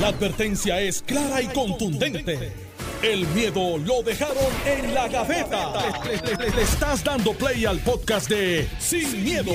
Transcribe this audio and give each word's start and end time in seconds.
La 0.00 0.08
advertencia 0.08 0.80
es 0.80 1.02
clara 1.02 1.40
y 1.40 1.46
contundente. 1.46 2.52
El 3.00 3.28
miedo 3.28 3.78
lo 3.78 4.02
dejaron 4.02 4.36
en 4.66 4.92
la 4.92 5.06
gaveta. 5.06 5.72
Le, 6.04 6.62
estás 6.62 7.04
dando 7.04 7.32
play 7.32 7.64
al 7.64 7.78
podcast 7.78 8.28
de 8.28 8.68
Sin, 8.80 9.22
miedo, 9.22 9.52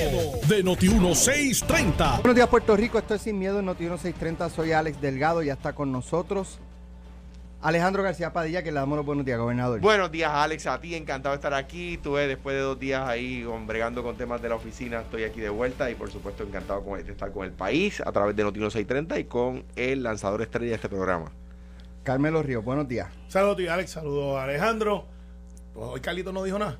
de 0.48 0.64
Noti1630. 0.64 2.16
Buenos 2.22 2.34
días, 2.34 2.48
Puerto 2.48 2.74
Rico. 2.74 2.98
Esto 2.98 3.16
es 3.16 3.22
Sin 3.22 3.38
Miedo 3.38 3.58
en 3.58 3.66
Noti 3.66 3.82
1630. 3.82 4.48
Soy 4.48 4.72
Alex 4.72 4.98
Delgado. 5.00 5.42
Ya 5.42 5.52
está 5.52 5.74
con 5.74 5.92
nosotros 5.92 6.58
Alejandro 7.62 8.02
García 8.02 8.32
Padilla, 8.32 8.62
que 8.62 8.72
le 8.72 8.80
damos 8.80 8.96
los 8.96 9.04
buenos 9.04 9.26
días, 9.26 9.38
gobernador. 9.38 9.80
Buenos 9.80 10.10
días, 10.10 10.30
Alex. 10.32 10.66
A 10.66 10.80
ti, 10.80 10.94
encantado 10.94 11.34
de 11.34 11.36
estar 11.36 11.52
aquí. 11.52 11.98
Tuve 11.98 12.26
después 12.26 12.56
de 12.56 12.62
dos 12.62 12.80
días 12.80 13.06
ahí 13.06 13.44
bregando 13.66 14.02
con 14.02 14.16
temas 14.16 14.40
de 14.40 14.48
la 14.48 14.54
oficina. 14.54 15.00
Estoy 15.00 15.24
aquí 15.24 15.40
de 15.40 15.50
vuelta 15.50 15.90
y, 15.90 15.94
por 15.94 16.10
supuesto, 16.10 16.42
encantado 16.42 16.82
de 16.96 17.12
estar 17.12 17.30
con 17.32 17.44
el 17.44 17.52
país 17.52 18.00
a 18.00 18.10
través 18.12 18.34
de 18.34 18.44
Noti 18.44 18.60
1630 18.60 19.18
y 19.18 19.24
con 19.24 19.64
el 19.76 20.02
lanzador 20.02 20.40
estrella 20.40 20.70
de 20.70 20.76
este 20.76 20.88
programa. 20.88 21.32
Carmelo 22.02 22.42
Ríos, 22.42 22.64
buenos 22.64 22.88
días. 22.88 23.08
Saludos, 23.28 23.58
tío 23.58 23.70
Alex. 23.70 23.90
Saludos 23.90 24.38
a 24.38 24.44
Alejandro. 24.44 25.04
Hoy 25.74 26.00
Carlito 26.00 26.32
no 26.32 26.42
dijo 26.42 26.58
nada. 26.58 26.78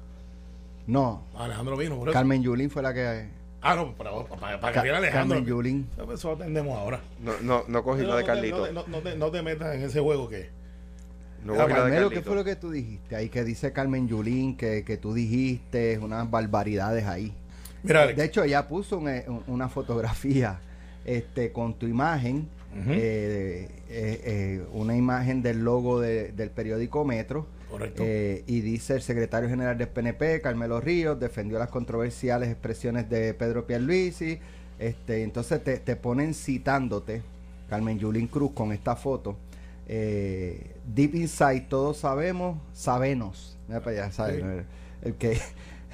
No. 0.87 1.27
Alejandro 1.37 1.77
vino. 1.77 1.99
Por 1.99 2.09
eso. 2.09 2.15
Carmen 2.15 2.43
Yulín 2.43 2.71
fue 2.71 2.83
la 2.83 2.95
que. 2.95 3.29
Ah, 3.61 3.75
no, 3.75 3.95
para, 3.95 4.13
para, 4.25 4.59
para, 4.59 4.83
que 4.83 4.91
Alejandro. 4.91 5.13
Carmen 5.13 5.45
Yulín. 5.45 5.91
Eso 6.11 6.33
atendemos 6.33 6.79
ahora. 6.79 7.01
No, 7.21 7.33
no, 7.43 7.65
no 7.69 7.85
cogí 7.85 8.03
lo 8.03 8.17
de 8.17 8.25
Carlito. 8.25 8.73
No, 8.73 8.85
no, 8.87 8.99
te, 9.01 9.15
no, 9.15 9.31
te, 9.31 9.43
metas 9.43 9.75
en 9.75 9.83
ese 9.83 10.01
juego 10.01 10.27
que. 10.27 10.59
No 11.45 11.55
Carmelo, 11.57 12.11
¿qué 12.11 12.23
fue 12.23 12.35
lo 12.35 12.45
que 12.45 12.57
tú 12.57 12.71
dijiste? 12.71 13.17
Ahí 13.17 13.29
que 13.29 13.45
dice 13.45 13.73
Carmen 13.73 14.09
Yulín 14.09 14.57
que, 14.57 14.85
que 14.85 14.97
tú 14.97 15.15
dijiste 15.15 15.99
unas 15.99 16.31
barbaridades 16.31 17.07
ahí. 17.07 17.33
Mira, 17.83 18.07
de 18.07 18.25
hecho, 18.25 18.45
ella 18.45 18.69
puso 18.69 19.03
una 19.47 19.69
fotografía 19.69 20.61
este, 21.05 21.51
con 21.51 21.75
tu 21.75 21.87
imagen 21.87 22.49
eh, 22.77 23.69
eh, 23.89 24.21
eh, 24.25 24.65
una 24.73 24.97
imagen 24.97 25.43
del 25.43 25.65
logo 25.65 26.01
del 26.01 26.51
periódico 26.51 27.05
Metro. 27.05 27.47
y 28.47 28.61
dice 28.61 28.95
el 28.95 29.03
secretario 29.03 29.49
general 29.49 29.77
del 29.77 29.89
PNP, 29.89 30.41
Carmelo 30.41 30.81
Ríos, 30.81 31.19
defendió 31.19 31.59
las 31.59 31.69
controversiales 31.69 32.49
expresiones 32.49 33.09
de 33.11 33.35
Pedro 33.35 33.67
Pierluisi. 33.67 34.39
Este, 34.79 35.23
entonces 35.23 35.63
te, 35.63 35.79
te 35.79 35.97
ponen 35.97 36.33
citándote, 36.33 37.23
Carmen 37.69 37.99
Yulín 37.99 38.29
Cruz, 38.29 38.53
con 38.53 38.73
esta 38.73 38.97
foto. 38.97 39.37
Deep 39.91 41.15
Inside, 41.17 41.67
todos 41.69 41.99
sabemos, 41.99 42.59
sabemos, 42.73 43.59
el 45.03 45.15
que 45.15 45.41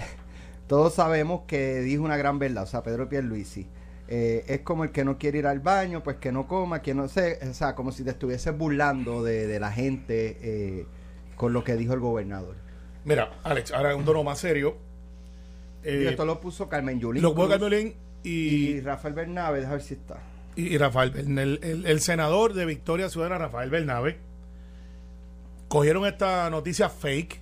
todos 0.66 0.94
sabemos 0.94 1.42
que 1.46 1.80
dijo 1.80 2.02
una 2.02 2.16
gran 2.16 2.38
verdad, 2.38 2.64
o 2.64 2.66
sea, 2.66 2.82
Pedro 2.82 3.08
Pierluisi. 3.08 3.66
Eh, 4.08 4.44
es 4.46 4.60
como 4.60 4.84
el 4.84 4.92
que 4.92 5.04
no 5.04 5.18
quiere 5.18 5.38
ir 5.38 5.46
al 5.46 5.60
baño, 5.60 6.02
pues 6.02 6.16
que 6.16 6.30
no 6.30 6.46
coma, 6.46 6.82
que 6.82 6.94
no 6.94 7.08
sé, 7.08 7.40
o 7.48 7.54
sea, 7.54 7.74
como 7.74 7.90
si 7.90 8.04
te 8.04 8.10
estuviese 8.10 8.50
burlando 8.52 9.24
de, 9.24 9.58
la 9.58 9.72
gente 9.72 10.38
eh, 10.42 10.86
con 11.34 11.52
lo 11.52 11.64
que 11.64 11.76
dijo 11.76 11.94
el 11.94 12.00
gobernador. 12.00 12.54
Mira, 13.04 13.30
Alex, 13.42 13.72
ahora 13.72 13.96
un 13.96 14.04
tono 14.04 14.22
más 14.22 14.38
serio. 14.38 14.76
y 15.84 16.06
esto 16.06 16.24
lo 16.24 16.40
puso 16.40 16.68
Carmen 16.68 17.00
Yulín. 17.00 17.22
Lo 17.22 17.34
puso 17.34 17.48
Carmen 17.48 17.94
y, 18.22 18.30
y, 18.30 18.80
Rafael 18.80 19.14
Bernabe, 19.14 19.58
déjame 19.58 19.76
ver 19.76 19.84
si 19.84 19.94
está. 19.94 20.18
Y, 20.56 20.78
Rafael, 20.78 21.12
el, 21.38 21.84
el, 21.84 22.00
senador 22.00 22.54
de 22.54 22.64
Victoria 22.64 23.10
Ciudadana, 23.10 23.36
Rafael 23.36 23.68
Bernabe, 23.68 24.18
cogieron 25.68 26.06
esta 26.06 26.48
noticia 26.48 26.88
fake. 26.88 27.40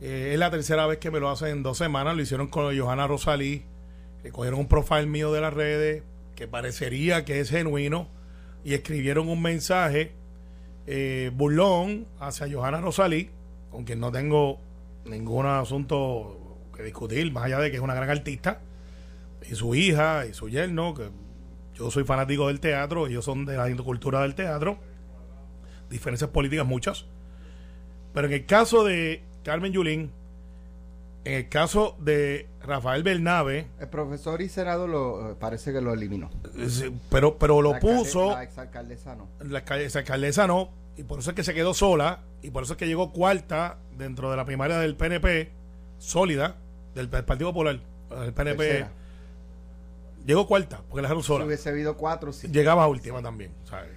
Eh, 0.00 0.30
es 0.32 0.38
la 0.38 0.50
tercera 0.50 0.86
vez 0.86 0.98
que 0.98 1.12
me 1.12 1.20
lo 1.20 1.30
hacen 1.30 1.48
en 1.48 1.62
dos 1.62 1.78
semanas. 1.78 2.16
Lo 2.16 2.22
hicieron 2.22 2.48
con 2.48 2.76
Johanna 2.76 3.06
Rosalí 3.06 3.64
que 4.22 4.32
cogieron 4.32 4.60
un 4.60 4.68
profile 4.68 5.06
mío 5.06 5.32
de 5.32 5.40
las 5.40 5.54
redes 5.54 6.02
que 6.34 6.48
parecería 6.48 7.24
que 7.24 7.40
es 7.40 7.50
genuino 7.50 8.08
y 8.64 8.74
escribieron 8.74 9.28
un 9.28 9.40
mensaje 9.40 10.12
eh, 10.86 11.30
burlón 11.34 12.06
hacia 12.18 12.48
Johanna 12.50 12.80
Rosalí, 12.80 13.30
con 13.70 13.84
quien 13.84 14.00
no 14.00 14.10
tengo 14.10 14.60
ningún 15.04 15.46
asunto 15.46 16.58
que 16.74 16.82
discutir, 16.82 17.30
más 17.32 17.44
allá 17.44 17.58
de 17.58 17.70
que 17.70 17.76
es 17.76 17.82
una 17.82 17.94
gran 17.94 18.10
artista, 18.10 18.60
y 19.48 19.54
su 19.54 19.74
hija 19.74 20.26
y 20.26 20.34
su 20.34 20.48
yerno, 20.48 20.94
que 20.94 21.10
yo 21.78 21.90
soy 21.90 22.04
fanático 22.04 22.48
del 22.48 22.60
teatro, 22.60 23.06
ellos 23.06 23.24
son 23.24 23.44
de 23.44 23.56
la 23.56 23.74
cultura 23.76 24.22
del 24.22 24.34
teatro, 24.34 24.78
diferencias 25.88 26.30
políticas 26.30 26.66
muchas, 26.66 27.06
pero 28.12 28.26
en 28.26 28.32
el 28.32 28.46
caso 28.46 28.84
de 28.84 29.22
Carmen 29.44 29.72
Yulín, 29.72 30.10
en 31.24 31.34
el 31.34 31.48
caso 31.48 31.96
de 32.00 32.48
Rafael 32.62 33.02
Bernabe. 33.02 33.66
El 33.78 33.88
profesor 33.88 34.40
y 34.40 34.48
senador 34.48 34.88
lo, 34.88 35.36
parece 35.38 35.72
que 35.72 35.80
lo 35.80 35.92
eliminó. 35.92 36.30
pero, 37.10 37.38
pero 37.38 37.60
lo 37.60 37.78
puso. 37.78 38.32
La 38.32 38.42
exalcaldesa 38.44 39.14
no. 39.14 39.28
La 39.40 39.58
exalcaldesa 39.58 40.46
no. 40.46 40.70
Y 40.96 41.04
por 41.04 41.20
eso 41.20 41.30
es 41.30 41.36
que 41.36 41.44
se 41.44 41.54
quedó 41.54 41.74
sola. 41.74 42.20
Y 42.42 42.50
por 42.50 42.62
eso 42.62 42.72
es 42.72 42.78
que 42.78 42.86
llegó 42.86 43.12
cuarta 43.12 43.78
dentro 43.96 44.30
de 44.30 44.36
la 44.36 44.44
primaria 44.44 44.78
del 44.78 44.96
PNP, 44.96 45.50
sólida, 45.98 46.56
del, 46.94 47.08
Partido 47.08 47.50
Popular. 47.50 47.80
El 48.10 48.32
PNP. 48.32 48.86
Llegó 50.28 50.46
cuarta, 50.46 50.82
porque 50.86 51.00
la 51.00 51.08
dejaron 51.08 51.22
sola. 51.22 51.44
Si 51.44 51.46
hubiese 51.46 51.70
habido 51.70 51.96
cuatro, 51.96 52.34
sí. 52.34 52.48
Llegaba 52.48 52.86
última 52.86 53.22
también. 53.22 53.50
¿sabes? 53.64 53.92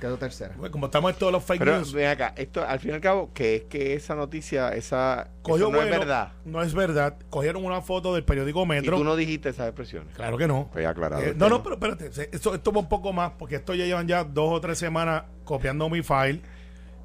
quedó 0.00 0.16
tercera. 0.16 0.54
Pues, 0.56 0.70
como 0.70 0.86
estamos 0.86 1.12
en 1.12 1.18
todos 1.18 1.30
los 1.30 1.44
fake 1.44 1.58
Pero, 1.58 1.76
news. 1.76 1.92
Ven 1.92 2.08
acá, 2.08 2.32
esto 2.38 2.64
al 2.66 2.80
fin 2.80 2.92
y 2.92 2.94
al 2.94 3.02
cabo, 3.02 3.34
que 3.34 3.56
es 3.56 3.62
que 3.64 3.92
esa 3.92 4.14
noticia, 4.14 4.70
esa 4.70 5.28
no 5.46 5.82
es 5.82 5.90
verdad. 5.90 6.32
No 6.46 6.62
es 6.62 6.72
verdad. 6.72 7.18
Cogieron 7.28 7.66
una 7.66 7.82
foto 7.82 8.14
del 8.14 8.24
periódico 8.24 8.64
Metro. 8.64 8.96
Y 8.96 8.98
tú 8.98 9.04
no 9.04 9.14
dijiste 9.14 9.50
esas 9.50 9.66
expresiones. 9.66 10.14
Claro 10.14 10.38
que 10.38 10.48
no. 10.48 10.70
Pues 10.72 10.86
aclarado. 10.86 11.22
Eh, 11.22 11.34
no, 11.36 11.50
no, 11.50 11.62
pero 11.62 11.74
espérate. 11.74 12.06
Esto, 12.32 12.54
esto 12.54 12.72
va 12.72 12.80
un 12.80 12.88
poco 12.88 13.12
más, 13.12 13.32
porque 13.38 13.56
esto 13.56 13.74
ya 13.74 13.84
llevan 13.84 14.08
ya 14.08 14.24
dos 14.24 14.50
o 14.50 14.60
tres 14.62 14.78
semanas 14.78 15.24
copiando 15.44 15.90
mi 15.90 16.02
file. 16.02 16.40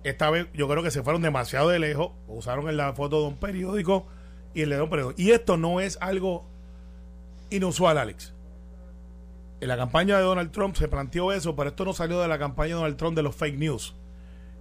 Esta 0.05 0.29
vez 0.29 0.47
yo 0.53 0.69
creo 0.69 0.81
que 0.83 0.91
se 0.91 1.03
fueron 1.03 1.21
demasiado 1.21 1.67
de 1.67 1.79
lejos. 1.79 2.11
Usaron 2.29 2.69
en 2.69 2.77
la 2.77 2.93
foto 2.93 3.19
de 3.23 3.27
un 3.27 3.35
periódico 3.35 4.07
y 4.53 4.61
el 4.61 4.69
de 4.69 4.81
un 4.81 4.89
periódico. 4.89 5.21
Y 5.21 5.31
esto 5.31 5.57
no 5.57 5.81
es 5.81 5.97
algo 5.99 6.50
inusual, 7.51 7.97
Alex 7.97 8.33
en 9.61 9.67
la 9.67 9.77
campaña 9.77 10.17
de 10.17 10.23
Donald 10.23 10.51
Trump 10.51 10.75
se 10.75 10.87
planteó 10.87 11.31
eso, 11.31 11.55
pero 11.55 11.69
esto 11.69 11.85
no 11.85 11.93
salió 11.93 12.19
de 12.19 12.27
la 12.27 12.39
campaña 12.39 12.69
de 12.69 12.73
Donald 12.73 12.97
Trump 12.97 13.15
de 13.15 13.21
los 13.21 13.35
fake 13.35 13.59
news. 13.59 13.95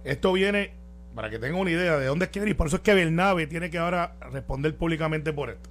Esto 0.03 0.31
viene, 0.31 0.75
para 1.15 1.29
que 1.31 1.39
tengan 1.39 1.59
una 1.59 1.71
idea 1.71 1.97
de 1.97 2.05
dónde 2.05 2.25
es 2.25 2.31
que 2.31 2.39
viene, 2.39 2.51
y 2.51 2.53
por 2.53 2.67
eso 2.67 2.75
es 2.77 2.81
que 2.83 2.93
Bernabe 2.93 3.47
tiene 3.47 3.71
que 3.71 3.79
ahora 3.79 4.15
responder 4.31 4.77
públicamente 4.77 5.33
por 5.33 5.49
esto. 5.49 5.69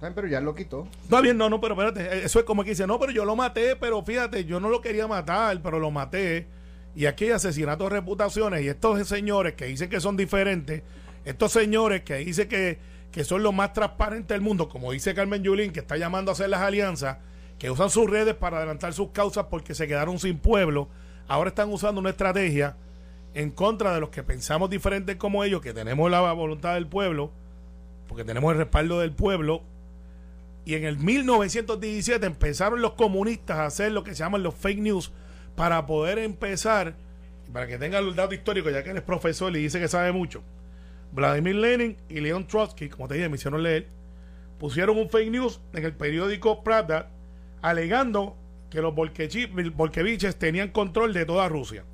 Pero 0.00 0.28
ya 0.28 0.40
lo 0.40 0.54
quitó. 0.54 0.86
Está 1.02 1.20
bien, 1.20 1.36
no, 1.36 1.50
no, 1.50 1.60
pero 1.60 1.74
espérate, 1.74 2.24
eso 2.24 2.38
es 2.38 2.44
como 2.44 2.62
que 2.62 2.70
dice, 2.70 2.86
no, 2.86 3.00
pero 3.00 3.10
yo 3.10 3.24
lo 3.24 3.34
maté, 3.34 3.74
pero 3.74 4.04
fíjate, 4.04 4.44
yo 4.44 4.60
no 4.60 4.68
lo 4.68 4.80
quería 4.80 5.08
matar, 5.08 5.60
pero 5.60 5.80
lo 5.80 5.90
maté. 5.90 6.46
Y 6.94 7.06
aquí 7.06 7.24
hay 7.24 7.32
asesinatos 7.32 7.90
de 7.90 7.96
reputaciones, 7.96 8.62
y 8.62 8.68
estos 8.68 9.08
señores 9.08 9.54
que 9.54 9.64
dicen 9.64 9.90
que 9.90 10.00
son 10.00 10.16
diferentes, 10.16 10.82
estos 11.24 11.50
señores 11.50 12.02
que 12.02 12.18
dicen 12.18 12.48
que, 12.48 12.78
que 13.16 13.24
son 13.24 13.42
los 13.42 13.54
más 13.54 13.72
transparentes 13.72 14.28
del 14.28 14.42
mundo, 14.42 14.68
como 14.68 14.92
dice 14.92 15.14
Carmen 15.14 15.42
Yulín, 15.42 15.72
que 15.72 15.80
está 15.80 15.96
llamando 15.96 16.30
a 16.30 16.34
hacer 16.34 16.50
las 16.50 16.60
alianzas, 16.60 17.16
que 17.58 17.70
usan 17.70 17.88
sus 17.88 18.10
redes 18.10 18.34
para 18.34 18.58
adelantar 18.58 18.92
sus 18.92 19.08
causas 19.12 19.46
porque 19.48 19.74
se 19.74 19.88
quedaron 19.88 20.18
sin 20.18 20.36
pueblo, 20.36 20.90
ahora 21.26 21.48
están 21.48 21.72
usando 21.72 21.98
una 21.98 22.10
estrategia 22.10 22.76
en 23.32 23.52
contra 23.52 23.94
de 23.94 24.00
los 24.00 24.10
que 24.10 24.22
pensamos 24.22 24.68
diferentes 24.68 25.16
como 25.16 25.44
ellos, 25.44 25.62
que 25.62 25.72
tenemos 25.72 26.10
la 26.10 26.30
voluntad 26.34 26.74
del 26.74 26.88
pueblo, 26.88 27.30
porque 28.06 28.22
tenemos 28.22 28.52
el 28.52 28.58
respaldo 28.58 29.00
del 29.00 29.12
pueblo. 29.12 29.62
Y 30.66 30.74
en 30.74 30.84
el 30.84 30.98
1917 30.98 32.26
empezaron 32.26 32.82
los 32.82 32.92
comunistas 32.92 33.56
a 33.56 33.64
hacer 33.64 33.92
lo 33.92 34.04
que 34.04 34.10
se 34.10 34.24
llaman 34.24 34.42
los 34.42 34.54
fake 34.54 34.80
news 34.80 35.10
para 35.54 35.86
poder 35.86 36.18
empezar, 36.18 36.96
para 37.50 37.66
que 37.66 37.78
tengan 37.78 38.04
el 38.04 38.14
dato 38.14 38.34
histórico, 38.34 38.68
ya 38.68 38.84
que 38.84 38.90
él 38.90 38.98
es 38.98 39.02
profesor 39.02 39.56
y 39.56 39.60
dice 39.60 39.80
que 39.80 39.88
sabe 39.88 40.12
mucho. 40.12 40.42
Vladimir 41.16 41.54
Lenin 41.54 41.96
y 42.10 42.20
Leon 42.20 42.46
Trotsky, 42.46 42.90
como 42.90 43.08
te 43.08 43.14
dije, 43.14 43.30
me 43.30 43.36
hicieron 43.36 43.62
leer, 43.62 43.88
pusieron 44.58 44.98
un 44.98 45.08
fake 45.08 45.30
news 45.30 45.60
en 45.72 45.84
el 45.84 45.94
periódico 45.94 46.62
Pravda 46.62 47.10
alegando 47.62 48.36
que 48.68 48.82
los 48.82 48.94
bolcheviches 48.94 50.36
tenían 50.36 50.68
control 50.68 51.14
de 51.14 51.24
toda 51.24 51.48
Rusia 51.48 51.84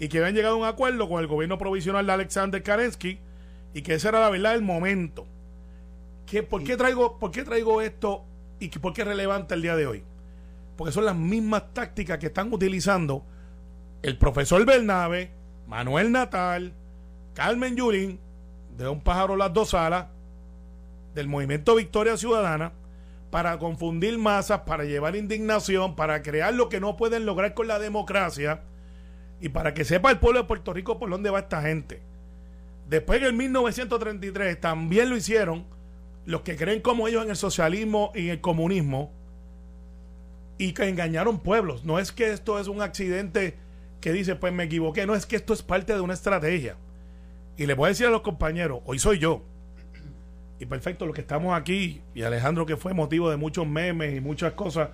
y 0.00 0.08
que 0.08 0.18
habían 0.18 0.34
llegado 0.34 0.56
a 0.56 0.58
un 0.58 0.64
acuerdo 0.64 1.08
con 1.08 1.20
el 1.20 1.28
gobierno 1.28 1.56
provisional 1.56 2.04
de 2.04 2.12
Alexander 2.12 2.62
Kerensky 2.64 3.20
y 3.74 3.82
que 3.82 3.94
esa 3.94 4.08
era 4.08 4.18
la 4.18 4.30
verdad 4.30 4.52
del 4.52 4.62
momento. 4.62 5.24
¿Qué, 6.26 6.42
por, 6.42 6.64
qué 6.64 6.76
traigo, 6.76 7.20
¿Por 7.20 7.30
qué 7.30 7.44
traigo 7.44 7.80
esto 7.80 8.24
y 8.58 8.70
por 8.70 8.92
qué 8.92 9.02
es 9.02 9.06
relevante 9.06 9.54
el 9.54 9.62
día 9.62 9.76
de 9.76 9.86
hoy? 9.86 10.02
Porque 10.76 10.92
son 10.92 11.04
las 11.04 11.14
mismas 11.14 11.72
tácticas 11.72 12.18
que 12.18 12.26
están 12.26 12.52
utilizando 12.52 13.24
el 14.02 14.18
profesor 14.18 14.66
Bernabe, 14.66 15.30
Manuel 15.68 16.10
Natal, 16.10 16.72
Carmen 17.34 17.76
Yulín, 17.76 18.18
de 18.76 18.88
Un 18.88 19.00
pájaro 19.00 19.36
las 19.36 19.52
dos 19.52 19.74
alas, 19.74 20.06
del 21.14 21.28
movimiento 21.28 21.76
Victoria 21.76 22.16
Ciudadana, 22.16 22.72
para 23.30 23.58
confundir 23.58 24.18
masas, 24.18 24.60
para 24.60 24.84
llevar 24.84 25.16
indignación, 25.16 25.96
para 25.96 26.22
crear 26.22 26.54
lo 26.54 26.68
que 26.68 26.80
no 26.80 26.96
pueden 26.96 27.26
lograr 27.26 27.54
con 27.54 27.66
la 27.66 27.78
democracia 27.78 28.62
y 29.40 29.48
para 29.48 29.74
que 29.74 29.84
sepa 29.84 30.10
el 30.10 30.18
pueblo 30.18 30.40
de 30.40 30.46
Puerto 30.46 30.72
Rico 30.72 30.98
por 30.98 31.10
dónde 31.10 31.30
va 31.30 31.40
esta 31.40 31.62
gente. 31.62 32.02
Después 32.88 33.22
en 33.22 33.36
1933 33.36 34.60
también 34.60 35.10
lo 35.10 35.16
hicieron 35.16 35.66
los 36.26 36.42
que 36.42 36.56
creen 36.56 36.80
como 36.80 37.08
ellos 37.08 37.24
en 37.24 37.30
el 37.30 37.36
socialismo 37.36 38.12
y 38.14 38.26
en 38.26 38.30
el 38.30 38.40
comunismo 38.40 39.12
y 40.58 40.72
que 40.72 40.88
engañaron 40.88 41.40
pueblos. 41.40 41.84
No 41.84 41.98
es 41.98 42.12
que 42.12 42.32
esto 42.32 42.58
es 42.58 42.68
un 42.68 42.82
accidente 42.82 43.56
que 44.00 44.12
dice, 44.12 44.36
pues 44.36 44.52
me 44.52 44.64
equivoqué. 44.64 45.06
No, 45.06 45.14
es 45.14 45.26
que 45.26 45.36
esto 45.36 45.52
es 45.52 45.62
parte 45.62 45.94
de 45.94 46.00
una 46.00 46.14
estrategia. 46.14 46.76
Y 47.56 47.66
le 47.66 47.74
voy 47.74 47.86
a 47.86 47.88
decir 47.88 48.06
a 48.06 48.10
los 48.10 48.22
compañeros, 48.22 48.80
hoy 48.84 48.98
soy 48.98 49.18
yo. 49.18 49.42
Y 50.58 50.66
perfecto, 50.66 51.06
los 51.06 51.14
que 51.14 51.20
estamos 51.20 51.56
aquí, 51.56 52.02
y 52.14 52.22
Alejandro 52.22 52.66
que 52.66 52.76
fue 52.76 52.94
motivo 52.94 53.30
de 53.30 53.36
muchos 53.36 53.66
memes 53.66 54.16
y 54.16 54.20
muchas 54.20 54.52
cosas. 54.52 54.90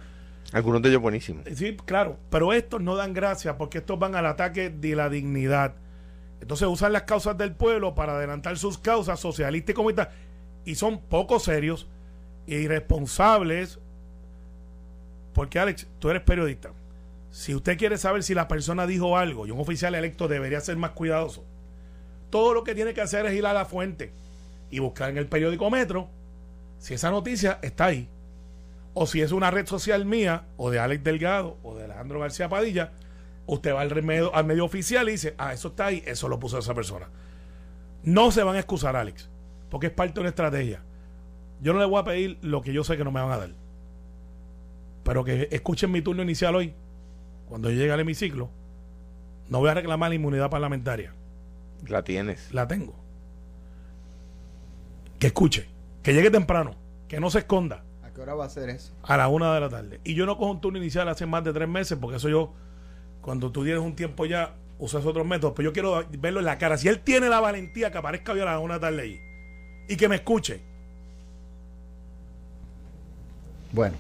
Algunos 0.53 0.83
de 0.83 0.89
ellos 0.89 1.03
buenísimos. 1.03 1.45
Sí, 1.55 1.77
claro, 1.85 2.19
pero 2.31 2.53
estos 2.53 2.81
no 2.81 2.97
dan 2.97 3.13
gracia 3.13 3.57
porque 3.57 3.79
estos 3.79 3.99
van 3.99 4.15
al 4.15 4.27
ataque 4.27 4.71
de 4.71 4.97
la 4.97 5.09
dignidad. 5.09 5.75
Entonces 6.41 6.67
usan 6.69 6.93
las 6.93 7.03
causas 7.03 7.37
del 7.37 7.55
pueblo 7.55 7.95
para 7.95 8.17
adelantar 8.17 8.57
sus 8.59 8.79
causas 8.79 9.21
socialistas 9.21 9.73
y 9.73 9.75
comunistas 9.75 10.09
y 10.65 10.75
son 10.75 11.01
poco 11.01 11.39
serios 11.39 11.89
e 12.47 12.57
irresponsables. 12.61 13.79
Porque 15.35 15.59
Alex, 15.59 15.87
tú 15.99 16.11
eres 16.11 16.23
periodista. 16.23 16.73
Si 17.31 17.55
usted 17.55 17.79
quiere 17.79 17.97
saber 17.97 18.23
si 18.23 18.35
la 18.35 18.49
persona 18.49 18.87
dijo 18.87 19.17
algo 19.17 19.47
y 19.47 19.51
un 19.51 19.61
oficial 19.61 19.95
electo 19.95 20.27
debería 20.27 20.61
ser 20.61 20.77
más 20.77 20.91
cuidadoso, 20.91 21.45
todo 22.31 22.55
lo 22.55 22.65
que 22.65 22.75
tiene 22.75 22.95
que 22.95 23.01
hacer 23.01 23.27
es 23.27 23.35
ir 23.35 23.47
a 23.47 23.53
la 23.53 23.65
fuente 23.65 24.13
y 24.71 24.79
buscar 24.79 25.11
en 25.11 25.19
el 25.19 25.27
periódico 25.27 25.69
Metro 25.71 26.09
si 26.79 26.95
esa 26.95 27.11
noticia 27.11 27.59
está 27.63 27.87
ahí. 27.87 28.09
O 28.95 29.07
si 29.07 29.21
es 29.21 29.31
una 29.31 29.51
red 29.51 29.67
social 29.67 30.05
mía, 30.05 30.47
o 30.57 30.71
de 30.71 30.81
Alex 30.81 31.05
Delgado, 31.05 31.59
o 31.63 31.77
de 31.77 31.85
Alejandro 31.85 32.19
García 32.19 32.49
Padilla, 32.49 32.93
usted 33.47 33.73
va 33.73 33.83
al 33.83 34.03
medio, 34.03 34.35
al 34.35 34.45
medio 34.45 34.65
oficial 34.65 35.09
y 35.09 35.13
dice, 35.13 35.35
ah, 35.39 35.53
eso 35.53 35.69
está 35.69 35.87
ahí, 35.87 36.03
eso 36.07 36.29
lo 36.29 36.41
puso 36.41 36.59
esa 36.59 36.75
persona. 36.75 37.09
No 38.03 38.33
se 38.33 38.43
van 38.43 38.57
a 38.57 38.59
excusar, 38.59 38.97
Alex, 38.97 39.29
porque 39.69 39.89
es 39.89 39.93
parte 39.93 40.15
de 40.15 40.21
una 40.21 40.31
estrategia. 40.31 40.83
Yo 41.61 41.73
no 41.73 41.79
le 41.79 41.85
voy 41.85 42.01
a 42.01 42.05
pedir 42.05 42.39
lo 42.43 42.63
que 42.63 42.73
yo 42.73 42.83
sé 42.83 42.97
que 42.97 43.05
no 43.05 43.13
me 43.13 43.21
van 43.21 43.31
a 43.31 43.37
dar. 43.37 43.51
Pero 45.05 45.25
que 45.25 45.49
escuchen 45.51 45.93
mi 45.93 46.03
turno 46.03 46.23
inicial 46.23 46.57
hoy, 46.57 46.75
cuando 47.49 47.71
yo 47.71 47.77
llegue 47.77 47.93
al 47.93 48.01
hemiciclo, 48.01 48.51
no 49.49 49.59
voy 49.59 49.69
a 49.69 49.75
reclamar 49.75 50.09
la 50.09 50.15
inmunidad 50.17 50.51
parlamentaria. 50.51 51.13
La 51.89 52.03
tienes. 52.03 52.53
La 52.53 52.69
tengo 52.69 53.01
que 55.21 55.29
escuche, 55.29 55.69
que 56.03 56.15
llegue 56.15 56.31
temprano, 56.31 56.75
que 57.07 57.21
no 57.21 57.31
se 57.31 57.41
esconda. 57.41 57.85
¿A 58.03 58.11
qué 58.11 58.23
hora 58.23 58.35
va 58.35 58.47
a 58.47 58.49
ser 58.49 58.71
eso? 58.71 58.97
A 59.03 59.19
la 59.19 59.29
una 59.29 59.55
de 59.55 59.61
la 59.61 59.69
tarde. 59.69 60.01
Y 60.03 60.15
yo 60.15 60.27
no 60.27 60.37
cojo 60.37 60.51
un 60.51 60.61
turno 60.61 60.79
inicial 60.79 61.09
hace 61.09 61.27
más 61.27 61.45
de 61.45 61.53
tres 61.53 61.69
meses, 61.69 61.97
porque 62.01 62.17
eso 62.17 62.29
yo, 62.29 62.55
cuando 63.21 63.53
tú 63.53 63.63
tienes 63.63 63.83
un 63.83 63.95
tiempo 63.95 64.25
ya, 64.25 64.57
usas 64.79 65.05
otros 65.05 65.27
métodos, 65.27 65.53
pero 65.55 65.69
yo 65.69 65.73
quiero 65.75 66.03
verlo 66.19 66.41
en 66.41 66.47
la 66.47 66.57
cara. 66.57 66.79
Si 66.79 66.89
él 66.89 67.01
tiene 67.01 67.29
la 67.29 67.39
valentía 67.39 67.93
que 67.93 67.99
aparezca 67.99 68.33
hoy 68.33 68.41
a 68.41 68.47
la 68.47 68.59
una 68.59 68.75
de 68.75 68.81
la 68.81 68.87
tarde 68.89 69.03
ahí 69.03 69.21
y 69.89 69.97
que 69.97 70.09
me 70.09 70.17
escuche. 70.17 70.63
Bueno, 73.73 73.97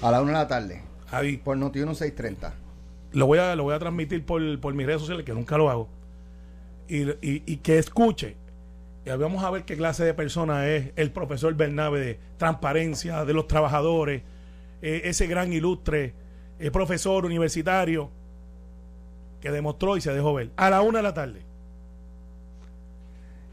a 0.00 0.10
la 0.10 0.22
una 0.22 0.32
de 0.32 0.38
la 0.38 0.48
tarde. 0.48 0.82
Ahí. 1.10 1.36
Por 1.36 1.58
Noti 1.58 1.78
1630. 1.80 2.54
Lo 3.12 3.26
voy 3.26 3.38
a, 3.38 3.54
lo 3.54 3.64
voy 3.64 3.74
a 3.74 3.78
transmitir 3.78 4.24
por, 4.24 4.60
por 4.60 4.72
mis 4.74 4.86
redes 4.86 5.02
sociales, 5.02 5.26
que 5.26 5.34
nunca 5.34 5.58
lo 5.58 5.70
hago. 5.70 5.88
Y, 6.88 7.02
y, 7.02 7.42
y 7.46 7.56
que 7.58 7.78
escuche 7.78 8.36
y 9.06 9.10
vamos 9.10 9.44
a 9.44 9.50
ver 9.50 9.64
qué 9.64 9.76
clase 9.76 10.04
de 10.04 10.14
persona 10.14 10.66
es 10.66 10.90
el 10.96 11.12
profesor 11.12 11.54
Bernabe 11.54 12.00
de 12.00 12.18
transparencia 12.38 13.24
de 13.24 13.34
los 13.34 13.46
trabajadores, 13.46 14.22
eh, 14.82 15.02
ese 15.04 15.28
gran 15.28 15.52
ilustre 15.52 16.12
eh, 16.58 16.72
profesor 16.72 17.24
universitario 17.24 18.10
que 19.40 19.52
demostró 19.52 19.96
y 19.96 20.00
se 20.00 20.12
dejó 20.12 20.34
ver 20.34 20.50
a 20.56 20.70
la 20.70 20.82
una 20.82 20.98
de 20.98 21.02
la 21.04 21.14
tarde. 21.14 21.42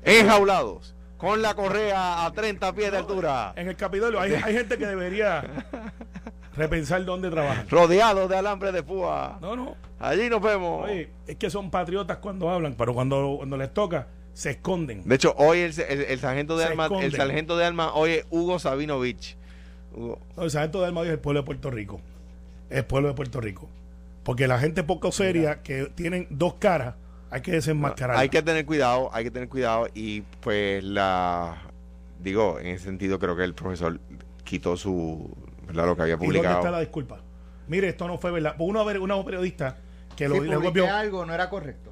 Enjaulados, 0.03 0.95
con 1.17 1.43
la 1.43 1.53
correa 1.53 2.25
a 2.25 2.33
30 2.33 2.73
pies 2.73 2.91
de 2.91 2.97
altura. 2.97 3.53
En 3.55 3.67
el 3.67 3.75
Capitolio 3.75 4.19
hay, 4.19 4.33
hay 4.33 4.55
gente 4.55 4.75
que 4.79 4.87
debería 4.87 5.43
repensar 6.55 7.03
dónde 7.05 7.29
trabaja. 7.29 7.65
Rodeados 7.69 8.29
de 8.29 8.37
alambre 8.37 8.71
de 8.71 8.83
púa. 8.83 9.37
No, 9.41 9.55
no. 9.55 9.75
Allí 9.99 10.29
nos 10.29 10.41
vemos. 10.41 10.85
Oye, 10.85 11.09
es 11.27 11.37
que 11.37 11.49
son 11.49 11.71
patriotas 11.71 12.17
cuando 12.17 12.49
hablan, 12.49 12.75
pero 12.75 12.93
cuando, 12.93 13.35
cuando 13.37 13.57
les 13.57 13.73
toca 13.73 14.07
se 14.33 14.51
esconden. 14.51 15.03
De 15.07 15.15
hecho, 15.15 15.33
hoy 15.37 15.59
el, 15.59 15.79
el, 15.79 16.19
sargento 16.19 16.57
de 16.57 16.65
armas, 16.65 16.91
el 17.01 17.13
sargento 17.13 17.55
de 17.55 17.65
armas 17.65 17.91
hoy 17.93 18.11
es 18.11 18.25
Hugo 18.29 18.59
Sabinovich. 18.59 19.37
el 20.37 20.51
sargento 20.51 20.81
de 20.81 20.87
armas 20.87 21.03
hoy 21.03 21.07
es 21.07 21.13
el 21.13 21.19
pueblo 21.19 21.41
de 21.41 21.45
Puerto 21.45 21.69
Rico. 21.69 22.01
El 22.69 22.85
pueblo 22.85 23.09
de 23.09 23.13
Puerto 23.13 23.39
Rico. 23.39 23.69
Porque 24.23 24.47
la 24.47 24.57
gente 24.57 24.83
poco 24.83 25.11
seria 25.11 25.61
que 25.61 25.85
tienen 25.95 26.27
dos 26.29 26.55
caras, 26.55 26.95
hay 27.29 27.41
que 27.41 27.51
desenmascarar. 27.51 28.17
hay 28.17 28.29
que 28.29 28.41
tener 28.41 28.65
cuidado, 28.65 29.09
hay 29.13 29.25
que 29.25 29.31
tener 29.31 29.49
cuidado 29.49 29.87
y 29.93 30.21
pues 30.39 30.83
la 30.83 31.57
digo, 32.19 32.57
en 32.59 32.67
ese 32.67 32.85
sentido 32.85 33.19
creo 33.19 33.35
que 33.35 33.43
el 33.43 33.53
profesor 33.53 33.99
quitó 34.43 34.77
su 34.77 35.35
¿verdad? 35.67 35.85
lo 35.85 35.95
que 35.95 36.01
había 36.03 36.17
publicado. 36.17 36.43
¿Y 36.43 36.47
dónde 36.47 36.59
está 36.59 36.71
la 36.71 36.79
disculpa? 36.79 37.21
Mire, 37.67 37.89
esto 37.89 38.07
no 38.07 38.17
fue 38.17 38.31
verdad. 38.31 38.55
Uno, 38.59 38.83
uno 38.83 39.25
periodista 39.25 39.77
que 40.15 40.27
lo 40.27 40.35
sí, 40.35 40.79
algo 40.81 41.25
no 41.25 41.33
era 41.33 41.49
correcto. 41.49 41.91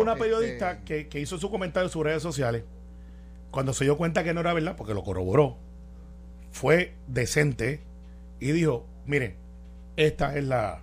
una 0.00 0.16
periodista 0.16 0.72
este 0.72 1.08
que, 1.08 1.20
hizo 1.20 1.38
su 1.38 1.50
comentario 1.50 1.86
en 1.86 1.92
sus 1.92 2.02
redes 2.02 2.22
sociales, 2.22 2.64
cuando 3.50 3.72
se 3.72 3.84
dio 3.84 3.96
cuenta 3.96 4.24
que 4.24 4.32
no 4.32 4.40
era 4.40 4.52
verdad, 4.52 4.76
porque 4.76 4.94
lo 4.94 5.02
corroboró, 5.02 5.58
fue 6.50 6.94
decente 7.06 7.80
y 8.40 8.52
dijo, 8.52 8.86
miren, 9.06 9.36
esta 9.96 10.36
es 10.36 10.44
la... 10.44 10.80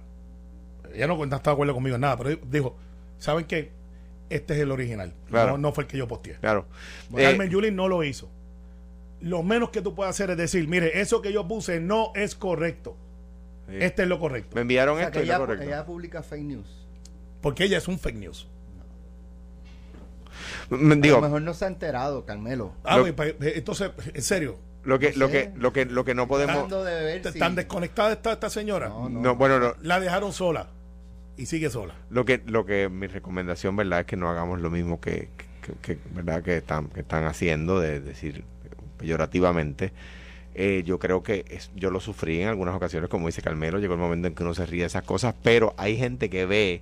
Ella 0.94 1.08
no, 1.08 1.24
está 1.24 1.40
de 1.40 1.52
acuerdo 1.52 1.74
conmigo 1.74 1.96
en 1.96 2.02
nada, 2.02 2.18
pero 2.18 2.36
dijo, 2.50 2.76
¿saben 3.18 3.46
qué? 3.46 3.72
Este 4.30 4.54
es 4.54 4.60
el 4.60 4.72
original. 4.72 5.14
No, 5.30 5.72
fue 5.72 5.84
el 5.84 5.88
que 5.88 5.98
yo 5.98 6.08
posteé. 6.08 6.36
Claro. 6.36 6.68
Carmen 7.16 7.48
eh, 7.48 7.52
Yulín 7.52 7.76
no 7.76 7.88
lo 7.88 8.04
hizo. 8.04 8.30
Lo 9.22 9.44
menos 9.44 9.70
que 9.70 9.82
tú 9.82 9.96
puedes 9.96 10.12
hacer 10.12 10.30
es 10.32 10.38
decir, 10.38 10.68
mire, 10.68 11.02
eso 11.02 11.22
que 11.22 11.34
yo 11.34 11.48
puse 11.48 11.80
no 11.80 12.12
es 12.16 12.36
correcto. 12.36 12.96
Este 13.68 14.04
es 14.04 14.08
lo 14.08 14.20
correcto. 14.20 14.56
Me 14.56 14.62
enviaron 14.62 15.00
esto 15.00 15.20
ella, 15.20 15.38
lo 15.38 15.46
correcto. 15.46 15.66
Ella 15.66 15.86
publica 15.86 16.24
fake 16.24 16.44
news. 16.44 16.88
Porque 17.42 17.66
ella 17.66 17.78
es 17.78 17.88
un 17.88 18.00
fake 18.00 18.16
news. 18.16 18.48
a 20.72 20.76
lo 20.76 21.22
mejor 21.22 21.42
no 21.42 21.54
se 21.54 21.66
ha 21.66 21.68
enterado, 21.68 22.26
Carmelo. 22.26 22.74
Ah, 22.84 22.98
pues, 23.00 23.14
pues, 23.14 23.36
entonces, 23.40 23.92
en 24.14 24.22
serio. 24.22 24.58
Lo 24.84 24.98
que, 24.98 25.14
lo 25.14 25.30
que, 25.30 25.52
lo 25.56 25.74
que, 25.74 25.86
lo 25.86 26.06
que 26.06 26.16
no 26.16 26.28
podemos. 26.28 26.68
¿Tan 27.38 27.56
desconectada 27.56 28.14
está 28.14 28.34
esta 28.34 28.50
señora? 28.50 28.90
No, 28.90 29.36
bueno, 29.36 29.76
la 29.82 30.00
dejaron 30.00 30.34
sola 30.34 30.70
y 31.38 31.46
sigue 31.46 31.70
sola. 31.70 31.96
Lo 32.10 32.26
que, 32.26 32.42
lo 32.46 32.66
que 32.66 32.90
mi 32.90 33.08
recomendación, 33.08 33.76
verdad, 33.76 34.02
es 34.02 34.06
que 34.06 34.16
no 34.16 34.30
hagamos 34.30 34.62
lo 34.62 34.70
mismo 34.70 35.00
que, 35.00 35.30
verdad, 36.14 36.44
que 36.44 36.58
están, 36.58 36.88
que 36.88 37.02
están 37.02 37.26
haciendo, 37.26 37.80
de 37.80 38.00
decir 38.00 38.46
peyorativamente 39.00 39.92
eh, 40.62 40.84
yo 40.86 41.00
creo 41.00 41.24
que 41.24 41.46
yo 41.76 41.90
lo 41.90 42.00
sufrí 42.00 42.42
en 42.42 42.50
algunas 42.50 42.76
ocasiones, 42.76 43.10
como 43.10 43.28
dice 43.28 43.42
Carmelo, 43.42 43.80
llegó 43.80 43.94
el 43.94 44.00
momento 44.00 44.28
en 44.28 44.36
que 44.36 44.44
uno 44.44 44.54
se 44.54 44.66
ríe 44.66 44.82
de 44.82 44.88
esas 44.88 45.04
cosas, 45.04 45.34
pero 45.42 45.74
hay 45.78 45.96
gente 45.96 46.30
que 46.30 46.46
ve 46.46 46.82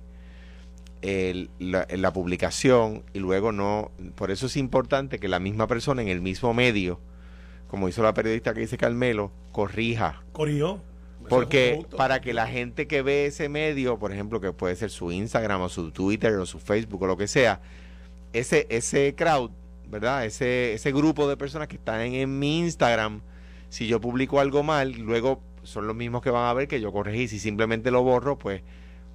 la, 1.60 2.12
publicación 2.12 3.04
y 3.12 3.20
luego 3.20 3.52
no, 3.52 3.92
por 4.16 4.32
eso 4.32 4.46
es 4.46 4.56
importante 4.56 5.20
que 5.20 5.28
la 5.28 5.38
misma 5.38 5.68
persona 5.68 6.02
en 6.02 6.08
el 6.08 6.20
mismo 6.20 6.54
medio, 6.54 6.98
como 7.68 7.88
hizo 7.88 8.02
la 8.02 8.14
periodista 8.14 8.52
que 8.52 8.60
dice 8.60 8.78
Carmelo, 8.78 9.30
corrija. 9.52 10.22
Corrió. 10.32 10.80
Porque 11.28 11.86
para 11.96 12.20
que 12.20 12.32
la 12.32 12.46
gente 12.46 12.86
que 12.86 13.02
ve 13.02 13.26
ese 13.26 13.48
medio, 13.48 13.98
por 13.98 14.12
ejemplo, 14.12 14.40
que 14.40 14.52
puede 14.52 14.74
ser 14.76 14.90
su 14.90 15.12
Instagram 15.12 15.60
o 15.60 15.68
su 15.68 15.92
Twitter 15.92 16.32
o 16.34 16.46
su 16.46 16.58
Facebook 16.58 17.02
o 17.02 17.06
lo 17.06 17.16
que 17.16 17.28
sea, 17.28 17.60
ese, 18.32 18.66
ese 18.70 19.14
crowd, 19.14 19.50
¿verdad? 19.88 20.24
Ese, 20.24 20.74
ese 20.74 20.92
grupo 20.92 21.28
de 21.28 21.36
personas 21.36 21.68
que 21.68 21.76
están 21.76 22.00
en 22.00 22.38
mi 22.38 22.60
Instagram, 22.60 23.22
si 23.68 23.86
yo 23.86 24.00
publico 24.00 24.40
algo 24.40 24.62
mal, 24.62 24.92
luego 24.92 25.42
son 25.62 25.86
los 25.86 25.96
mismos 25.96 26.22
que 26.22 26.30
van 26.30 26.46
a 26.46 26.52
ver 26.52 26.68
que 26.68 26.80
yo 26.80 26.92
corregí. 26.92 27.28
Si 27.28 27.38
simplemente 27.38 27.90
lo 27.90 28.02
borro, 28.02 28.38
pues, 28.38 28.62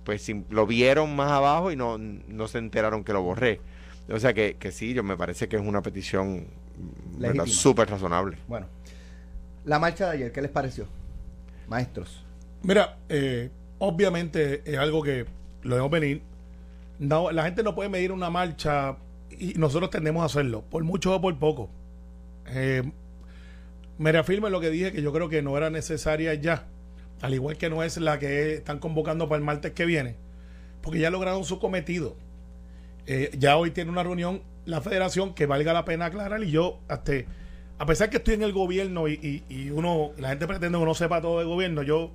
pues 0.04 0.30
lo 0.50 0.68
vieron 0.68 1.16
más 1.16 1.32
abajo 1.32 1.72
y 1.72 1.76
no, 1.76 1.98
no 1.98 2.48
se 2.48 2.58
enteraron 2.58 3.04
que 3.04 3.14
lo 3.14 3.22
borré. 3.22 3.62
O 4.10 4.20
sea 4.20 4.34
que, 4.34 4.58
que 4.58 4.72
sí, 4.72 4.94
yo 4.94 5.04
me 5.04 5.16
parece 5.16 5.48
que 5.48 5.56
es 5.56 5.62
una 5.62 5.82
petición 5.82 6.48
súper 7.46 7.90
razonable. 7.90 8.38
Bueno, 8.48 8.68
la 9.66 9.80
marcha 9.80 10.08
de 10.08 10.12
ayer, 10.18 10.32
¿qué 10.32 10.42
les 10.42 10.52
pareció? 10.52 10.88
Maestros. 11.68 12.24
Mira, 12.64 12.98
eh, 13.10 13.50
obviamente 13.80 14.62
es 14.66 14.78
algo 14.78 15.02
que 15.02 15.26
lo 15.64 15.76
debemos 15.76 15.92
venir. 15.92 16.22
No, 17.00 17.32
la 17.32 17.44
gente 17.44 17.64
no 17.64 17.76
puede 17.76 17.90
medir 17.90 18.12
una 18.12 18.30
marcha 18.30 18.98
y 19.44 19.54
nosotros 19.58 19.90
tendemos 19.90 20.24
a 20.24 20.26
hacerlo, 20.28 20.64
por 20.70 20.84
mucho 20.84 21.16
o 21.16 21.22
por 21.22 21.38
poco. 21.38 21.70
Eh, 22.48 22.84
me 23.98 24.12
reafirmo 24.12 24.48
en 24.48 24.54
lo 24.54 24.62
que 24.62 24.70
dije, 24.70 24.92
que 24.92 25.02
yo 25.02 25.12
creo 25.12 25.28
que 25.28 25.42
no 25.42 25.58
era 25.58 25.70
necesaria 25.70 26.34
ya, 26.34 26.68
al 27.22 27.34
igual 27.34 27.58
que 27.58 27.70
no 27.70 27.84
es 27.84 27.98
la 27.98 28.20
que 28.20 28.54
están 28.56 28.80
convocando 28.80 29.28
para 29.28 29.40
el 29.40 29.44
martes 29.44 29.74
que 29.74 29.86
viene, 29.86 30.16
porque 30.82 31.00
ya 31.00 31.10
lograron 31.10 31.44
su 31.44 31.60
cometido. 31.60 32.16
Eh, 33.06 33.32
ya 33.38 33.58
hoy 33.58 33.72
tiene 33.72 33.92
una 33.92 34.04
reunión 34.04 34.42
la 34.66 34.80
federación 34.80 35.34
que 35.34 35.46
valga 35.46 35.74
la 35.74 35.84
pena 35.84 36.06
aclarar 36.06 36.42
y 36.42 36.52
yo, 36.52 36.80
hasta, 36.88 37.14
a 37.78 37.86
pesar 37.86 38.10
que 38.10 38.18
estoy 38.18 38.36
en 38.36 38.44
el 38.44 38.54
gobierno 38.54 39.10
y, 39.10 39.44
y, 39.50 39.70
uno, 39.72 40.12
la 40.18 40.30
gente 40.30 40.48
pretende 40.48 40.78
que 40.78 40.84
uno 40.84 40.94
sepa 40.94 41.22
todo 41.22 41.40
del 41.40 41.48
gobierno, 41.48 41.84
yo 41.84 42.12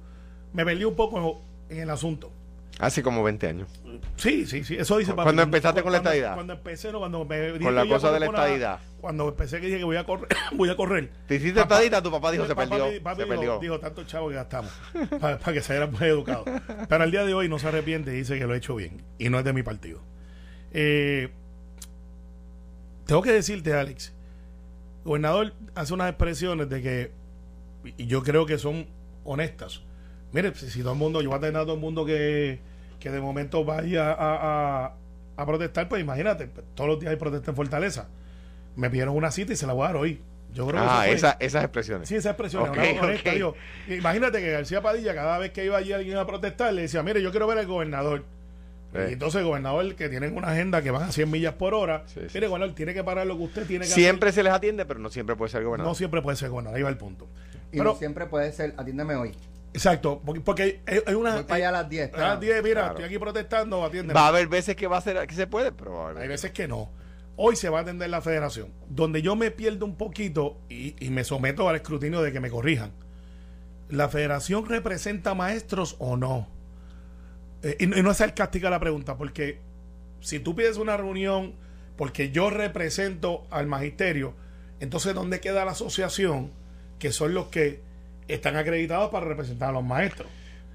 me 0.54 0.64
perdí 0.64 0.84
un 0.84 0.94
poco 0.94 1.42
en 1.68 1.80
el 1.80 1.90
asunto. 1.90 2.32
Hace 2.78 3.02
como 3.02 3.24
20 3.24 3.46
años. 3.48 3.68
Sí, 4.16 4.46
sí, 4.46 4.62
sí, 4.64 4.76
eso 4.76 4.98
dice 4.98 5.12
Cuando 5.12 5.42
empezaste 5.42 5.82
con 5.82 5.92
la 5.92 5.98
estadidad. 5.98 6.34
Cuando 6.34 6.52
empecé, 6.52 6.92
no, 6.92 6.98
cuando 6.98 7.24
me 7.24 7.58
Con 7.58 7.74
la 7.74 7.86
cosa 7.86 8.12
de 8.12 8.20
la 8.20 8.26
estadidad. 8.26 8.78
Cuando 9.00 9.28
empecé 9.28 9.60
que 9.60 9.66
dije 9.66 9.78
que 9.78 9.84
voy 9.84 9.96
a 9.96 10.04
correr, 10.04 10.28
voy 10.52 10.70
a 10.70 10.76
correr. 10.76 11.10
Te 11.26 11.36
hiciste 11.36 11.60
estadita, 11.60 12.02
tu 12.02 12.10
papá 12.10 12.30
dijo 12.30 12.46
se 12.46 12.54
perdió. 12.54 12.86
se 12.86 13.24
dijo, 13.24 13.58
dijo, 13.60 13.80
tanto 13.80 14.04
chavo 14.04 14.28
que 14.28 14.36
gastamos 14.36 14.72
para, 15.20 15.38
que 15.38 15.60
se 15.60 15.72
haya 15.72 15.88
educado. 16.06 16.44
Pero 16.88 17.04
al 17.04 17.10
día 17.10 17.24
de 17.24 17.34
hoy 17.34 17.48
no 17.48 17.58
se 17.58 17.68
arrepiente 17.68 18.12
y 18.12 18.18
dice 18.18 18.38
que 18.38 18.46
lo 18.46 18.54
he 18.54 18.58
hecho 18.58 18.74
bien. 18.76 19.02
Y 19.18 19.28
no 19.28 19.38
es 19.38 19.44
de 19.44 19.52
mi 19.52 19.62
partido. 19.62 20.00
Eh, 20.72 21.30
tengo 23.06 23.22
que 23.22 23.32
decirte, 23.32 23.72
Alex, 23.72 24.12
el 24.98 25.04
gobernador 25.04 25.54
hace 25.74 25.94
unas 25.94 26.10
expresiones 26.10 26.68
de 26.68 26.82
que, 26.82 27.12
y 27.96 28.06
yo 28.06 28.22
creo 28.22 28.46
que 28.46 28.58
son 28.58 28.86
honestas. 29.24 29.82
Mire, 30.32 30.54
si, 30.54 30.80
todo 30.82 30.92
el 30.92 30.98
mundo, 30.98 31.22
yo 31.22 31.30
voy 31.30 31.38
a 31.38 31.40
tener 31.40 31.56
a 31.56 31.64
todo 31.64 31.74
el 31.74 31.80
mundo 31.80 32.04
que, 32.04 32.60
que 33.00 33.10
de 33.10 33.20
momento 33.20 33.64
vaya 33.64 34.12
a, 34.12 34.94
a, 35.36 35.46
protestar, 35.46 35.88
pues 35.88 36.02
imagínate, 36.02 36.48
todos 36.74 36.88
los 36.88 37.00
días 37.00 37.10
hay 37.10 37.16
protesta 37.16 37.50
en 37.50 37.56
Fortaleza. 37.56 38.08
Me 38.76 38.90
pidieron 38.90 39.16
una 39.16 39.30
cita 39.30 39.52
y 39.52 39.56
se 39.56 39.66
la 39.66 39.72
voy 39.72 39.84
a 39.84 39.86
dar 39.88 39.96
hoy. 39.96 40.20
Yo 40.54 40.66
creo 40.66 40.80
ah, 40.82 41.06
esa, 41.06 41.36
esas 41.40 41.62
expresiones. 41.62 42.08
Sí, 42.08 42.16
esas 42.16 42.32
expresiones. 42.32 43.22
imagínate 43.88 44.40
que 44.40 44.50
García 44.50 44.80
Padilla, 44.80 45.14
cada 45.14 45.38
vez 45.38 45.50
que 45.52 45.64
iba 45.64 45.76
allí 45.76 45.92
alguien 45.92 46.16
a 46.16 46.26
protestar, 46.26 46.72
le 46.72 46.82
decía, 46.82 47.02
mire, 47.02 47.22
yo 47.22 47.30
quiero 47.30 47.46
ver 47.46 47.58
al 47.58 47.66
gobernador. 47.66 48.24
Y 48.94 49.12
entonces 49.12 49.40
el 49.40 49.46
gobernador 49.46 49.94
que 49.96 50.08
tienen 50.08 50.34
una 50.34 50.48
agenda 50.48 50.80
que 50.80 50.90
van 50.90 51.02
a 51.02 51.12
100 51.12 51.30
millas 51.30 51.54
por 51.54 51.74
hora, 51.74 52.04
mire, 52.32 52.46
gobernador, 52.46 52.74
tiene 52.74 52.94
que 52.94 53.04
parar 53.04 53.26
lo 53.26 53.36
que 53.36 53.42
usted 53.42 53.66
tiene 53.66 53.84
que 53.84 53.90
Siempre 53.90 54.32
se 54.32 54.42
les 54.42 54.52
atiende, 54.52 54.86
pero 54.86 54.98
no 54.98 55.10
siempre 55.10 55.36
puede 55.36 55.50
ser 55.50 55.62
gobernador. 55.62 55.90
No 55.90 55.94
siempre 55.94 56.22
puede 56.22 56.38
ser 56.38 56.48
gobernador, 56.48 56.78
ahí 56.78 56.82
va 56.82 56.88
el 56.88 56.96
punto. 56.96 57.28
Y 57.70 57.78
no 57.78 57.94
siempre 57.96 58.26
puede 58.26 58.50
ser, 58.52 58.72
atiéndeme 58.78 59.14
hoy. 59.14 59.34
Exacto, 59.72 60.22
porque, 60.44 60.80
hay, 60.86 61.14
una. 61.14 61.34
Voy 61.34 61.44
para 61.44 61.56
allá 61.56 61.68
a 61.68 61.72
las 61.72 61.88
10. 61.88 62.14
A 62.14 62.18
las 62.18 62.40
10, 62.40 62.62
mira, 62.62 62.88
estoy 62.88 63.04
aquí 63.04 63.18
protestando, 63.18 63.84
atiende. 63.84 64.14
Va 64.14 64.26
a 64.26 64.28
haber 64.28 64.48
veces 64.48 64.76
que 64.76 64.86
va 64.86 64.96
a 64.96 65.00
ser 65.00 65.26
que 65.26 65.34
se 65.34 65.46
puede, 65.46 65.72
pero 65.72 66.16
hay 66.16 66.28
veces 66.28 66.52
que 66.52 66.66
no. 66.66 66.90
Hoy 67.36 67.54
se 67.54 67.68
va 67.68 67.78
a 67.78 67.82
atender 67.82 68.10
la 68.10 68.20
federación. 68.20 68.72
Donde 68.88 69.22
yo 69.22 69.36
me 69.36 69.50
pierdo 69.50 69.86
un 69.86 69.96
poquito 69.96 70.58
y, 70.68 70.96
y 71.04 71.10
me 71.10 71.22
someto 71.22 71.68
al 71.68 71.76
escrutinio 71.76 72.20
de 72.22 72.32
que 72.32 72.40
me 72.40 72.50
corrijan. 72.50 72.92
¿La 73.88 74.08
federación 74.08 74.66
representa 74.66 75.34
maestros 75.34 75.96
o 75.98 76.16
no? 76.16 76.48
Eh, 77.62 77.76
y, 77.80 77.86
no 77.86 78.10
es 78.10 78.16
sarcástica 78.16 78.70
la 78.70 78.80
pregunta, 78.80 79.16
porque 79.16 79.60
si 80.20 80.38
tú 80.38 80.54
pides 80.54 80.76
una 80.76 80.96
reunión 80.96 81.54
porque 81.96 82.30
yo 82.30 82.50
represento 82.50 83.46
al 83.50 83.66
magisterio, 83.66 84.34
entonces 84.78 85.14
¿dónde 85.14 85.40
queda 85.40 85.64
la 85.64 85.72
asociación 85.72 86.52
que 87.00 87.10
son 87.10 87.34
los 87.34 87.48
que 87.48 87.82
están 88.28 88.56
acreditados 88.56 89.10
para 89.10 89.26
representar 89.26 89.70
a 89.70 89.72
los 89.72 89.84
maestros? 89.84 90.28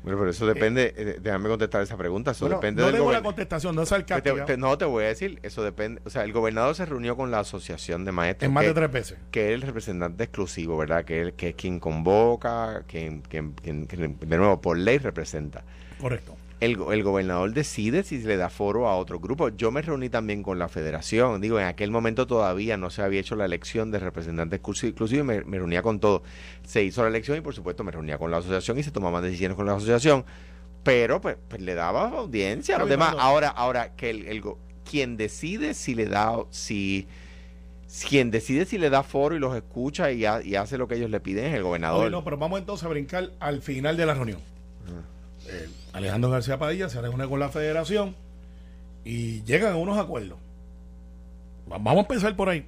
Bueno, 0.04 0.20
pero 0.20 0.32
eso 0.32 0.46
depende, 0.46 0.94
eh, 0.98 1.18
déjame 1.22 1.48
contestar 1.48 1.82
esa 1.82 1.96
pregunta, 1.96 2.32
eso 2.32 2.50
depende 2.50 2.82
no 2.82 2.92
tengo 2.92 3.10
la 3.10 3.22
contestación, 3.22 3.74
no 3.74 3.84
es 3.84 3.90
sarcástica. 3.90 4.44
Te, 4.44 4.58
no, 4.58 4.78
te 4.78 4.84
voy 4.84 5.06
a 5.06 5.08
decir, 5.08 5.40
eso 5.44 5.64
depende, 5.64 6.02
o 6.04 6.10
sea, 6.10 6.26
el 6.26 6.34
gobernador 6.34 6.76
se 6.76 6.86
reunió 6.86 7.16
con 7.16 7.32
la 7.32 7.40
asociación 7.40 8.04
de 8.04 8.12
maestros. 8.12 8.48
En 8.48 8.54
más 8.54 8.66
de 8.66 8.74
tres 8.74 8.92
veces. 8.92 9.18
Que 9.32 9.50
es 9.50 9.54
el 9.54 9.62
representante 9.62 10.26
exclusivo, 10.26 10.78
¿verdad? 10.78 11.06
Que, 11.06 11.30
es, 11.30 11.34
que 11.36 11.50
es 11.50 11.56
quien 11.56 11.80
convoca, 11.80 12.84
quien, 12.86 13.22
quien, 13.22 13.54
quien, 13.54 13.88
de 13.88 14.38
nuevo, 14.38 14.60
por 14.60 14.78
ley 14.78 14.98
representa. 14.98 15.64
Correcto 16.02 16.36
el, 16.64 16.80
el, 16.92 17.04
gobernador 17.04 17.54
decide 17.54 18.04
si 18.04 18.22
se 18.22 18.28
le 18.28 18.38
da 18.38 18.50
foro 18.50 18.88
a 18.88 18.96
otro 18.96 19.20
grupo. 19.20 19.50
Yo 19.50 19.72
me 19.72 19.82
reuní 19.82 20.10
también 20.10 20.44
con 20.44 20.60
la 20.60 20.70
federación. 20.70 21.42
Digo, 21.42 21.60
en 21.60 21.66
aquel 21.66 21.92
momento 21.92 22.26
todavía 22.26 22.78
no 22.78 22.90
se 22.90 23.02
había 23.02 23.20
hecho 23.20 23.36
la 23.36 23.46
elección 23.46 23.92
de 23.92 24.00
representantes 24.00 24.58
exclusivos 24.58 25.12
y 25.12 25.22
me, 25.24 25.42
reunía 25.42 25.82
con 25.82 26.00
todo. 26.00 26.24
Se 26.64 26.84
hizo 26.84 27.02
la 27.02 27.10
elección 27.10 27.38
y 27.38 27.42
por 27.42 27.54
supuesto 27.54 27.84
me 27.84 27.92
reunía 27.92 28.18
con 28.18 28.32
la 28.32 28.38
asociación 28.38 28.80
y 28.80 28.84
se 28.84 28.92
tomaban 28.92 29.24
decisiones 29.24 29.58
con 29.58 29.66
la 29.66 29.76
asociación. 29.76 30.24
Pero 30.84 31.20
pues, 31.20 31.38
pues 31.48 31.62
le 31.62 31.76
daba 31.76 32.10
audiencia 32.10 32.78
a 32.78 32.80
los 32.80 32.90
demás. 32.90 33.16
Ahora, 33.18 33.50
ahora 33.50 33.96
que 33.96 34.10
el, 34.10 34.26
el, 34.28 34.44
quien 34.90 35.18
decide 35.18 35.74
si 35.74 35.96
le 35.96 36.06
da, 36.06 36.38
si 36.50 37.08
quien 38.08 38.32
decide 38.32 38.66
si 38.66 38.78
le 38.78 38.90
da 38.90 39.04
foro 39.04 39.36
y 39.36 39.40
los 39.40 39.56
escucha 39.56 40.12
y, 40.12 40.26
hace 40.26 40.78
lo 40.78 40.88
que 40.88 40.96
ellos 40.96 41.10
le 41.10 41.20
piden 41.20 41.46
es 41.46 41.56
el 41.56 41.64
gobernador. 41.64 42.10
no, 42.10 42.24
pero 42.24 42.38
vamos 42.38 42.60
entonces 42.60 42.86
a 42.86 42.90
brincar 42.90 43.32
al 43.40 43.62
final 43.62 43.98
de 43.98 44.06
la 44.06 44.14
reunión. 44.14 44.40
Eh, 45.48 45.70
Alejandro 45.94 46.30
García 46.30 46.58
Padilla 46.58 46.90
se 46.90 47.02
reúne 47.02 47.28
con 47.28 47.40
la 47.40 47.50
federación 47.50 48.16
y 49.04 49.44
llegan 49.44 49.74
a 49.74 49.76
unos 49.76 49.98
acuerdos. 49.98 50.38
Vamos 51.68 51.96
a 51.96 52.00
empezar 52.00 52.36
por 52.36 52.50
ahí. 52.50 52.66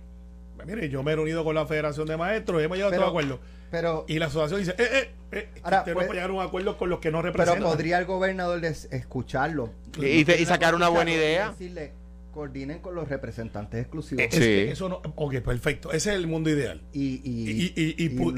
Pues 0.55 0.67
mire, 0.67 0.89
yo 0.89 1.03
me 1.03 1.12
he 1.12 1.15
reunido 1.15 1.44
con 1.44 1.55
la 1.55 1.65
Federación 1.65 2.08
de 2.08 2.17
Maestros 2.17 2.62
y 2.62 2.65
hemos 2.65 2.77
llegado 2.77 2.94
a 2.94 2.98
todos 2.98 3.10
acuerdos. 3.10 3.39
Pero, 3.72 4.05
y 4.08 4.20
la 4.20 4.27
asociación 4.27 4.60
dice, 4.60 4.75
eh, 4.77 4.88
eh, 4.91 5.10
eh 5.32 5.50
ahora, 5.63 5.84
pues, 5.84 6.10
llegar 6.10 6.29
a 6.29 6.34
un 6.34 6.41
acuerdo 6.41 6.77
con 6.77 6.89
los 6.89 7.00
que 7.00 7.12
no 7.12 7.22
representan. 7.22 7.62
Pero 7.62 7.72
podría 7.72 7.98
el 8.00 8.05
gobernador 8.05 8.63
escucharlo. 8.63 9.72
Y, 10.01 10.24
sacar 10.46 10.75
una 10.75 10.88
buena 10.88 11.12
idea. 11.12 11.50
Decirle, 11.50 11.94
coordinen 12.36 12.80
con 12.80 12.94
los 12.94 13.08
representantes 13.08 13.80
exclusivos. 13.80 14.25
Eh, 14.25 14.30
sí. 14.30 14.72
Eso 14.72 14.89
no, 14.89 15.01
ok, 15.15 15.36
perfecto. 15.36 15.94
Ese 15.94 16.10
es 16.12 16.18
el 16.18 16.27
mundo 16.27 16.50
ideal. 16.50 16.82
Y, 16.92 17.22
y, 17.24 17.74
y, 17.75 17.94
y, 17.98 18.20
o, 18.20 18.32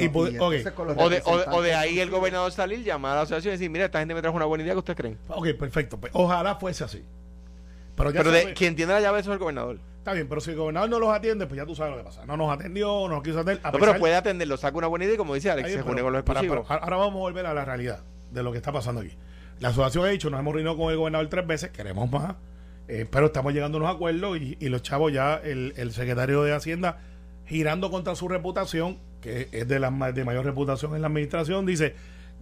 de, 1.10 1.22
o, 1.26 1.62
de, 1.64 1.74
ahí 1.74 2.00
el 2.00 2.12
gobernador 2.12 2.52
salir, 2.52 2.84
llamar 2.84 3.14
a 3.14 3.16
la 3.16 3.22
asociación 3.24 3.54
y 3.54 3.58
decir, 3.58 3.72
mira, 3.72 3.86
esta 3.86 3.98
gente 3.98 4.14
me 4.14 4.22
trajo 4.22 4.38
una 4.38 4.46
buena 4.46 4.64
idea 4.64 4.74
que 4.74 4.80
ustedes 4.80 4.98
creen. 4.98 5.18
Ok, 5.30 5.48
perfecto. 5.58 6.00
Pues, 6.00 6.12
ojalá 6.16 6.58
fuese 6.58 6.84
así. 6.84 7.04
Pero, 7.96 8.12
ya 8.12 8.20
pero 8.20 8.32
de, 8.32 8.54
quien 8.54 8.76
tiene 8.76 8.94
la 8.94 9.02
llave 9.02 9.20
eso 9.20 9.32
es 9.32 9.34
el 9.34 9.40
gobernador. 9.40 9.80
Está 9.98 10.14
bien, 10.14 10.30
pero 10.30 10.42
si 10.42 10.52
el 10.52 10.58
gobernador 10.58 10.90
no 10.92 11.00
los 11.00 11.10
atiende, 11.10 11.48
pues 11.48 11.58
ya 11.58 11.66
tú 11.66 11.74
sabes 11.74 11.94
lo 11.94 11.98
que 11.98 12.04
pasa. 12.04 12.24
No 12.28 12.38
nos 12.38 12.54
atendió, 12.54 12.88
no 13.10 13.16
nos 13.16 13.24
quiso 13.24 13.40
atender. 13.40 13.64
no, 13.64 13.80
pero 13.80 13.98
puede 13.98 14.14
atenderlo, 14.14 14.58
saca 14.58 14.78
una 14.78 14.88
buena 14.88 15.06
idea 15.06 15.16
y 15.16 15.18
como 15.18 15.34
dice 15.34 15.50
Alex, 15.50 15.72
se 15.72 15.82
une 15.82 16.04
con 16.04 16.14
los 16.14 16.22
exclusivos. 16.22 16.70
ahora 16.70 16.98
vamos 16.98 17.16
a 17.16 17.20
volver 17.20 17.48
a 17.48 17.54
la 17.56 17.66
realidad 17.66 18.02
de 18.32 18.44
lo 18.44 18.52
que 18.52 18.58
está 18.58 18.72
pasando 18.72 19.02
aquí. 19.02 19.18
La 19.60 19.70
asociación 19.70 20.06
ha 20.06 20.10
dicho, 20.10 20.30
nos 20.30 20.40
hemos 20.40 20.54
reunido 20.54 20.78
con 20.78 20.92
el 20.92 20.98
gobernador 20.98 21.28
tres 21.30 21.48
veces, 21.48 21.72
queremos 21.72 22.12
más 22.12 22.36
eh, 22.88 23.06
pero 23.10 23.28
estamos 23.28 23.54
llegando 23.54 23.78
a 23.78 23.82
unos 23.82 23.96
acuerdos 23.96 24.40
y, 24.40 24.70
los 24.70 24.82
chavos 24.82 25.12
ya, 25.12 25.36
el, 25.36 25.92
secretario 25.92 26.44
de 26.44 26.54
Hacienda, 26.54 27.00
girando 27.46 27.92
contra 27.92 28.16
su 28.16 28.28
reputación, 28.28 28.98
que 29.22 29.50
es 29.52 29.68
de, 29.68 29.80
la, 29.80 29.92
de 30.12 30.24
mayor 30.24 30.46
reputación 30.46 30.96
en 30.96 31.02
la 31.02 31.08
administración, 31.08 31.66
dice, 31.66 31.96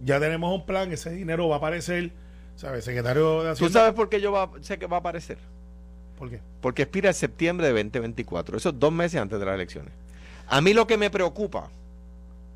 ya 0.04 0.20
tenemos 0.20 0.54
un 0.54 0.64
plan, 0.64 0.92
ese 0.92 1.10
dinero 1.10 1.48
va 1.48 1.56
a 1.56 1.58
aparecer, 1.58 2.12
¿sabes? 2.54 2.84
Secretario 2.84 3.42
de 3.42 3.50
Hacienda. 3.50 3.68
¿Tú 3.68 3.72
sabes 3.72 3.94
por 3.94 4.08
qué 4.08 4.20
yo 4.20 4.30
va, 4.30 4.50
sé 4.60 4.78
que 4.78 4.86
va 4.86 4.98
a 4.98 5.00
aparecer? 5.00 5.38
¿Por 6.16 6.30
qué? 6.30 6.40
Porque 6.60 6.82
expira 6.82 7.08
en 7.08 7.14
septiembre 7.14 7.66
de 7.66 7.72
2024, 7.72 8.56
esos 8.56 8.78
dos 8.78 8.92
meses 8.92 9.20
antes 9.20 9.38
de 9.38 9.46
las 9.46 9.54
elecciones. 9.54 9.92
A 10.48 10.60
mí 10.60 10.72
lo 10.74 10.86
que 10.86 10.96
me 10.96 11.10
preocupa 11.10 11.70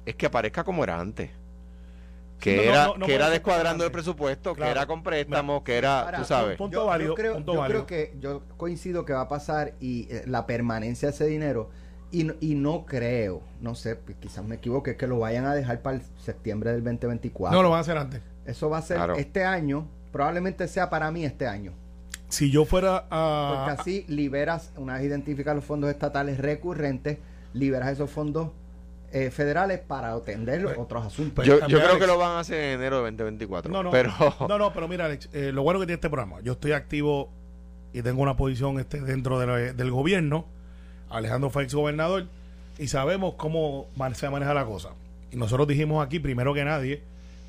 es 0.07 0.15
que 0.15 0.27
aparezca 0.27 0.63
como 0.63 0.85
era 0.85 1.01
antes 1.01 1.31
que 2.41 2.69
era, 2.69 2.93
que 3.05 3.15
era 3.15 3.31
descuadrando 3.31 3.85
el 3.85 3.93
presupuesto, 3.93 4.55
que 4.55 4.67
era 4.67 4.87
con 4.87 5.03
préstamos, 5.03 5.63
que 5.63 5.77
era, 5.77 6.13
tú 6.17 6.25
sabes. 6.25 6.57
Punto 6.57 6.87
válido, 6.87 7.11
yo, 7.11 7.15
creo, 7.15 7.39
yo 7.39 7.65
creo, 7.67 7.87
que 7.87 8.17
yo 8.19 8.43
coincido 8.57 9.05
que 9.05 9.13
va 9.13 9.23
a 9.23 9.29
pasar 9.29 9.75
y 9.81 10.09
eh, 10.11 10.25
la 10.27 10.47
permanencia 10.47 11.09
de 11.09 11.15
ese 11.15 11.27
dinero 11.27 11.71
y, 12.13 12.31
y 12.41 12.55
no 12.55 12.87
creo, 12.87 13.43
no 13.61 13.75
sé, 13.75 13.97
pues, 13.97 14.17
quizás 14.19 14.45
me 14.45 14.57
equivoque, 14.57 14.97
que 14.97 15.07
lo 15.07 15.19
vayan 15.19 15.47
a 15.47 15.55
dejar 15.55 15.83
para 15.83 15.99
el 15.99 16.03
septiembre 16.19 16.73
del 16.73 16.83
2024. 16.83 17.57
No, 17.57 17.63
lo 17.63 17.71
van 17.71 17.79
a 17.79 17.81
hacer 17.83 17.97
antes. 17.97 18.21
Eso 18.47 18.69
va 18.69 18.79
a 18.79 18.83
ser 18.83 18.99
este 19.17 19.45
año, 19.45 19.87
probablemente 20.11 20.67
sea 20.67 20.91
para 20.91 21.11
mí 21.11 21.25
este 21.25 21.47
año. 21.47 21.73
Si 22.29 22.51
yo 22.51 22.65
fuera 22.65 23.07
a... 23.11 23.65
Porque 23.67 23.81
así 23.81 24.05
liberas, 24.09 24.73
una 24.77 24.95
vez 24.95 25.05
identificas 25.05 25.55
los 25.55 25.65
fondos 25.65 25.91
estatales 25.91 26.39
recurrentes, 26.39 27.19
liberas 27.53 27.91
esos 27.91 28.11
fondos 28.11 28.51
eh, 29.13 29.31
federales 29.31 29.81
para 29.81 30.13
atender 30.13 30.63
pues, 30.63 30.79
otros 30.79 31.07
asuntos. 31.07 31.35
Pues, 31.35 31.49
yo, 31.49 31.59
creo 31.67 31.99
que 31.99 32.07
lo 32.07 32.19
van 32.19 32.33
a 32.33 32.41
hacer 32.41 32.61
en 32.61 32.81
enero 32.81 32.97
de 32.99 33.03
2024. 33.03 33.73
No, 33.73 33.83
no, 33.83 33.91
pero... 33.91 34.13
no, 34.49 34.59
no, 34.59 34.73
pero 34.73 34.89
mira, 34.89 35.07
Alex, 35.07 35.29
eh, 35.33 35.51
lo 35.53 35.63
bueno 35.63 35.81
que 35.81 35.87
tiene 35.87 35.97
este 35.97 36.11
programa, 36.11 36.41
yo 36.43 36.53
estoy 36.53 36.73
activo 36.73 37.31
y 37.93 38.03
tengo 38.03 38.23
una 38.23 38.37
posición 38.37 38.79
este 38.79 39.01
dentro 39.01 39.41
del 39.41 39.91
gobierno, 39.91 40.47
Alejandro 41.09 41.51
fue 41.51 41.65
ex 41.65 41.75
gobernador, 41.75 42.27
y 42.79 42.89
sabemos 42.89 43.35
cómo 43.35 43.89
se 44.15 44.31
maneja 44.31 44.55
la 44.55 44.65
cosa. 44.65 44.91
Y 45.33 45.37
nosotros 45.37 45.67
dijimos 45.69 46.05
aquí, 46.05 46.19
primero 46.19 46.55
que 46.55 46.65
nadie, 46.65 47.03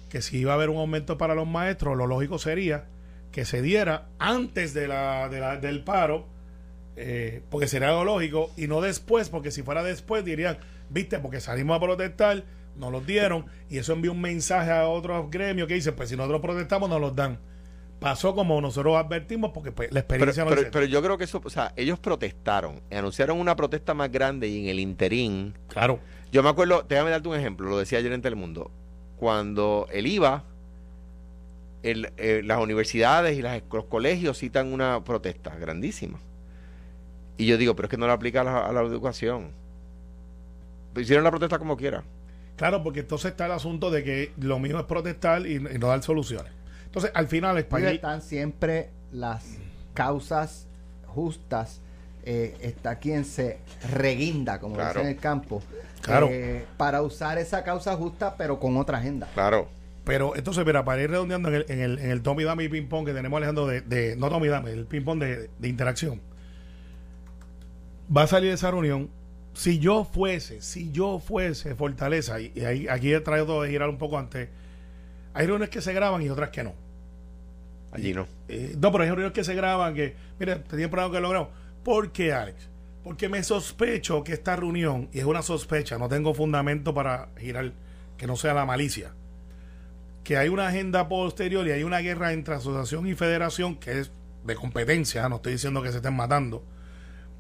que 0.10 0.22
si 0.22 0.40
iba 0.40 0.52
a 0.52 0.56
haber 0.56 0.70
un 0.70 0.78
aumento 0.78 1.18
para 1.18 1.36
los 1.36 1.48
maestros, 1.48 1.96
lo 1.96 2.08
lógico 2.08 2.38
sería 2.38 2.86
que 3.32 3.46
se 3.46 3.62
diera 3.62 4.08
antes 4.20 4.74
de 4.74 4.88
la, 4.88 5.30
del 5.30 5.84
paro, 5.84 6.26
eh, 6.98 7.42
porque 7.50 7.68
sería 7.68 7.92
lo 7.92 8.04
lógico, 8.04 8.52
y 8.58 8.68
no 8.68 8.82
después, 8.82 9.30
porque 9.30 9.52
si 9.52 9.64
fuera 9.64 9.84
después 9.84 10.26
dirían, 10.26 10.58
viste, 10.92 11.20
porque 11.20 11.40
salimos 11.40 11.78
a 11.78 11.80
protestar, 11.80 12.44
nos 12.76 12.92
los 12.92 13.06
dieron, 13.06 13.46
y 13.70 13.78
eso 13.78 13.94
envió 13.94 14.12
un 14.12 14.22
mensaje 14.22 14.72
a 14.72 14.88
otros 14.88 15.30
gremios 15.30 15.68
que 15.68 15.76
dice, 15.76 15.92
pues 15.92 16.10
si 16.10 16.16
nosotros 16.16 16.42
protestamos, 16.42 16.90
nos 16.90 17.02
los 17.02 17.16
dan. 17.16 17.40
Pasó 18.00 18.34
como 18.34 18.60
nosotros 18.62 18.98
advertimos, 18.98 19.52
porque 19.54 19.72
pues, 19.72 19.92
la 19.92 20.00
experiencia 20.00 20.44
pero, 20.44 20.56
pero, 20.56 20.72
pero, 20.72 20.86
yo 20.86 21.02
creo 21.04 21.18
que 21.18 21.26
eso, 21.26 21.40
o 21.44 21.50
sea, 21.50 21.72
ellos 21.76 22.00
protestaron, 22.00 22.82
anunciaron 22.92 23.40
una 23.40 23.56
protesta 23.56 23.94
más 23.94 24.12
grande 24.12 24.48
y 24.48 24.64
en 24.64 24.70
el 24.70 24.80
interín. 24.80 25.54
Claro. 25.68 26.00
Yo 26.32 26.42
me 26.42 26.50
acuerdo, 26.50 26.84
déjame 26.88 27.12
darte 27.12 27.30
un 27.30 27.36
ejemplo, 27.36 27.70
lo 27.70 27.78
decía 27.78 28.00
ayer 28.00 28.12
en 28.12 28.22
Telemundo. 28.22 28.72
Cuando 29.18 29.88
el 29.92 30.08
IVA, 30.08 30.46
el, 31.84 32.12
eh, 32.18 32.42
las 32.44 32.60
universidades 32.60 33.38
y 33.38 33.44
las, 33.44 33.62
los 33.72 33.86
colegios 33.86 34.40
citan 34.40 34.74
una 34.74 35.04
protesta 35.04 35.56
grandísima. 35.56 36.20
Y 37.38 37.46
yo 37.46 37.58
digo, 37.58 37.76
pero 37.76 37.86
es 37.86 37.92
que 37.92 37.98
no 37.98 38.08
lo 38.08 38.14
aplica 38.14 38.42
a 38.42 38.72
la 38.72 38.82
educación 38.82 39.61
hicieron 40.96 41.24
la 41.24 41.30
protesta 41.32 41.60
como 41.60 41.78
quiera. 41.78 42.04
Claro, 42.56 42.84
porque 42.84 43.00
entonces 43.00 43.32
está 43.32 43.48
el 43.48 43.54
asunto 43.54 43.90
de 43.90 44.04
que 44.04 44.34
lo 44.40 44.60
mismo 44.60 44.80
es 44.80 44.86
protestar 44.86 45.48
y, 45.48 45.60
no 45.60 45.88
dar 45.88 46.04
soluciones. 46.04 46.52
Entonces, 46.86 47.12
al 47.14 47.28
final, 47.28 47.58
el 47.58 47.66
país. 47.66 47.88
están 47.88 48.22
siempre 48.22 48.90
las 49.12 49.58
causas 49.94 50.68
justas. 51.08 51.82
Eh, 52.24 52.56
está 52.62 53.00
quien 53.00 53.26
se 53.26 53.58
reguinda, 53.92 54.60
como 54.60 54.78
dice 54.78 55.02
en 55.02 55.08
el 55.08 55.18
campo, 55.18 55.64
claro. 56.02 56.28
Eh, 56.30 56.68
para 56.78 57.02
usar 57.02 57.40
esa 57.40 57.64
causa 57.64 57.96
justa, 57.96 58.36
pero 58.38 58.60
con 58.60 58.78
otra 58.78 59.00
agenda. 59.00 59.28
Claro. 59.34 59.70
Pero 60.04 60.36
entonces, 60.36 60.64
mira, 60.64 60.86
para 60.86 61.02
ir 61.02 61.10
redondeando 61.10 61.50
en 61.50 61.56
el, 61.56 61.66
en 61.68 61.80
el, 61.80 61.98
en 61.98 62.12
el 62.12 62.22
Tommy 62.22 62.44
Dame 62.44 62.66
y 62.66 62.70
Ping 62.70 62.88
Pong 62.88 63.08
que 63.08 63.14
tenemos 63.14 63.38
Alejandro 63.38 63.66
de, 63.66 63.82
de 63.82 64.16
no 64.18 64.30
Tommy 64.30 64.50
Dame, 64.50 64.72
el 64.72 64.86
ping 64.86 65.04
pong 65.04 65.20
de, 65.20 65.50
de 65.58 65.68
interacción. 65.68 66.22
Va 68.16 68.24
a 68.24 68.28
salir 68.28 68.52
esa 68.52 68.70
reunión 68.70 69.10
si 69.54 69.80
yo 69.80 70.06
fuese, 70.06 70.62
si 70.62 70.92
yo 70.92 71.20
fuese 71.20 71.76
Fortaleza, 71.76 72.40
y, 72.40 72.52
ahí, 72.66 72.88
aquí 72.88 73.14
he 73.14 73.20
traído 73.20 73.62
de 73.62 73.70
girar 73.70 73.90
un 73.90 73.98
poco 73.98 74.18
antes, 74.18 74.50
hay 75.34 75.46
reuniones 75.46 75.70
que 75.70 75.82
se 75.82 75.94
graban 75.94 76.22
y 76.22 76.30
otras 76.30 76.50
que 76.50 76.64
no. 76.64 76.74
Allí 77.92 78.14
no. 78.14 78.28
Eh, 78.48 78.76
no, 78.80 78.92
pero 78.92 79.04
hay 79.04 79.10
reuniones 79.10 79.34
que 79.34 79.44
se 79.44 79.54
graban 79.54 79.94
que, 79.94 80.16
mira, 80.40 80.64
tenía 80.64 80.90
programa 80.90 81.14
que 81.14 81.22
lo 81.22 81.50
¿Por 81.84 82.12
qué, 82.12 82.32
Alex? 82.32 82.70
Porque 83.04 83.28
me 83.28 83.44
sospecho 83.44 84.24
que 84.24 84.34
esta 84.34 84.56
reunión, 84.56 85.10
y 85.12 85.20
es 85.20 85.26
una 85.26 85.42
sospecha, 85.42 85.98
no 85.98 86.08
tengo 86.08 86.34
fundamento 86.34 86.94
para 86.94 87.30
girar, 87.38 87.74
que 88.18 88.28
no 88.28 88.36
sea 88.36 88.54
la 88.54 88.66
malicia, 88.66 89.14
que 90.24 90.38
hay 90.38 90.50
una 90.50 90.68
agenda 90.68 91.10
posterior 91.10 91.68
y 91.68 91.72
hay 91.72 91.84
una 91.84 92.00
guerra 92.00 92.34
entre 92.34 92.56
asociación 92.56 93.08
y 93.08 93.16
federación 93.16 93.76
que 93.76 94.00
es 94.00 94.12
de 94.44 94.56
competencia, 94.56 95.28
no 95.28 95.38
estoy 95.38 95.54
diciendo 95.54 95.82
que 95.82 95.92
se 95.92 95.98
estén 95.98 96.16
matando, 96.16 96.64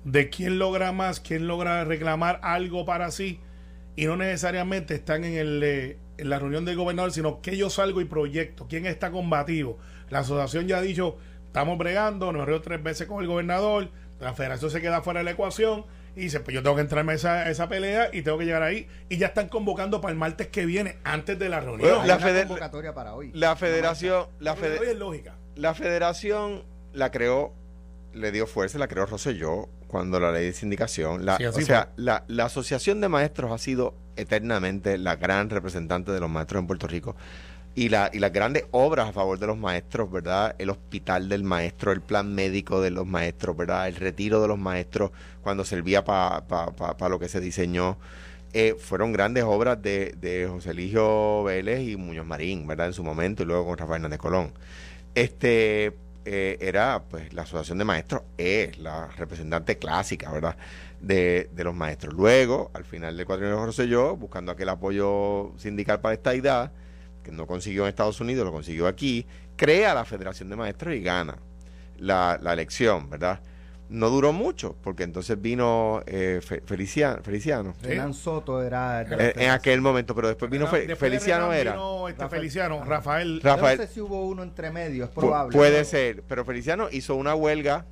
de 0.03 0.29
quién 0.29 0.59
logra 0.59 0.91
más, 0.91 1.19
quién 1.19 1.47
logra 1.47 1.83
reclamar 1.85 2.39
algo 2.43 2.85
para 2.85 3.11
sí 3.11 3.39
y 3.95 4.05
no 4.05 4.15
necesariamente 4.17 4.95
están 4.95 5.23
en, 5.23 5.33
el, 5.33 5.61
eh, 5.63 5.97
en 6.17 6.29
la 6.29 6.39
reunión 6.39 6.65
del 6.65 6.77
gobernador, 6.77 7.11
sino 7.11 7.41
que 7.41 7.57
yo 7.57 7.69
salgo 7.69 8.01
y 8.01 8.05
proyecto, 8.05 8.67
quién 8.67 8.85
está 8.85 9.11
combativo. 9.11 9.77
La 10.09 10.19
asociación 10.19 10.67
ya 10.67 10.77
ha 10.77 10.81
dicho, 10.81 11.17
estamos 11.47 11.77
bregando, 11.77 12.31
nos 12.31 12.45
reunió 12.45 12.61
tres 12.61 12.81
veces 12.81 13.07
con 13.07 13.21
el 13.21 13.27
gobernador, 13.27 13.89
la 14.19 14.33
federación 14.33 14.71
se 14.71 14.81
queda 14.81 15.01
fuera 15.01 15.19
de 15.19 15.23
la 15.25 15.31
ecuación 15.31 15.85
y 16.15 16.21
dice, 16.21 16.39
pues 16.41 16.53
yo 16.53 16.61
tengo 16.61 16.75
que 16.75 16.81
entrarme 16.81 17.13
a 17.13 17.15
esa, 17.15 17.49
esa 17.49 17.67
pelea 17.69 18.09
y 18.11 18.21
tengo 18.21 18.37
que 18.37 18.45
llegar 18.45 18.63
ahí. 18.63 18.87
Y 19.09 19.17
ya 19.17 19.27
están 19.27 19.47
convocando 19.47 20.01
para 20.01 20.11
el 20.11 20.17
martes 20.17 20.47
que 20.47 20.65
viene, 20.65 20.97
antes 21.03 21.39
de 21.39 21.49
la 21.49 21.59
reunión. 21.59 22.07
la, 22.07 22.19
convocatoria 22.19 22.93
para 22.93 23.15
hoy. 23.15 23.31
La 23.33 23.55
federación, 23.55 24.27
la, 24.39 24.55
lógica. 24.95 25.35
la 25.55 25.73
federación 25.73 26.63
la 26.93 27.11
creó, 27.11 27.53
le 28.13 28.31
dio 28.31 28.45
fuerza, 28.45 28.77
la 28.77 28.87
creó 28.87 29.05
Rosselló 29.05 29.69
cuando 29.91 30.19
la 30.19 30.31
ley 30.31 30.45
de 30.45 30.53
sindicación. 30.53 31.25
La, 31.25 31.35
o 31.35 31.61
sea, 31.61 31.91
la, 31.97 32.23
la, 32.27 32.45
Asociación 32.45 33.01
de 33.01 33.09
Maestros 33.09 33.51
ha 33.51 33.57
sido 33.57 33.93
eternamente 34.15 34.97
la 34.97 35.17
gran 35.17 35.49
representante 35.49 36.11
de 36.11 36.19
los 36.19 36.29
maestros 36.29 36.61
en 36.61 36.67
Puerto 36.67 36.87
Rico. 36.87 37.15
Y, 37.73 37.89
la, 37.89 38.09
y 38.11 38.19
las 38.19 38.33
grandes 38.33 38.65
obras 38.71 39.09
a 39.09 39.13
favor 39.13 39.39
de 39.39 39.47
los 39.47 39.57
maestros, 39.57 40.11
¿verdad? 40.11 40.55
El 40.59 40.69
hospital 40.69 41.29
del 41.29 41.43
maestro, 41.43 41.91
el 41.91 42.01
plan 42.01 42.33
médico 42.33 42.81
de 42.81 42.91
los 42.91 43.05
maestros, 43.05 43.55
¿verdad? 43.55 43.87
El 43.87 43.95
retiro 43.95 44.41
de 44.41 44.47
los 44.47 44.57
maestros 44.57 45.11
cuando 45.41 45.63
servía 45.63 46.03
para 46.03 46.45
pa, 46.45 47.09
lo 47.09 47.19
que 47.19 47.29
se 47.29 47.39
diseñó. 47.39 47.97
Eh, 48.53 48.75
fueron 48.77 49.13
grandes 49.13 49.45
obras 49.45 49.81
de, 49.81 50.15
de 50.19 50.47
José 50.49 50.71
Eligio 50.71 51.43
Vélez 51.43 51.87
y 51.87 51.95
Muñoz 51.95 52.25
Marín, 52.25 52.67
¿verdad? 52.67 52.87
En 52.87 52.93
su 52.93 53.03
momento, 53.03 53.43
y 53.43 53.45
luego 53.45 53.65
con 53.65 53.77
Rafael 53.77 53.97
Hernández 53.97 54.19
Colón. 54.19 54.53
Este, 55.15 55.93
eh, 56.25 56.57
era, 56.61 57.03
pues, 57.09 57.33
la 57.33 57.43
Asociación 57.43 57.77
de 57.77 57.85
Maestros 57.85 58.23
es 58.37 58.77
la 58.77 59.07
representante 59.07 59.77
clásica, 59.77 60.31
¿verdad? 60.31 60.55
De, 60.99 61.49
de 61.53 61.63
los 61.63 61.73
maestros. 61.73 62.13
Luego, 62.13 62.71
al 62.73 62.85
final 62.85 63.17
del 63.17 63.25
cuatrienio 63.25 63.71
yo 63.71 64.15
buscando 64.15 64.51
aquel 64.51 64.69
apoyo 64.69 65.53
sindical 65.57 65.99
para 65.99 66.13
esta 66.13 66.35
idea, 66.35 66.71
que 67.23 67.31
no 67.31 67.47
consiguió 67.47 67.83
en 67.83 67.89
Estados 67.89 68.19
Unidos, 68.19 68.45
lo 68.45 68.51
consiguió 68.51 68.87
aquí, 68.87 69.25
crea 69.55 69.93
la 69.93 70.05
Federación 70.05 70.49
de 70.49 70.55
Maestros 70.55 70.95
y 70.95 71.01
gana 71.01 71.37
la, 71.97 72.39
la 72.41 72.53
elección, 72.53 73.09
¿verdad? 73.09 73.39
No 73.91 74.09
duró 74.09 74.31
mucho, 74.31 74.75
porque 74.81 75.03
entonces 75.03 75.39
vino 75.39 76.01
eh, 76.05 76.39
Feliciano. 76.65 77.21
Feliciano. 77.21 77.73
Soto 78.13 78.63
era. 78.63 79.01
En, 79.01 79.49
aquel 79.49 79.81
momento, 79.81 80.15
pero 80.15 80.29
después 80.29 80.49
vino 80.49 80.65
Feliciano. 80.67 81.53
era. 81.53 81.75
Este 82.09 82.29
Feliciano, 82.29 82.83
Rafael. 82.83 83.41
Rafael. 83.41 83.77
No 83.77 83.85
sé 83.85 83.93
si 83.93 84.01
hubo 84.01 84.25
uno 84.27 84.43
entre 84.43 84.71
medio, 84.71 85.03
es 85.03 85.09
probable. 85.09 85.55
puede 85.55 85.83
ser, 85.85 86.23
pero 86.23 86.45
Feliciano 86.45 86.87
hizo 86.91 87.15
una 87.15 87.35
huelga. 87.35 87.85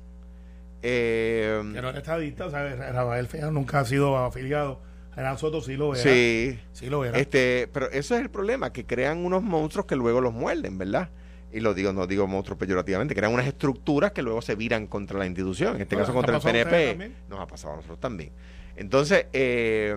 Eh, 0.82 1.60
que 1.74 1.82
no 1.82 1.90
era 1.90 1.98
estadista, 1.98 2.46
o 2.46 2.50
sea, 2.50 2.64
Rafael 2.74 3.26
Feliciano 3.26 3.52
nunca 3.52 3.80
ha 3.80 3.84
sido 3.84 4.16
afiliado. 4.16 4.80
Hernán 5.14 5.36
Soto 5.36 5.60
sí 5.60 5.76
lo 5.76 5.94
era. 5.94 6.02
Sí. 6.02 6.58
Sí 6.72 6.86
lo 6.86 7.04
era. 7.04 7.18
Este, 7.18 7.68
pero 7.72 7.90
eso 7.90 8.14
es 8.14 8.22
el 8.22 8.30
problema, 8.30 8.72
que 8.72 8.86
crean 8.86 9.18
unos 9.18 9.42
monstruos 9.42 9.86
que 9.86 9.96
luego 9.96 10.22
los 10.22 10.32
muerden, 10.32 10.78
¿verdad? 10.78 11.10
Y 11.52 11.60
lo 11.60 11.74
digo, 11.74 11.92
no 11.92 12.06
digo 12.06 12.26
monstruos 12.26 12.58
peyorativamente, 12.58 13.14
crean 13.14 13.32
unas 13.32 13.46
estructuras 13.46 14.12
que 14.12 14.22
luego 14.22 14.40
se 14.42 14.54
viran 14.54 14.86
contra 14.86 15.18
la 15.18 15.26
institución, 15.26 15.76
en 15.76 15.82
este 15.82 15.96
caso 15.96 16.12
contra 16.12 16.36
el 16.36 16.42
PNP, 16.42 17.12
nos 17.28 17.40
ha 17.40 17.46
pasado 17.46 17.74
a 17.74 17.76
nosotros 17.76 18.00
también. 18.00 18.30
Entonces, 18.76 19.26
eh, 19.32 19.96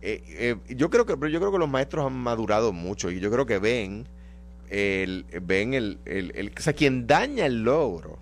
eh, 0.00 0.22
eh, 0.28 0.56
yo 0.74 0.90
creo 0.90 1.06
que 1.06 1.12
yo 1.30 1.38
creo 1.38 1.52
que 1.52 1.58
los 1.58 1.68
maestros 1.68 2.06
han 2.06 2.14
madurado 2.14 2.72
mucho 2.72 3.10
y 3.10 3.20
yo 3.20 3.30
creo 3.30 3.46
que 3.46 3.58
ven 3.58 4.06
el, 4.70 5.26
ven 5.42 5.74
el, 5.74 5.98
el, 6.06 6.52
o 6.56 6.60
sea, 6.60 6.72
quien 6.72 7.06
daña 7.06 7.46
el 7.46 7.62
logro, 7.62 8.18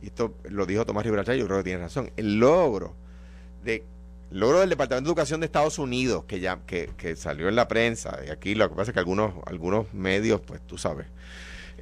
y 0.00 0.06
esto 0.06 0.34
lo 0.48 0.66
dijo 0.66 0.86
Tomás 0.86 1.04
Rivera 1.04 1.22
yo 1.34 1.46
creo 1.46 1.58
que 1.58 1.64
tiene 1.64 1.80
razón, 1.80 2.10
el 2.16 2.38
logro 2.38 2.94
de 3.64 3.84
logro 4.30 4.60
del 4.60 4.70
Departamento 4.70 5.08
de 5.08 5.12
Educación 5.12 5.40
de 5.40 5.46
Estados 5.46 5.78
Unidos, 5.78 6.24
que 6.24 6.40
ya 6.40 6.60
que, 6.66 6.90
que 6.96 7.16
salió 7.16 7.48
en 7.48 7.56
la 7.56 7.68
prensa, 7.68 8.18
y 8.26 8.30
aquí 8.30 8.54
lo 8.54 8.68
que 8.68 8.74
pasa 8.74 8.90
es 8.90 8.94
que 8.94 9.00
algunos, 9.00 9.34
algunos 9.46 9.92
medios, 9.92 10.40
pues 10.40 10.60
tú 10.66 10.78
sabes, 10.78 11.06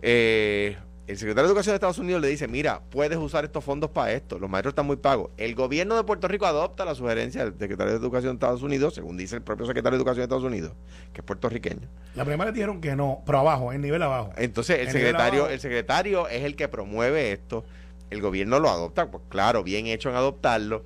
eh, 0.00 0.76
el 1.07 1.18
secretario 1.18 1.44
de 1.44 1.48
Educación 1.48 1.72
de 1.72 1.76
Estados 1.76 1.98
Unidos 1.98 2.22
le 2.22 2.28
dice, 2.28 2.48
mira, 2.48 2.81
puedes 2.90 3.18
usar 3.18 3.44
estos 3.44 3.62
fondos 3.64 3.90
para 3.90 4.12
esto, 4.12 4.38
los 4.38 4.48
maestros 4.48 4.72
están 4.72 4.87
muy 4.87 4.96
pagos. 4.96 5.31
El 5.37 5.55
gobierno 5.55 5.96
de 5.96 6.05
Puerto 6.05 6.28
Rico 6.28 6.46
adopta 6.46 6.85
la 6.85 6.94
sugerencia 6.94 7.44
del 7.44 7.59
secretario 7.59 7.92
de 7.92 7.98
Educación 7.98 8.33
de 8.33 8.37
Estados 8.37 8.62
Unidos, 8.62 8.94
según 8.94 9.16
dice 9.16 9.37
el 9.37 9.42
propio 9.42 9.66
secretario 9.66 9.98
de 9.98 10.02
Educación 10.02 10.20
de 10.20 10.24
Estados 10.24 10.44
Unidos, 10.44 10.72
que 11.12 11.20
es 11.20 11.24
puertorriqueño. 11.24 11.88
La 12.14 12.24
primera 12.24 12.50
le 12.50 12.55
dijeron 12.55 12.81
que 12.81 12.94
no, 12.94 13.22
pero 13.26 13.38
abajo, 13.38 13.72
en 13.72 13.83
nivel 13.83 14.02
abajo. 14.02 14.33
Entonces, 14.37 14.78
el 14.78 14.90
secretario, 14.90 15.48
el 15.48 15.61
secretario 15.61 16.28
es 16.28 16.44
el 16.44 16.57
que 16.57 16.68
promueve 16.68 17.33
esto, 17.33 17.64
el 18.11 18.20
gobierno 18.20 18.61
lo 18.61 18.70
adopta, 18.70 19.11
pues 19.11 19.24
claro, 19.28 19.64
bien 19.64 19.87
hecho 19.87 20.09
en 20.09 20.16
adoptarlo, 20.16 20.85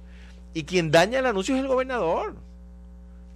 y 0.55 0.64
quien 0.64 0.90
daña 0.90 1.19
el 1.19 1.27
anuncio 1.27 1.55
es 1.55 1.61
el 1.61 1.69
gobernador 1.69 2.37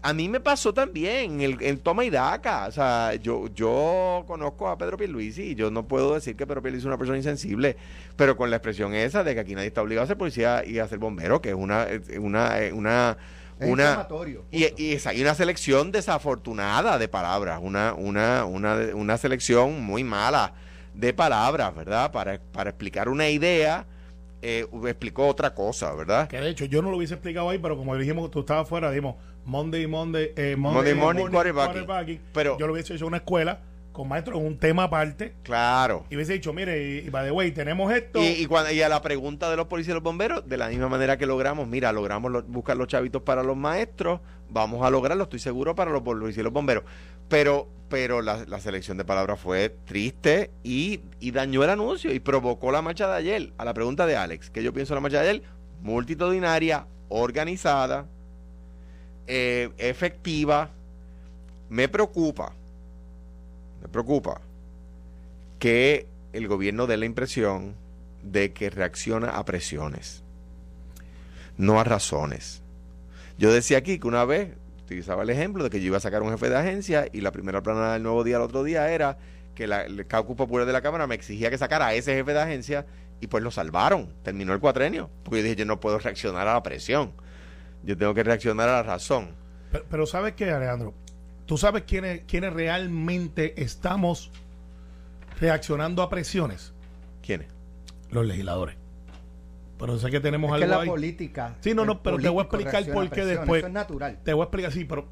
a 0.03 0.15
mí 0.15 0.29
me 0.29 0.41
pasó 0.41 0.73
también 0.73 1.41
el, 1.41 1.61
el 1.61 1.81
toma 1.81 2.05
y 2.05 2.11
daca. 2.11 2.67
O 2.67 2.73
sea, 2.73 3.15
yo, 3.17 3.49
yo 3.55 4.25
conozco 4.27 4.69
a 4.69 4.79
Pedro 4.79 4.97
Pierluisi 4.97 5.51
y 5.51 5.55
yo 5.55 5.71
no 5.71 5.87
puedo 5.87 6.15
decir 6.15 6.37
que 6.37 6.47
Pedro 6.47 6.63
Pierluisi 6.63 6.85
es 6.85 6.87
una 6.87 6.97
persona 6.99 7.19
insensible, 7.19 7.77
pero 8.17 8.37
con 8.37 8.51
la 8.51 8.57
expresión 8.57 8.95
esa 8.95 9.25
de 9.25 9.35
que 9.35 9.41
aquí 9.41 9.55
nadie 9.55 9.69
está 9.69 9.83
obligado 9.83 10.05
a 10.05 10.09
ser 10.09 10.17
policía 10.17 10.65
y 10.65 10.79
a 10.79 10.89
ser 10.89 10.99
bombero, 10.99 11.41
que 11.41 11.51
es 11.51 11.55
una, 11.55 11.87
una, 12.19 12.57
una, 12.73 13.17
una 13.61 14.09
y, 14.51 14.65
y 14.83 14.99
hay 15.05 15.21
una 15.21 15.35
selección 15.35 15.93
desafortunada 15.93 16.99
de 16.99 17.09
palabras, 17.09 17.61
una, 17.63 17.93
una, 17.93 18.47
una, 18.47 18.77
una 18.95 19.19
selección 19.19 19.83
muy 19.83 20.03
mala 20.03 20.55
de 20.95 21.13
palabras, 21.13 21.75
¿verdad? 21.75 22.11
Para, 22.11 22.41
para 22.41 22.71
explicar 22.71 23.09
una 23.09 23.29
idea. 23.29 23.87
Eh, 24.43 24.67
explicó 24.87 25.27
otra 25.27 25.55
cosa, 25.55 25.93
¿verdad? 25.93 26.27
Que 26.27 26.41
de 26.41 26.49
hecho 26.49 26.65
yo 26.65 26.81
no 26.81 26.91
lo 26.91 26.97
hubiese 26.97 27.13
explicado 27.13 27.51
ahí, 27.51 27.59
pero 27.59 27.77
como 27.77 27.95
dijimos, 27.95 28.31
tú 28.31 28.41
estabas 28.41 28.67
fuera, 28.67 28.91
dijimos, 28.91 29.17
Monday, 29.51 29.89
Monday, 29.89 30.33
eh, 30.37 30.55
Monday, 30.57 30.95
Morning, 30.95 31.27
quarterbacking. 31.27 32.21
Pero 32.33 32.57
yo 32.57 32.69
lo 32.69 32.73
hubiese 32.73 32.95
hecho 32.95 33.05
en 33.05 33.09
una 33.09 33.17
escuela 33.17 33.59
con 33.91 34.07
maestros 34.07 34.39
en 34.39 34.47
un 34.47 34.57
tema 34.57 34.85
aparte. 34.85 35.35
Claro. 35.43 36.07
Y 36.09 36.15
hubiese 36.15 36.35
dicho, 36.35 36.53
mire, 36.53 37.03
y, 37.05 37.11
by 37.11 37.27
the 37.27 37.33
way, 37.33 37.51
tenemos 37.51 37.93
esto. 37.93 38.21
Y, 38.23 38.47
cuando, 38.47 38.71
y 38.71 38.81
a 38.81 38.89
la 38.89 39.03
pregunta 39.03 39.51
de 39.51 39.57
los 39.57 39.67
policías 39.67 39.91
y 39.91 39.95
los 39.95 40.05
bomberos, 40.05 40.49
de 40.49 40.57
la 40.57 40.69
misma 40.69 40.89
manera 40.89 41.19
que 41.19 41.27
logramos, 41.27 41.67
mira, 41.67 41.91
logramos 41.91 42.47
buscar 42.47 42.77
los 42.77 42.87
chavitos 42.87 43.23
para 43.23 43.43
los 43.43 43.57
maestros, 43.57 44.21
vamos 44.49 44.87
a 44.87 44.91
lograrlo, 44.91 45.25
estoy 45.25 45.41
seguro, 45.41 45.75
para 45.75 45.91
los 45.91 46.03
policías 46.03 46.39
y 46.39 46.43
los 46.45 46.53
bomberos. 46.53 46.85
Pero, 47.29 47.69
pero 47.89 48.23
la, 48.23 48.61
selección 48.61 48.99
de 48.99 49.05
palabras 49.05 49.41
fue 49.41 49.71
triste 49.85 50.53
y, 50.63 51.01
y, 51.19 51.33
dañó 51.33 51.65
el 51.65 51.71
anuncio 51.71 52.13
y 52.15 52.21
provocó 52.21 52.71
la 52.71 52.83
marcha 52.83 53.09
de 53.09 53.17
ayer. 53.17 53.53
A 53.59 53.65
la 53.65 53.75
pregunta 53.75 54.07
de 54.07 54.15
Alex, 54.15 54.49
que 54.49 54.63
yo 54.63 54.73
pienso 54.73 54.95
la 54.95 55.01
marcha 55.01 55.21
de 55.21 55.29
ayer, 55.29 55.43
multitudinaria, 55.83 56.87
organizada, 57.09 58.07
eh, 59.33 59.71
efectiva, 59.79 60.71
me 61.69 61.89
preocupa, 61.89 62.53
me 63.81 63.87
preocupa 63.87 64.41
que 65.61 66.09
el 66.33 66.49
gobierno 66.49 66.89
dé 66.89 66.97
la 66.97 67.07
impresión 67.07 67.77
de 68.25 68.53
que 68.53 68.71
reacciona 68.71 69.31
a 69.31 69.45
presiones, 69.45 70.25
no 71.57 71.79
a 71.79 71.85
razones. 71.85 72.65
Yo 73.39 73.53
decía 73.53 73.79
aquí 73.79 74.01
que 74.01 74.09
una 74.09 74.25
vez 74.25 74.51
utilizaba 74.85 75.23
el 75.23 75.31
ejemplo 75.31 75.63
de 75.63 75.71
que 75.71 75.81
yo 75.81 75.87
iba 75.87 75.99
a 75.99 76.01
sacar 76.01 76.23
un 76.23 76.33
jefe 76.33 76.49
de 76.49 76.57
agencia 76.57 77.07
y 77.13 77.21
la 77.21 77.31
primera 77.31 77.63
planada 77.63 77.93
del 77.93 78.03
nuevo 78.03 78.25
día 78.25 78.35
el 78.35 78.43
otro 78.43 78.65
día 78.65 78.91
era 78.91 79.17
que 79.55 79.69
la, 79.69 79.83
el 79.83 80.09
caucus 80.09 80.35
popular 80.35 80.67
de 80.67 80.73
la 80.73 80.83
Cámara 80.83 81.07
me 81.07 81.15
exigía 81.15 81.51
que 81.51 81.59
sacara 81.59 81.87
a 81.87 81.95
ese 81.95 82.17
jefe 82.17 82.33
de 82.33 82.41
agencia 82.41 82.85
y 83.21 83.29
pues 83.29 83.45
lo 83.45 83.53
salvaron, 83.53 84.13
terminó 84.25 84.55
el 84.55 84.59
cuatrenio, 84.59 85.09
porque 85.23 85.39
yo 85.39 85.45
dije 85.45 85.57
yo 85.57 85.67
no 85.67 85.79
puedo 85.79 86.01
reaccionar 86.01 86.49
a 86.49 86.55
la 86.55 86.63
presión. 86.65 87.13
Yo 87.83 87.97
tengo 87.97 88.15
que 88.15 88.23
reaccionar 88.23 88.69
a 88.69 88.73
la 88.73 88.83
razón. 88.83 89.31
Pero, 89.89 90.07
¿sabes 90.07 90.35
qué, 90.35 90.51
Alejandro? 90.51 90.95
Tú 91.47 91.57
sabes 91.57 91.85
quiénes, 91.85 92.23
quiénes 92.27 92.53
realmente 92.53 93.61
estamos 93.63 94.31
reaccionando 95.41 96.03
a 96.03 96.09
presiones. 96.09 96.73
¿Quiénes? 97.23 97.49
Los 98.11 98.27
legisladores. 98.27 98.77
Pero 99.79 99.99
sé 99.99 100.11
que 100.11 100.21
tenemos 100.21 100.51
es 100.51 100.63
algo. 100.63 100.81
Que 100.81 100.87
la 100.87 100.93
política. 100.93 101.57
Sí, 101.61 101.75
no, 101.75 101.85
no, 101.85 102.03
pero 102.03 102.19
te 102.19 102.29
voy 102.29 102.41
a 102.41 102.43
explicar 102.43 102.85
por 102.93 103.09
qué 103.11 103.25
después. 103.25 103.61
Eso 103.61 103.69
es 103.69 103.73
natural. 103.73 104.19
Te 104.23 104.35
voy 104.35 104.43
a 104.43 104.45
explicar, 104.45 104.73
sí, 104.73 104.85
pero 104.85 105.09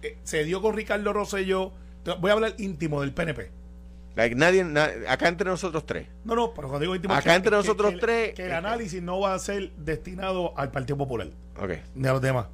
eh, 0.00 0.16
se 0.22 0.44
dio 0.44 0.62
con 0.62 0.74
Ricardo 0.76 1.12
Rosselló. 1.12 1.72
Voy 2.20 2.30
a 2.30 2.34
hablar 2.34 2.54
íntimo 2.58 3.00
del 3.00 3.12
PNP. 3.12 3.50
nadie, 4.36 4.64
acá 5.08 5.28
entre 5.28 5.50
nosotros 5.50 5.84
tres. 5.84 6.06
No, 6.24 6.36
no, 6.36 6.54
pero 6.54 6.68
cuando 6.68 6.82
digo 6.82 6.94
íntimo. 6.94 7.14
Acá 7.14 7.34
entre 7.34 7.50
nosotros 7.50 7.94
tres. 8.00 8.34
Que 8.34 8.46
el 8.46 8.52
análisis 8.52 9.02
no 9.02 9.18
va 9.18 9.34
a 9.34 9.38
ser 9.40 9.72
destinado 9.72 10.56
al 10.56 10.70
Partido 10.70 10.98
Popular. 10.98 11.28
Ok. 11.60 11.72
Ni 11.94 12.08
a 12.08 12.12
los 12.12 12.22
demás. 12.22 12.46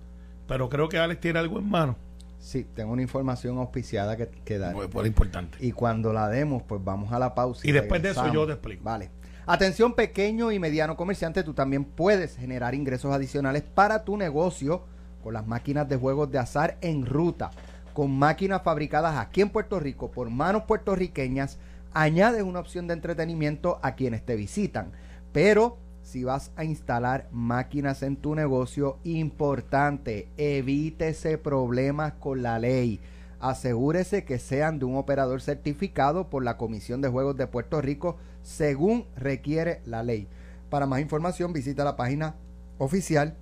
Pero 0.47 0.69
creo 0.69 0.89
que 0.89 0.99
Alex 0.99 1.21
tiene 1.21 1.39
algo 1.39 1.59
en 1.59 1.69
mano. 1.69 1.97
Sí, 2.39 2.65
tengo 2.75 2.93
una 2.93 3.03
información 3.03 3.59
auspiciada 3.59 4.17
que, 4.17 4.29
que 4.29 4.59
dar. 4.59 4.75
Muy, 4.75 5.07
importante. 5.07 5.59
Y 5.61 5.73
cuando 5.73 6.13
la 6.13 6.29
demos, 6.29 6.63
pues 6.63 6.83
vamos 6.83 7.13
a 7.13 7.19
la 7.19 7.35
pausa. 7.35 7.67
Y, 7.67 7.73
después 7.73 8.03
de 8.03 8.11
eso 8.11 8.33
yo 8.33 8.47
te 8.47 8.53
explico. 8.53 8.85
Vale. 8.85 9.11
Atención 9.47 9.95
pequeño 9.95 10.53
y 10.53 10.59
mediano 10.59 10.97
comerciante, 10.97 11.43
tú 11.43 11.55
también 11.55 11.85
puedes 11.85 12.37
generar 12.37 12.75
ingresos 12.75 13.13
adicionales 13.13 13.63
para 13.63 14.05
tu 14.05 14.17
negocio 14.17 14.85
con 15.23 15.35
las 15.35 15.47
máquinas 15.47 15.89
de 15.89 15.97
juegos 15.97 16.31
de 16.31 16.39
azar 16.39 16.79
en 16.81 17.07
ruta. 17.07 17.51
Con 17.93 18.17
máquinas 18.17 18.63
fabricadas 18.63 19.17
aquí 19.17 19.41
en 19.41 19.51
Puerto 19.51 19.81
Rico 19.81 20.11
por 20.11 20.31
manos 20.31 20.63
puertorriqueñas, 20.65 21.59
añades 21.93 22.43
una 22.43 22.61
opción 22.61 22.87
de 22.87 22.95
entretenimiento 22.95 23.81
a 23.83 23.95
quienes 23.95 24.25
te 24.25 24.37
visitan. 24.37 24.93
Pero 25.33 25.79
si 26.09 26.25
vas 26.25 26.51
a 26.57 26.65
instalar 26.65 27.29
máquinas 27.33 28.03
en 28.03 28.17
tu 28.17 28.35
negocio, 28.35 28.97
importante, 29.05 30.27
evítese 30.39 31.37
problemas 31.37 32.15
con 32.15 32.43
la 32.43 32.59
ley. 32.59 32.99
Asegúrese 33.41 34.25
que 34.25 34.39
sean 34.39 34.79
de 34.79 34.87
un 34.87 34.97
operador 34.97 35.43
certificado 35.43 36.31
por 36.31 36.43
la 36.43 36.57
Comisión 36.57 37.03
de 37.03 37.11
Juegos 37.11 37.37
de 37.37 37.47
Puerto 37.47 37.83
Rico 37.83 38.17
según 38.43 39.05
requiere 39.17 39.83
la 39.85 40.03
ley. 40.03 40.29
Para 40.71 40.87
más 40.87 41.01
información 41.01 41.53
visita 41.53 41.85
la 41.85 41.97
página 41.97 42.37
oficial 42.79 43.37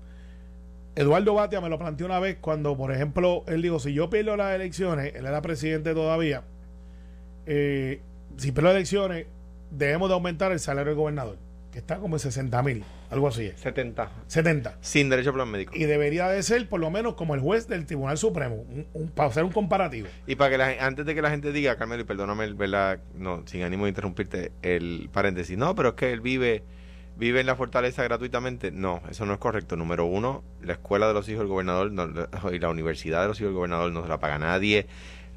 Eduardo 0.96 1.34
Batia 1.34 1.62
me 1.62 1.70
lo 1.70 1.80
planteó 1.80 2.06
una 2.06 2.20
vez 2.20 2.38
cuando, 2.42 2.76
por 2.76 2.92
ejemplo, 2.92 3.44
él 3.48 3.62
dijo, 3.62 3.80
si 3.80 3.94
yo 3.94 4.10
pierdo 4.10 4.36
las 4.36 4.54
elecciones, 4.54 5.14
él 5.16 5.26
era 5.26 5.42
presidente 5.42 5.94
todavía, 5.94 6.44
eh, 7.46 8.02
si 8.38 8.52
pierdo 8.52 8.70
las 8.70 8.76
elecciones, 8.76 9.26
debemos 9.70 10.10
de 10.10 10.16
aumentar 10.16 10.52
el 10.52 10.60
salario 10.60 10.90
del 10.90 10.98
gobernador, 10.98 11.38
que 11.72 11.80
está 11.80 11.98
como 11.98 12.18
en 12.18 12.20
60 12.20 12.62
mil, 12.62 12.84
algo 13.10 13.30
así. 13.30 13.54
70. 13.56 14.12
70. 14.28 14.78
Sin 14.82 15.10
derecho 15.10 15.30
a 15.30 15.34
plan 15.34 15.50
médico. 15.50 15.72
Y 15.76 15.86
debería 15.86 16.28
de 16.28 16.44
ser 16.44 16.68
por 16.68 16.82
lo 16.82 16.92
menos 16.92 17.14
como 17.14 17.36
el 17.36 17.40
juez 17.40 17.70
del 17.70 17.86
Tribunal 17.86 18.18
Supremo, 18.18 18.66
para 19.16 19.30
hacer 19.30 19.46
un 19.46 19.52
comparativo. 19.54 20.10
Y 20.28 20.36
para 20.36 20.50
que 20.50 20.58
la, 20.58 20.86
antes 20.86 21.06
de 21.06 21.16
que 21.16 21.22
la 21.22 21.30
gente 21.30 21.54
diga, 21.54 21.78
Carmelo, 21.78 22.02
y 22.02 22.06
perdóname, 22.06 22.52
¿verdad? 22.52 23.00
No, 23.16 23.44
sin 23.46 23.64
ánimo 23.64 23.86
de 23.86 23.90
interrumpirte 23.90 24.52
el 24.62 25.10
paréntesis, 25.14 25.58
no, 25.58 25.74
pero 25.74 25.90
es 25.90 25.96
que 25.96 26.12
él 26.12 26.20
vive 26.20 26.64
vive 27.22 27.40
en 27.40 27.46
la 27.46 27.56
fortaleza 27.56 28.04
gratuitamente. 28.04 28.72
No, 28.72 29.00
eso 29.10 29.28
no 29.28 29.34
es 29.34 29.40
correcto. 29.40 29.76
Número 29.76 30.06
uno, 30.06 30.44
la 30.64 30.74
escuela 30.74 31.08
de 31.08 31.14
los 31.14 31.30
hijos 31.30 31.42
del 31.42 31.50
gobernador 31.50 31.92
y 32.52 32.60
la 32.60 32.70
universidad 32.70 33.22
de 33.22 33.28
los 33.28 33.40
hijos 33.40 33.50
del 33.50 33.56
gobernador 33.58 33.92
no 33.92 34.02
se 34.02 34.10
la 34.10 34.20
paga 34.20 34.40
nadie 34.40 34.88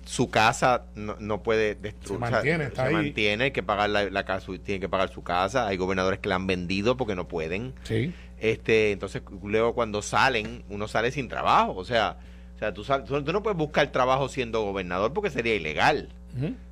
su 0.07 0.29
casa 0.29 0.85
no, 0.94 1.16
no 1.18 1.42
puede 1.42 1.75
destruir. 1.77 2.20
Se 2.23 2.31
mantiene, 2.31 2.70
se 2.70 2.90
mantiene, 2.90 3.44
hay 3.44 3.51
que 3.53 3.62
pagar 3.62 3.88
la, 3.88 4.25
casa, 4.25 4.53
tiene 4.62 4.79
que 4.79 4.88
pagar 4.88 5.09
su 5.09 5.23
casa. 5.23 5.66
Hay 5.66 5.79
gobernadores 5.79 6.18
que 6.18 6.29
la 6.29 6.35
han 6.35 6.47
vendido 6.47 6.99
porque 6.99 7.14
no 7.14 7.27
pueden. 7.27 7.73
Sí. 7.85 8.12
Este, 8.38 8.92
entonces 8.92 9.23
luego 9.42 9.75
cuando 9.75 10.03
salen, 10.03 10.62
uno 10.68 10.88
sale 10.88 11.11
sin 11.11 11.29
trabajo, 11.29 11.75
o 11.75 11.85
sea, 11.87 12.18
o 12.55 12.59
sea, 12.59 12.75
tú, 12.75 12.85
tú, 12.85 13.33
no 13.33 13.42
puedes 13.42 13.57
buscar 13.57 13.90
trabajo 13.92 14.29
siendo 14.29 14.61
gobernador 14.61 15.14
porque 15.14 15.31
sería 15.31 15.55
ilegal. 15.55 16.11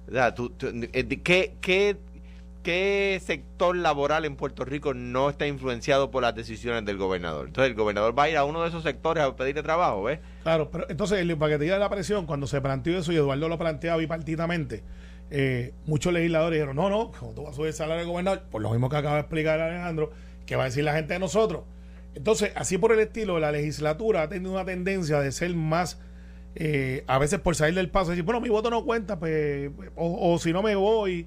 o 0.08 0.12
sea, 0.12 0.34
tú, 0.34 0.52
eh, 0.60 1.20
¿qué, 1.22 1.54
qué 1.62 1.96
¿qué 2.62 3.20
sector 3.24 3.76
laboral 3.76 4.24
en 4.24 4.36
Puerto 4.36 4.64
Rico 4.64 4.94
no 4.94 5.30
está 5.30 5.46
influenciado 5.46 6.10
por 6.10 6.22
las 6.22 6.34
decisiones 6.34 6.84
del 6.84 6.96
gobernador? 6.96 7.46
Entonces 7.48 7.70
el 7.70 7.76
gobernador 7.76 8.16
va 8.18 8.24
a 8.24 8.30
ir 8.30 8.36
a 8.36 8.44
uno 8.44 8.62
de 8.62 8.68
esos 8.68 8.82
sectores 8.82 9.22
a 9.22 9.34
pedirle 9.34 9.62
trabajo, 9.62 10.04
¿ves? 10.04 10.20
Claro, 10.42 10.70
pero 10.70 10.86
entonces 10.88 11.18
el 11.18 11.36
paquete 11.36 11.64
de 11.64 11.78
la 11.78 11.90
presión, 11.90 12.26
cuando 12.26 12.46
se 12.46 12.60
planteó 12.60 12.98
eso 12.98 13.12
y 13.12 13.16
Eduardo 13.16 13.48
lo 13.48 13.58
planteaba 13.58 13.98
bipartidamente, 13.98 14.82
eh, 15.30 15.72
muchos 15.86 16.12
legisladores 16.12 16.58
dijeron, 16.58 16.76
no, 16.76 16.88
no, 16.88 17.10
¿cómo 17.18 17.32
tú 17.32 17.42
vas 17.42 17.52
a 17.52 17.56
subir 17.56 17.68
el 17.68 17.74
salario 17.74 18.00
del 18.00 18.08
gobernador? 18.10 18.42
Por 18.50 18.62
lo 18.62 18.70
mismo 18.70 18.88
que 18.88 18.96
acaba 18.96 19.14
de 19.16 19.20
explicar 19.22 19.60
Alejandro, 19.60 20.10
¿qué 20.46 20.56
va 20.56 20.62
a 20.62 20.66
decir 20.66 20.84
la 20.84 20.94
gente 20.94 21.14
de 21.14 21.18
nosotros? 21.18 21.64
Entonces, 22.14 22.52
así 22.54 22.78
por 22.78 22.92
el 22.92 23.00
estilo, 23.00 23.38
la 23.38 23.50
legislatura 23.50 24.22
ha 24.22 24.28
tenido 24.28 24.52
una 24.52 24.64
tendencia 24.64 25.20
de 25.20 25.32
ser 25.32 25.54
más... 25.54 25.98
Eh, 26.54 27.02
a 27.06 27.16
veces 27.16 27.40
por 27.40 27.56
salir 27.56 27.74
del 27.74 27.88
paso, 27.88 28.10
decir, 28.10 28.24
bueno, 28.24 28.38
mi 28.38 28.50
voto 28.50 28.68
no 28.68 28.84
cuenta, 28.84 29.18
pues, 29.18 29.70
o 29.96 30.38
si 30.38 30.52
no 30.52 30.62
me 30.62 30.74
voy, 30.74 31.26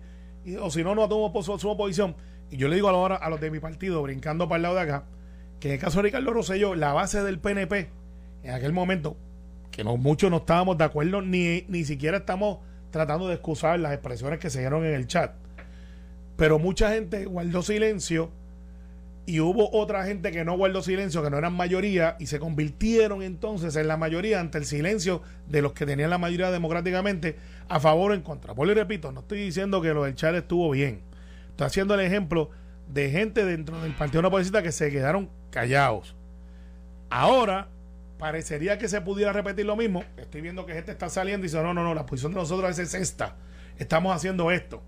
o 0.62 0.70
si 0.70 0.84
no, 0.84 0.96
no 0.96 1.08
tomo 1.10 1.42
su, 1.42 1.70
oposición. 1.70 2.16
Y 2.52 2.58
yo 2.58 2.68
le 2.68 2.76
digo 2.76 2.90
ahora 2.90 3.16
a 3.16 3.30
los 3.30 3.42
de 3.42 3.50
mi 3.50 3.60
partido, 3.60 4.02
brincando 4.02 4.48
para 4.48 4.58
el 4.58 4.62
lado 4.64 4.76
de 4.76 4.82
acá, 4.82 5.06
que 5.60 5.70
en 5.70 5.74
el 5.76 5.80
caso 5.80 6.00
de 6.00 6.04
Ricardo 6.04 6.32
Rosselló, 6.32 6.76
la 6.76 6.94
base 6.94 7.24
del 7.24 7.40
PNP, 7.40 7.90
en 8.44 8.52
aquel 8.52 8.74
momento, 8.74 9.18
que 9.72 9.84
no 9.84 9.98
muchos 9.98 10.30
no 10.30 10.38
estábamos 10.38 10.78
de 10.78 10.84
acuerdo, 10.84 11.22
ni, 11.22 11.66
ni 11.68 11.84
siquiera 11.84 12.18
estamos 12.18 12.60
tratando 12.92 13.28
de 13.28 13.34
excusar 13.34 13.80
las 13.80 13.94
expresiones 13.94 14.40
que 14.40 14.50
se 14.50 14.60
dieron 14.60 14.86
en 14.86 14.94
el 14.94 15.08
chat. 15.08 15.34
Pero 16.38 16.60
mucha 16.60 16.92
gente 16.92 17.26
guardó 17.26 17.62
silencio 17.62 18.32
y 19.26 19.40
hubo 19.40 19.72
otra 19.76 20.06
gente 20.06 20.32
que 20.32 20.46
no 20.46 20.56
guardó 20.56 20.82
silencio, 20.82 21.24
que 21.24 21.30
no 21.30 21.38
eran 21.38 21.54
mayoría, 21.54 22.16
y 22.20 22.28
se 22.28 22.40
convirtieron 22.40 23.24
entonces 23.24 23.76
en 23.76 23.88
la 23.88 23.98
mayoría 23.98 24.40
ante 24.40 24.60
el 24.60 24.66
silencio 24.66 25.24
de 25.48 25.62
los 25.62 25.74
que 25.74 25.86
tenían 25.86 26.12
la 26.12 26.20
mayoría 26.20 26.52
democráticamente 26.52 27.36
a 27.68 27.80
favor 27.80 28.12
o 28.12 28.14
en 28.14 28.22
contra. 28.22 28.54
Por 28.54 28.68
y 28.68 28.74
repito, 28.74 29.12
no 29.12 29.22
estoy 29.22 29.40
diciendo 29.40 29.82
que 29.82 29.94
lo 29.94 30.04
del 30.04 30.16
chat 30.16 30.36
estuvo 30.36 30.70
bien. 30.72 31.02
Estoy 31.50 31.68
haciendo 31.68 31.94
el 31.94 32.02
ejemplo 32.02 32.50
de 32.88 33.10
gente 33.10 33.46
dentro 33.46 33.82
del 33.82 33.94
Partido 33.94 34.22
No 34.22 34.32
que 34.32 34.72
se 34.72 34.92
quedaron 34.92 35.30
callados. 35.50 36.16
Ahora, 37.10 37.70
parecería 38.18 38.78
que 38.78 38.88
se 38.88 39.02
pudiera 39.02 39.34
repetir 39.34 39.66
lo 39.66 39.76
mismo. 39.76 40.04
Estoy 40.18 40.42
viendo 40.42 40.66
que 40.66 40.74
gente 40.74 40.92
está 40.92 41.10
saliendo 41.10 41.46
y 41.46 41.50
dice, 41.50 41.62
no, 41.62 41.74
no, 41.74 41.84
no, 41.84 41.94
la 41.94 42.06
posición 42.06 42.34
de 42.34 42.40
nosotros 42.40 42.78
es 42.78 42.94
esta. 42.94 43.36
Estamos 43.78 44.16
haciendo 44.16 44.52
esto. 44.52 44.82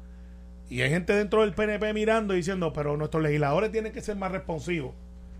Y 0.70 0.82
hay 0.82 0.90
gente 0.90 1.13
dentro 1.13 1.42
del 1.42 1.54
PNP 1.54 1.94
mirando 1.94 2.34
y 2.34 2.38
diciendo, 2.38 2.74
pero 2.74 2.98
nuestros 2.98 3.24
legisladores 3.24 3.72
tienen 3.72 3.94
que 3.94 4.02
ser 4.02 4.18
más 4.18 4.32
responsivos. 4.32 4.94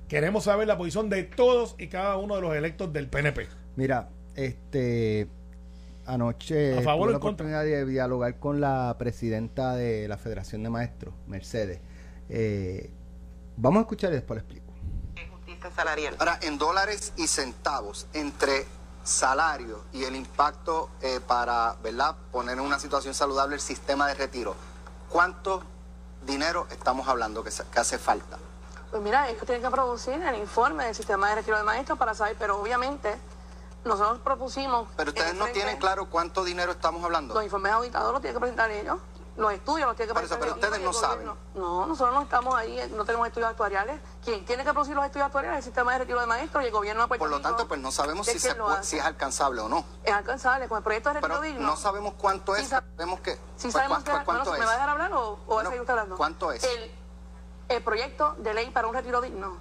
queremos 0.08 0.46
saber 0.46 0.68
la 0.68 0.78
posición 0.78 1.10
de 1.10 1.24
todos 1.24 1.76
y 1.78 1.88
cada 1.88 2.16
uno 2.16 2.36
de 2.36 2.42
los 2.42 2.56
electos 2.56 2.94
del 2.94 3.08
PNP. 3.08 3.48
Mira, 3.76 4.10
este 4.36 5.28
anoche 6.08 6.78
a 6.78 6.82
favor 6.82 7.08
tuve 7.08 7.12
la 7.12 7.18
oportunidad 7.18 7.64
de 7.64 7.86
dialogar 7.86 8.40
con 8.40 8.60
la 8.62 8.96
presidenta 8.98 9.76
de 9.76 10.08
la 10.08 10.18
Federación 10.18 10.64
de 10.64 10.70
Maestros, 10.70 11.14
Mercedes. 11.28 11.82
Eh, 12.30 12.92
vamos 13.58 13.80
a 13.80 13.82
escuchar 13.82 14.12
y 14.12 14.16
después 14.16 14.38
lo 14.38 14.42
explico. 14.42 14.74
Justicia 15.32 15.72
salarial. 15.72 16.16
Ahora, 16.20 16.40
en 16.42 16.58
dólares 16.58 17.14
y 17.18 17.28
centavos, 17.28 18.08
entre 18.14 18.66
salario 19.04 19.84
y 19.94 20.04
el 20.04 20.16
impacto 20.16 20.90
eh, 21.02 21.20
para 21.26 21.76
¿verdad? 21.84 22.16
poner 22.32 22.58
en 22.58 22.64
una 22.64 22.80
situación 22.80 23.14
saludable 23.14 23.56
el 23.56 23.62
sistema 23.62 24.08
de 24.08 24.16
retiro, 24.16 24.56
¿cuánto 25.10 25.64
dinero 26.26 26.68
estamos 26.72 27.08
hablando 27.08 27.44
que, 27.44 27.52
que 27.72 27.80
hace 27.80 27.98
falta? 27.98 28.38
Pues 28.92 29.02
mira, 29.02 29.30
ellos 29.30 29.46
tienen 29.46 29.62
que 29.62 29.70
producir 29.70 30.14
el 30.14 30.36
informe 30.36 30.86
del 30.86 30.96
sistema 30.96 31.30
de 31.30 31.36
retiro 31.36 31.58
de 31.58 31.64
maestros 31.64 31.98
para 31.98 32.14
saber, 32.14 32.36
pero 32.40 32.60
obviamente 32.62 33.16
nosotros 33.86 34.20
propusimos... 34.20 34.88
Pero 34.98 35.12
ustedes 35.12 35.36
no 35.36 35.48
tienen 35.48 35.78
claro 35.78 36.10
cuánto 36.10 36.44
dinero 36.44 36.72
estamos 36.72 37.04
hablando. 37.04 37.34
Los 37.34 37.44
informes 37.44 37.72
auditados 37.72 38.12
los 38.12 38.22
tienen 38.22 38.36
que 38.36 38.42
presentar 38.42 38.72
ellos 38.72 39.00
los 39.38 39.54
estudios 39.54 39.88
los 39.88 39.96
tiene 39.96 40.08
que 40.12 40.20
presentar. 40.20 40.40
Pero, 40.40 40.56
ustedes 40.56 40.82
no, 40.82 40.94
saben. 40.94 41.28
No, 41.54 41.86
nosotros 41.86 42.16
no 42.16 42.22
estamos 42.24 42.56
ahí, 42.56 42.92
no 42.96 43.06
tenemos 43.06 43.28
estudios 43.28 43.52
actuariales. 43.52 44.02
Quien 44.24 44.44
tiene 44.46 44.64
que 44.64 44.72
producir 44.72 44.96
los 44.96 45.06
estudios 45.06 45.28
actuariales 45.28 45.60
es 45.60 45.66
el 45.66 45.70
sistema 45.72 45.94
de 45.94 46.00
retiro 46.00 46.20
de 46.20 46.26
maestros 46.26 46.64
y 46.64 46.68
el 46.68 46.72
gobierno 46.72 47.04
de 47.04 47.08
Puerto 47.08 47.24
Por 47.24 47.30
lo 47.30 47.42
tanto, 47.42 47.68
pues 47.68 47.80
no 47.80 47.92
sabemos 47.92 48.26
si, 48.26 48.40
si 48.40 48.98
es 48.98 49.04
alcanzable 49.04 49.62
o 49.62 49.70
no. 49.70 49.86
Es 50.04 50.14
alcanzable, 50.14 50.68
con 50.68 50.80
el 50.80 50.84
proyecto 50.84 51.10
de 51.10 51.22
retiro 51.22 51.42
digno. 51.42 51.68
No 51.68 51.78
sabemos 51.78 52.16
cuánto 52.18 52.56
es, 52.56 52.68
sabemos 52.68 53.20
que. 53.20 53.40
Si 53.56 53.72
sabemos 53.72 54.04
pues, 54.04 54.24
cuánto, 54.26 54.54
es. 54.54 54.60
¿Me 54.60 54.66
va 54.66 54.72
a 54.72 54.76
dejar 54.76 54.90
hablar 54.90 55.14
o, 55.14 55.40
o 55.46 55.60
a 55.60 55.66
seguir 55.66 55.86
hablando? 55.88 56.18
¿Cuánto 56.18 56.52
es? 56.52 56.64
El, 56.64 56.92
el 57.70 57.84
proyecto 57.84 58.36
de 58.40 58.54
ley 58.54 58.70
para 58.72 58.88
un 58.88 58.96
retiro 58.96 59.22
digno 59.22 59.58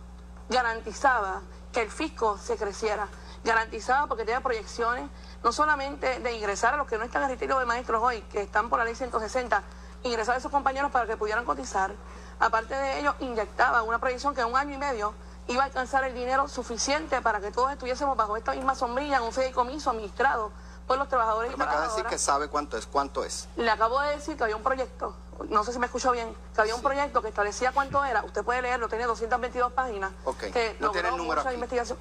garantizaba 0.49 1.43
que 1.73 1.83
el 1.83 1.91
fisco 1.91 2.39
se 2.39 2.57
creciera, 2.57 3.09
garantizaba 3.47 4.07
porque 4.07 4.25
tenía 4.25 4.41
proyecciones, 4.41 5.09
no 5.43 5.53
solamente 5.53 6.21
de 6.21 6.33
ingresar 6.33 6.75
a 6.75 6.77
los 6.77 6.87
que 6.87 6.99
no 6.99 7.05
están 7.05 7.23
en 7.23 7.31
retiro 7.31 7.59
de 7.59 7.65
maestros 7.65 8.03
hoy, 8.03 8.21
que 8.23 8.43
están 8.43 8.69
por 8.69 8.79
la 8.79 8.85
ley 8.85 8.95
160, 8.95 9.63
ingresar 10.03 10.35
a 10.35 10.39
esos 10.39 10.51
compañeros 10.51 10.91
para 10.91 11.07
que 11.07 11.17
pudieran 11.17 11.45
cotizar. 11.45 11.93
Aparte 12.39 12.75
de 12.75 13.01
ello, 13.01 13.15
inyectaba 13.21 13.83
una 13.83 13.99
proyección 13.99 14.35
que 14.35 14.43
en 14.43 14.49
un 14.49 14.57
año 14.57 14.75
y 14.75 14.79
medio 14.79 15.15
iba 15.49 15.63
a 15.63 15.67
alcanzar 15.67 16.05
el 16.05 16.15
dinero 16.15 16.49
suficiente 16.49 17.23
para 17.23 17.41
que 17.41 17.53
todos 17.53 17.73
estuviésemos 17.73 18.17
bajo 18.17 18.37
esta 18.37 18.53
misma 18.53 18.75
sombrilla 18.75 19.19
en 19.19 19.23
un 19.23 19.33
fideicomiso 19.33 19.91
administrado 19.91 20.51
por 20.87 20.99
los 20.99 21.09
trabajadores 21.09 21.53
Pero 21.53 21.57
y 21.57 21.59
me 21.59 21.65
acaba 21.65 21.83
de 21.83 21.89
decir 21.89 22.05
que 22.05 22.19
sabe 22.19 22.49
cuánto 22.49 22.77
es. 22.77 22.87
¿Cuánto 22.87 23.25
es? 23.25 23.49
Le 23.57 23.71
acabo 23.71 24.01
de 24.01 24.17
decir 24.17 24.37
que 24.37 24.45
había 24.45 24.57
un 24.57 24.63
proyecto, 24.63 25.17
no 25.49 25.65
sé 25.65 25.73
si 25.73 25.79
me 25.79 25.87
escuchó 25.87 26.13
bien, 26.13 26.35
que 26.55 26.61
había 26.61 26.75
un 26.75 26.83
proyecto 26.83 27.23
que 27.23 27.29
establecía 27.29 27.73
cuánto 27.73 28.05
era. 28.05 28.25
Usted 28.25 28.45
puede 28.45 28.63
leerlo, 28.63 28.89
tiene 28.89 29.05
222 29.05 29.73
páginas. 29.73 30.13
Que 30.53 30.77
no 30.81 30.91
tiene 30.91 31.09
el 31.09 31.17
número 31.17 31.41
aquí. 31.41 31.55
investigación. 31.55 31.99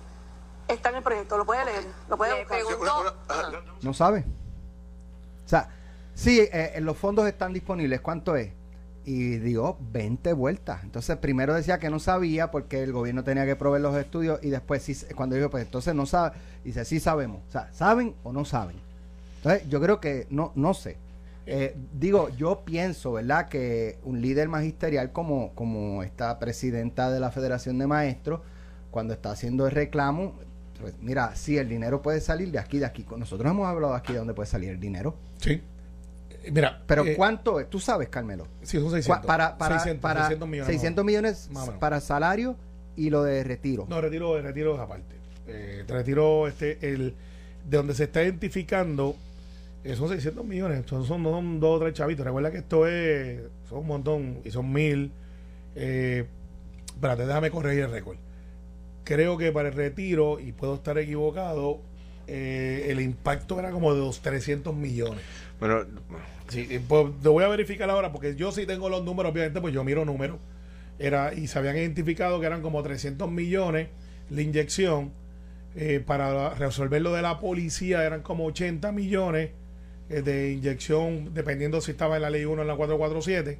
Está 0.67 0.89
en 0.89 0.95
el 0.95 1.03
proyecto, 1.03 1.37
lo 1.37 1.45
puede 1.45 1.65
leer, 1.65 1.85
lo 2.09 2.17
puede 2.17 2.43
buscar. 2.43 3.63
No 3.81 3.93
sabe. 3.93 4.25
O 5.45 5.47
sea, 5.47 5.69
Sí, 6.15 6.39
eh, 6.39 6.79
los 6.79 6.97
fondos 6.97 7.27
están 7.27 7.53
disponibles. 7.53 7.99
¿Cuánto 7.99 8.37
es? 8.37 8.51
Y 9.03 9.37
digo, 9.37 9.77
20 9.91 10.33
vueltas. 10.33 10.83
Entonces, 10.83 11.17
primero 11.17 11.53
decía 11.53 11.77
que 11.77 11.89
no 11.89 11.99
sabía 11.99 12.49
porque 12.49 12.81
el 12.81 12.93
gobierno 12.93 13.23
tenía 13.23 13.45
que 13.45 13.55
proveer 13.55 13.83
los 13.83 13.95
estudios 13.97 14.39
y 14.41 14.49
después, 14.49 14.81
sí, 14.81 14.95
cuando 15.13 15.35
dijo, 15.35 15.49
pues 15.49 15.65
entonces 15.65 15.93
no 15.93 16.05
sabe, 16.05 16.37
dice, 16.63 16.85
sí 16.85 16.99
sabemos. 16.99 17.41
O 17.49 17.51
sea, 17.51 17.71
¿saben 17.73 18.15
o 18.23 18.31
no 18.31 18.45
saben? 18.45 18.77
Entonces, 19.37 19.69
yo 19.69 19.79
creo 19.81 19.99
que 19.99 20.25
no, 20.29 20.53
no 20.55 20.73
sé. 20.73 20.97
Eh, 21.45 21.75
digo, 21.93 22.29
yo 22.29 22.61
pienso, 22.65 23.11
¿verdad?, 23.11 23.49
que 23.49 23.99
un 24.03 24.21
líder 24.21 24.47
magisterial 24.47 25.11
como, 25.11 25.53
como 25.53 26.01
esta 26.01 26.39
presidenta 26.39 27.11
de 27.11 27.19
la 27.19 27.29
Federación 27.29 27.77
de 27.77 27.85
Maestros, 27.85 28.39
cuando 28.89 29.13
está 29.13 29.31
haciendo 29.31 29.67
el 29.67 29.71
reclamo, 29.73 30.33
mira, 31.01 31.35
sí, 31.35 31.57
el 31.57 31.69
dinero 31.69 32.01
puede 32.01 32.21
salir 32.21 32.51
de 32.51 32.59
aquí, 32.59 32.79
de 32.79 32.85
aquí. 32.85 33.05
Nosotros 33.17 33.49
hemos 33.49 33.67
hablado 33.67 33.93
aquí 33.93 34.13
de 34.13 34.19
dónde 34.19 34.33
puede 34.33 34.47
salir 34.47 34.69
el 34.69 34.79
dinero. 34.79 35.15
Sí. 35.37 35.61
Mira, 36.51 36.83
pero 36.85 37.05
eh, 37.05 37.15
¿cuánto 37.15 37.59
es? 37.59 37.69
Tú 37.69 37.79
sabes, 37.79 38.09
Carmelo. 38.09 38.47
Sí, 38.61 38.79
son 38.79 38.91
600. 38.91 39.25
Para, 39.25 39.57
para, 39.57 39.79
600, 39.79 40.47
millones. 40.47 40.67
600 40.67 41.05
millones 41.05 41.49
para 41.79 41.99
salario 42.01 42.55
y 42.95 43.09
lo 43.09 43.23
de 43.23 43.43
retiro. 43.43 43.85
No, 43.89 43.99
retiro, 43.99 44.39
retiro 44.41 44.75
es 44.75 44.79
aparte. 44.79 45.15
Eh, 45.47 45.83
retiro, 45.87 46.47
este, 46.47 46.77
el, 46.81 47.15
de 47.67 47.77
donde 47.77 47.93
se 47.93 48.05
está 48.05 48.23
identificando, 48.23 49.15
eh, 49.83 49.95
son 49.95 50.09
600 50.09 50.45
millones. 50.45 50.83
Son, 50.87 51.05
son, 51.05 51.59
dos 51.59 51.77
o 51.77 51.79
tres 51.79 51.93
chavitos. 51.93 52.25
Recuerda 52.25 52.51
que 52.51 52.59
esto 52.59 52.87
es, 52.87 53.41
son 53.69 53.79
un 53.79 53.87
montón 53.87 54.39
y 54.43 54.51
son 54.51 54.71
mil. 54.71 55.11
Eh, 55.75 56.25
espérate, 56.87 57.25
déjame 57.25 57.51
corregir 57.51 57.83
el 57.83 57.91
récord. 57.91 58.17
Creo 59.05 59.37
que 59.37 59.53
para 59.53 59.69
el 59.69 59.75
retiro, 59.75 60.39
y 60.41 60.51
puedo 60.51 60.75
estar 60.75 60.97
equivocado, 60.97 61.79
eh, 62.27 62.87
el 62.89 62.99
impacto 62.99 63.57
era 63.59 63.71
como 63.71 63.93
de 63.93 64.01
los 64.01 64.19
300 64.19 64.75
millones. 64.75 65.21
Bueno, 65.59 65.85
Sí, 66.49 66.79
pues 66.87 67.07
te 67.21 67.29
voy 67.29 67.43
a 67.43 67.47
verificar 67.47 67.89
ahora 67.89 68.11
porque 68.11 68.35
yo 68.35 68.51
sí 68.51 68.65
tengo 68.65 68.89
los 68.89 69.03
números, 69.03 69.31
obviamente, 69.31 69.61
pues 69.61 69.73
yo 69.73 69.83
miro 69.83 70.05
números. 70.05 70.37
Era, 70.99 71.33
y 71.33 71.47
se 71.47 71.59
habían 71.59 71.75
identificado 71.75 72.39
que 72.39 72.45
eran 72.45 72.61
como 72.61 72.81
300 72.83 73.29
millones 73.29 73.89
la 74.29 74.41
inyección. 74.41 75.11
Eh, 75.77 76.01
para 76.05 76.51
resolver 76.51 77.01
lo 77.01 77.11
de 77.11 77.21
la 77.21 77.39
policía 77.39 78.05
eran 78.05 78.21
como 78.21 78.45
80 78.45 78.93
millones 78.93 79.49
eh, 80.09 80.21
de 80.21 80.53
inyección, 80.53 81.33
dependiendo 81.33 81.81
si 81.81 81.91
estaba 81.91 82.15
en 82.15 82.21
la 82.21 82.29
ley 82.29 82.45
1 82.45 82.59
o 82.59 82.61
en 82.61 82.67
la 82.67 82.75
447. 82.75 83.59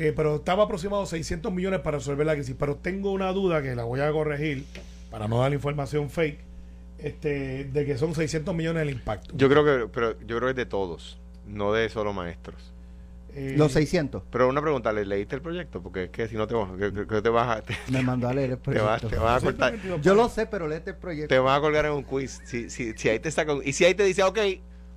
Eh, 0.00 0.12
pero 0.14 0.36
estaba 0.36 0.64
aproximado 0.64 1.04
600 1.06 1.52
millones 1.52 1.80
para 1.80 1.98
resolver 1.98 2.24
la 2.24 2.34
crisis. 2.34 2.54
Pero 2.56 2.76
tengo 2.76 3.10
una 3.10 3.32
duda 3.32 3.62
que 3.62 3.74
la 3.74 3.82
voy 3.82 3.98
a 3.98 4.12
corregir 4.12 4.64
para 5.10 5.26
no 5.26 5.40
dar 5.40 5.52
información 5.52 6.08
fake 6.08 6.38
este, 6.98 7.64
de 7.64 7.84
que 7.84 7.98
son 7.98 8.14
600 8.14 8.54
millones 8.54 8.82
el 8.82 8.90
impacto. 8.90 9.34
Yo 9.36 9.48
creo 9.48 9.64
que, 9.64 9.88
pero 9.92 10.12
yo 10.20 10.36
creo 10.36 10.42
que 10.42 10.50
es 10.50 10.56
de 10.56 10.66
todos 10.66 11.18
no 11.48 11.72
de 11.72 11.88
solo 11.88 12.12
maestros. 12.12 12.72
Eh, 13.34 13.54
los 13.56 13.72
600. 13.72 14.22
Pero 14.30 14.48
una 14.48 14.62
pregunta, 14.62 14.92
¿le 14.92 15.04
leíste 15.04 15.34
el 15.34 15.42
proyecto? 15.42 15.82
Porque 15.82 16.04
es 16.04 16.10
que 16.10 16.28
si 16.28 16.36
no 16.36 16.46
te, 16.46 16.54
que, 17.08 17.22
te 17.22 17.28
vas 17.28 17.58
a... 17.58 17.90
Me 17.90 18.02
mandó 18.02 18.28
a 18.28 18.34
leer 18.34 18.50
el 18.50 18.58
proyecto. 18.58 19.08
Te 19.08 19.16
vas, 19.16 19.42
a 19.42 19.44
cortar. 19.44 19.74
Yo 20.00 20.14
lo 20.14 20.28
sé, 20.28 20.46
pero 20.46 20.68
léete 20.68 20.90
el 20.90 20.96
proyecto. 20.96 21.28
Te 21.34 21.40
vas 21.40 21.58
a 21.58 21.60
colgar 21.60 21.86
en 21.86 21.92
un 21.92 22.04
quiz. 22.04 22.40
Si, 22.44 22.70
si, 22.70 22.92
si 22.92 23.08
ahí 23.08 23.18
te 23.18 23.32
saca 23.32 23.52
Y 23.64 23.72
si 23.72 23.84
ahí 23.84 23.94
te 23.94 24.04
dice, 24.04 24.22
ok, 24.22 24.38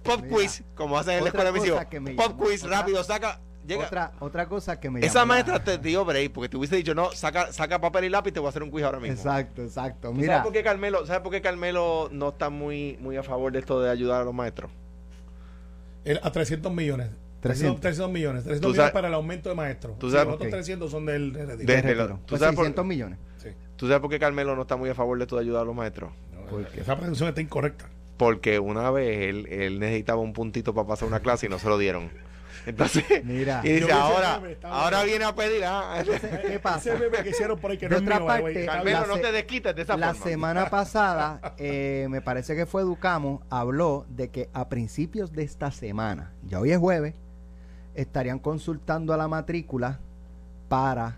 pop 0.03 0.21
quiz, 0.29 0.63
como 0.75 0.97
hacen 0.97 1.15
en 1.15 1.23
la 1.23 1.29
escuela 1.29 1.51
de 1.51 1.59
misión. 1.59 2.15
Pop 2.15 2.39
quiz, 2.39 2.63
rápido, 2.63 3.03
saca... 3.03 3.39
Llega. 3.65 3.85
Otra, 3.85 4.11
otra 4.19 4.47
cosa 4.47 4.79
que 4.79 4.89
me 4.89 5.05
Esa 5.05 5.25
maestra 5.25 5.63
te 5.63 5.77
dio 5.77 6.03
break 6.03 6.31
porque 6.31 6.49
te 6.49 6.57
hubiese 6.57 6.75
dicho, 6.75 6.95
no, 6.95 7.11
saca, 7.11 7.51
saca 7.53 7.79
papel 7.79 8.05
y 8.05 8.09
lápiz 8.09 8.31
y 8.31 8.33
te 8.33 8.39
voy 8.39 8.47
a 8.47 8.49
hacer 8.49 8.63
un 8.63 8.71
quiz 8.71 8.83
ahora 8.83 8.99
mismo. 8.99 9.15
Exacto, 9.15 9.61
exacto. 9.61 10.13
Mira. 10.13 10.33
¿Sabes 10.33 10.43
por 10.43 10.53
qué 10.53 10.63
Carmelo, 10.63 11.05
¿sabes 11.05 11.21
por 11.21 11.31
qué 11.31 11.41
Carmelo 11.41 12.09
no 12.11 12.29
está 12.29 12.49
muy, 12.49 12.97
muy 12.99 13.17
a 13.17 13.23
favor 13.23 13.51
de 13.51 13.59
esto 13.59 13.81
de 13.81 13.89
ayudar 13.89 14.21
a 14.21 14.25
los 14.25 14.33
maestros? 14.33 14.71
a 16.23 16.31
300 16.31 16.73
millones. 16.73 17.09
300, 17.41 17.81
300 17.81 18.11
millones. 18.11 18.43
300 18.43 18.71
millones 18.71 18.91
para 18.91 19.07
el 19.07 19.13
aumento 19.13 19.49
de 19.49 19.55
maestros. 19.55 19.97
¿tú 19.99 20.09
sabes, 20.09 20.25
los 20.27 20.35
otros 20.35 20.49
300 20.49 20.89
son 20.89 21.05
del 21.05 21.33
de, 21.33 21.45
de, 21.45 22.17
¿Tú 22.25 22.37
sabes 22.37 22.55
600 22.55 22.85
millones. 22.85 23.19
Sí. 23.37 23.49
¿Tú 23.75 23.87
sabes 23.87 24.01
por 24.01 24.09
qué 24.09 24.19
Carmelo 24.19 24.55
no 24.55 24.63
está 24.63 24.77
muy 24.77 24.89
a 24.89 24.95
favor 24.95 25.17
de 25.17 25.23
esto 25.23 25.35
de 25.35 25.41
ayudar 25.41 25.63
a 25.63 25.65
los 25.65 25.75
maestros? 25.75 26.11
porque 26.51 26.81
esa 26.81 26.97
pretensión 26.97 27.29
está 27.29 27.41
incorrecta. 27.41 27.89
Porque 28.17 28.59
una 28.59 28.91
vez 28.91 29.29
él, 29.29 29.47
él 29.47 29.79
necesitaba 29.79 30.21
un 30.21 30.33
puntito 30.33 30.73
para 30.73 30.87
pasar 30.87 31.07
una 31.07 31.21
clase 31.21 31.47
y 31.47 31.49
no 31.49 31.57
se 31.57 31.69
lo 31.69 31.77
dieron. 31.77 32.11
Entonces, 32.65 33.03
Mira, 33.23 33.61
y 33.63 33.73
dice, 33.73 33.91
ahora, 33.91 34.41
ahora 34.63 35.03
viene 35.03 35.25
a 35.25 35.35
pedir. 35.35 35.63
Ah, 35.65 36.03
¿Qué 36.41 36.59
pasa? 36.63 36.91
que 37.23 37.29
hicieron 37.29 37.59
por 37.59 37.71
ahí 37.71 37.77
que 37.77 37.87
de 37.87 37.99
no 37.99 38.01
otra 38.01 38.25
parte, 38.25 38.65
Carmelo, 38.65 39.07
no 39.07 39.19
te 39.19 39.31
desquites 39.31 39.75
de 39.75 39.81
esa 39.81 39.97
la 39.97 40.13
semana 40.13 40.69
pasada, 40.69 41.55
eh, 41.57 42.07
me 42.09 42.21
parece 42.21 42.55
que 42.55 42.65
fue 42.65 42.81
Educamos, 42.81 43.41
habló 43.49 44.05
de 44.09 44.29
que 44.29 44.49
a 44.53 44.69
principios 44.69 45.31
de 45.31 45.43
esta 45.43 45.71
semana, 45.71 46.33
ya 46.43 46.59
hoy 46.59 46.71
es 46.71 46.77
jueves, 46.77 47.15
estarían 47.95 48.39
consultando 48.39 49.13
a 49.13 49.17
la 49.17 49.27
matrícula 49.27 49.99
para, 50.69 51.17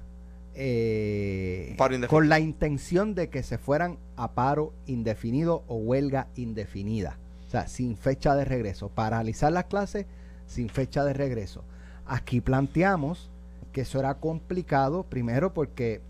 eh, 0.55 1.75
con 2.07 2.29
la 2.29 2.39
intención 2.39 3.15
de 3.15 3.29
que 3.29 3.43
se 3.43 3.57
fueran 3.57 3.99
a 4.15 4.33
paro 4.33 4.73
indefinido 4.85 5.63
o 5.67 5.75
huelga 5.75 6.27
indefinida. 6.35 7.19
O 7.45 7.49
sea, 7.49 7.67
sin 7.67 7.97
fecha 7.97 8.35
de 8.35 8.45
regreso. 8.45 8.89
Paralizar 8.89 9.51
las 9.51 9.65
clases 9.65 10.07
sin 10.45 10.69
fecha 10.69 11.03
de 11.03 11.13
regreso. 11.13 11.63
Aquí 12.05 12.41
planteamos 12.41 13.31
que 13.71 13.81
eso 13.81 13.99
era 13.99 14.15
complicado, 14.15 15.03
primero 15.03 15.53
porque 15.53 16.01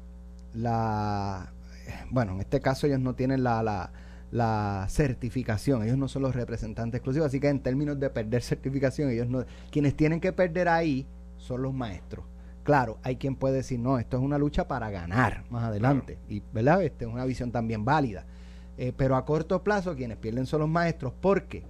la, 0.53 1.51
bueno, 2.09 2.33
en 2.33 2.41
este 2.41 2.59
caso 2.59 2.87
ellos 2.87 2.99
no 2.99 3.15
tienen 3.15 3.43
la, 3.43 3.63
la, 3.63 3.91
la 4.31 4.85
certificación, 4.89 5.83
ellos 5.83 5.97
no 5.97 6.07
son 6.07 6.23
los 6.23 6.35
representantes 6.35 6.99
exclusivos, 6.99 7.27
así 7.27 7.39
que 7.39 7.49
en 7.49 7.59
términos 7.59 7.99
de 7.99 8.09
perder 8.09 8.41
certificación, 8.41 9.09
ellos 9.09 9.27
no, 9.27 9.45
quienes 9.71 9.95
tienen 9.95 10.19
que 10.19 10.33
perder 10.33 10.67
ahí 10.67 11.05
son 11.37 11.61
los 11.61 11.73
maestros. 11.73 12.25
Claro, 12.63 12.97
hay 13.03 13.17
quien 13.17 13.35
puede 13.35 13.55
decir, 13.55 13.79
no, 13.79 13.99
esto 13.99 14.17
es 14.17 14.23
una 14.23 14.37
lucha 14.37 14.67
para 14.67 14.89
ganar 14.89 15.43
más 15.49 15.65
adelante, 15.65 16.17
y 16.29 16.41
¿verdad? 16.53 16.81
Esta 16.81 17.05
es 17.05 17.11
una 17.11 17.25
visión 17.25 17.51
también 17.51 17.83
válida. 17.83 18.25
Eh, 18.77 18.91
pero 18.95 19.15
a 19.15 19.25
corto 19.25 19.63
plazo 19.63 19.95
quienes 19.95 20.17
pierden 20.17 20.45
son 20.45 20.61
los 20.61 20.69
maestros. 20.69 21.13
¿Por 21.13 21.43
qué? 21.43 21.63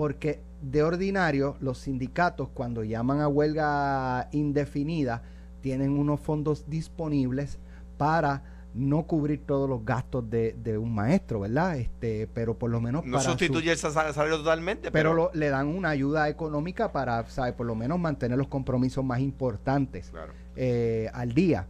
Porque 0.00 0.40
de 0.62 0.82
ordinario 0.82 1.58
los 1.60 1.76
sindicatos 1.76 2.48
cuando 2.54 2.84
llaman 2.84 3.20
a 3.20 3.28
huelga 3.28 4.30
indefinida 4.32 5.20
tienen 5.60 5.90
unos 5.90 6.20
fondos 6.20 6.64
disponibles 6.70 7.58
para 7.98 8.42
no 8.72 9.02
cubrir 9.02 9.44
todos 9.44 9.68
los 9.68 9.84
gastos 9.84 10.24
de, 10.30 10.78
un 10.78 10.94
maestro, 10.94 11.40
¿verdad? 11.40 11.76
Este, 11.76 12.26
pero 12.32 12.56
por 12.56 12.70
lo 12.70 12.80
menos 12.80 13.04
no 13.04 13.20
sustituye 13.20 13.72
el 13.72 13.76
salario 13.76 14.38
totalmente, 14.38 14.90
pero, 14.90 15.30
le 15.34 15.50
dan 15.50 15.66
una 15.66 15.90
ayuda 15.90 16.30
económica 16.30 16.92
para, 16.92 17.28
¿sabe? 17.28 17.52
Por 17.52 17.66
lo 17.66 17.74
menos 17.74 18.00
mantener 18.00 18.38
los 18.38 18.48
compromisos 18.48 19.04
más 19.04 19.20
importantes 19.20 20.14
eh, 20.56 21.10
al 21.12 21.34
día. 21.34 21.66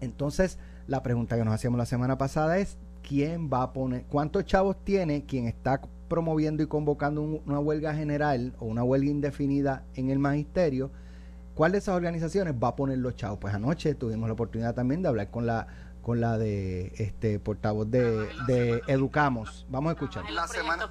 Entonces, 0.00 0.58
la 0.86 1.02
pregunta 1.02 1.36
que 1.36 1.44
nos 1.44 1.52
hacíamos 1.52 1.76
la 1.76 1.84
semana 1.84 2.16
pasada 2.16 2.56
es 2.56 2.78
quién 3.06 3.50
va 3.52 3.62
a 3.64 3.72
poner, 3.74 4.04
cuántos 4.04 4.46
chavos 4.46 4.82
tiene 4.84 5.26
quien 5.26 5.48
está 5.48 5.82
promoviendo 6.12 6.62
y 6.62 6.66
convocando 6.66 7.22
una 7.22 7.58
huelga 7.58 7.94
general 7.94 8.54
o 8.58 8.66
una 8.66 8.84
huelga 8.84 9.10
indefinida 9.10 9.86
en 9.94 10.10
el 10.10 10.18
magisterio. 10.18 10.90
¿Cuál 11.54 11.72
de 11.72 11.78
esas 11.78 11.94
organizaciones 11.94 12.52
va 12.62 12.68
a 12.68 12.76
poner 12.76 12.98
los 12.98 13.16
chavos? 13.16 13.38
Pues 13.40 13.54
anoche 13.54 13.94
tuvimos 13.94 14.28
la 14.28 14.34
oportunidad 14.34 14.74
también 14.74 15.00
de 15.00 15.08
hablar 15.08 15.30
con 15.30 15.46
la 15.46 15.66
con 16.02 16.20
la 16.20 16.36
de 16.36 16.92
este 16.98 17.38
portavoz 17.38 17.90
de, 17.90 18.28
de 18.46 18.82
Educamos. 18.88 19.64
Vamos 19.70 19.88
a 19.88 19.92
escuchar. 19.92 20.30
La 20.30 20.46
semana, 20.48 20.90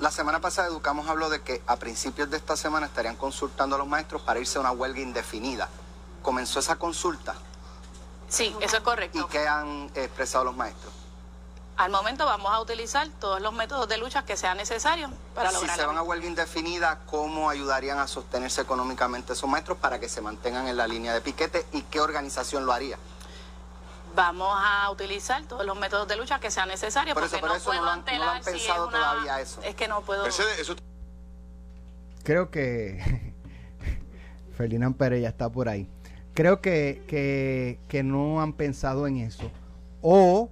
la 0.00 0.10
semana 0.10 0.40
pasada 0.40 0.68
Educamos 0.68 1.06
habló 1.06 1.28
de 1.28 1.42
que 1.42 1.60
a 1.66 1.76
principios 1.76 2.30
de 2.30 2.38
esta 2.38 2.56
semana 2.56 2.86
estarían 2.86 3.16
consultando 3.16 3.76
a 3.76 3.78
los 3.78 3.88
maestros 3.88 4.22
para 4.22 4.40
irse 4.40 4.56
a 4.56 4.62
una 4.62 4.72
huelga 4.72 5.00
indefinida. 5.00 5.68
¿Comenzó 6.22 6.60
esa 6.60 6.76
consulta? 6.76 7.34
Sí, 8.28 8.56
eso 8.62 8.78
es 8.78 8.82
correcto. 8.82 9.18
¿Y 9.18 9.30
qué 9.30 9.46
han 9.46 9.90
expresado 9.94 10.44
los 10.44 10.56
maestros? 10.56 11.01
Al 11.76 11.90
momento 11.90 12.26
vamos 12.26 12.52
a 12.52 12.60
utilizar 12.60 13.08
todos 13.18 13.40
los 13.40 13.52
métodos 13.52 13.88
de 13.88 13.96
lucha 13.96 14.24
que 14.24 14.36
sean 14.36 14.56
necesarios 14.56 15.10
para 15.34 15.50
lograr. 15.52 15.74
Si 15.74 15.80
se 15.80 15.86
van 15.86 15.96
a 15.96 16.02
huelga 16.02 16.26
indefinida, 16.26 17.00
¿cómo 17.06 17.48
ayudarían 17.48 17.98
a 17.98 18.06
sostenerse 18.06 18.60
económicamente 18.60 19.32
esos 19.32 19.48
maestros 19.48 19.78
para 19.78 19.98
que 19.98 20.08
se 20.08 20.20
mantengan 20.20 20.68
en 20.68 20.76
la 20.76 20.86
línea 20.86 21.14
de 21.14 21.20
piquete 21.20 21.66
y 21.72 21.82
qué 21.82 22.00
organización 22.00 22.66
lo 22.66 22.72
haría? 22.72 22.98
vamos 24.14 24.54
a 24.54 24.90
utilizar 24.90 25.42
todos 25.44 25.64
los 25.64 25.78
métodos 25.78 26.06
de 26.08 26.16
lucha 26.16 26.38
que 26.38 26.50
sean 26.50 26.68
necesarios 26.68 27.14
porque 27.14 27.40
no 27.40 27.54
puedo 27.64 27.96
no 27.96 28.04
pensado 28.44 28.88
todavía 28.88 29.40
eso. 29.40 29.62
Es 29.62 29.74
que 29.74 29.88
no 29.88 30.02
puedo. 30.02 30.24
Creo 32.22 32.50
que 32.50 33.34
Ferdinand 34.56 34.96
Pérez 34.96 35.22
ya 35.22 35.28
está 35.28 35.48
por 35.48 35.68
ahí. 35.68 35.88
Creo 36.34 36.60
que, 36.60 37.04
que, 37.08 37.80
que 37.88 38.02
no 38.02 38.40
han 38.40 38.54
pensado 38.54 39.06
en 39.06 39.18
eso. 39.18 39.50
O, 40.00 40.48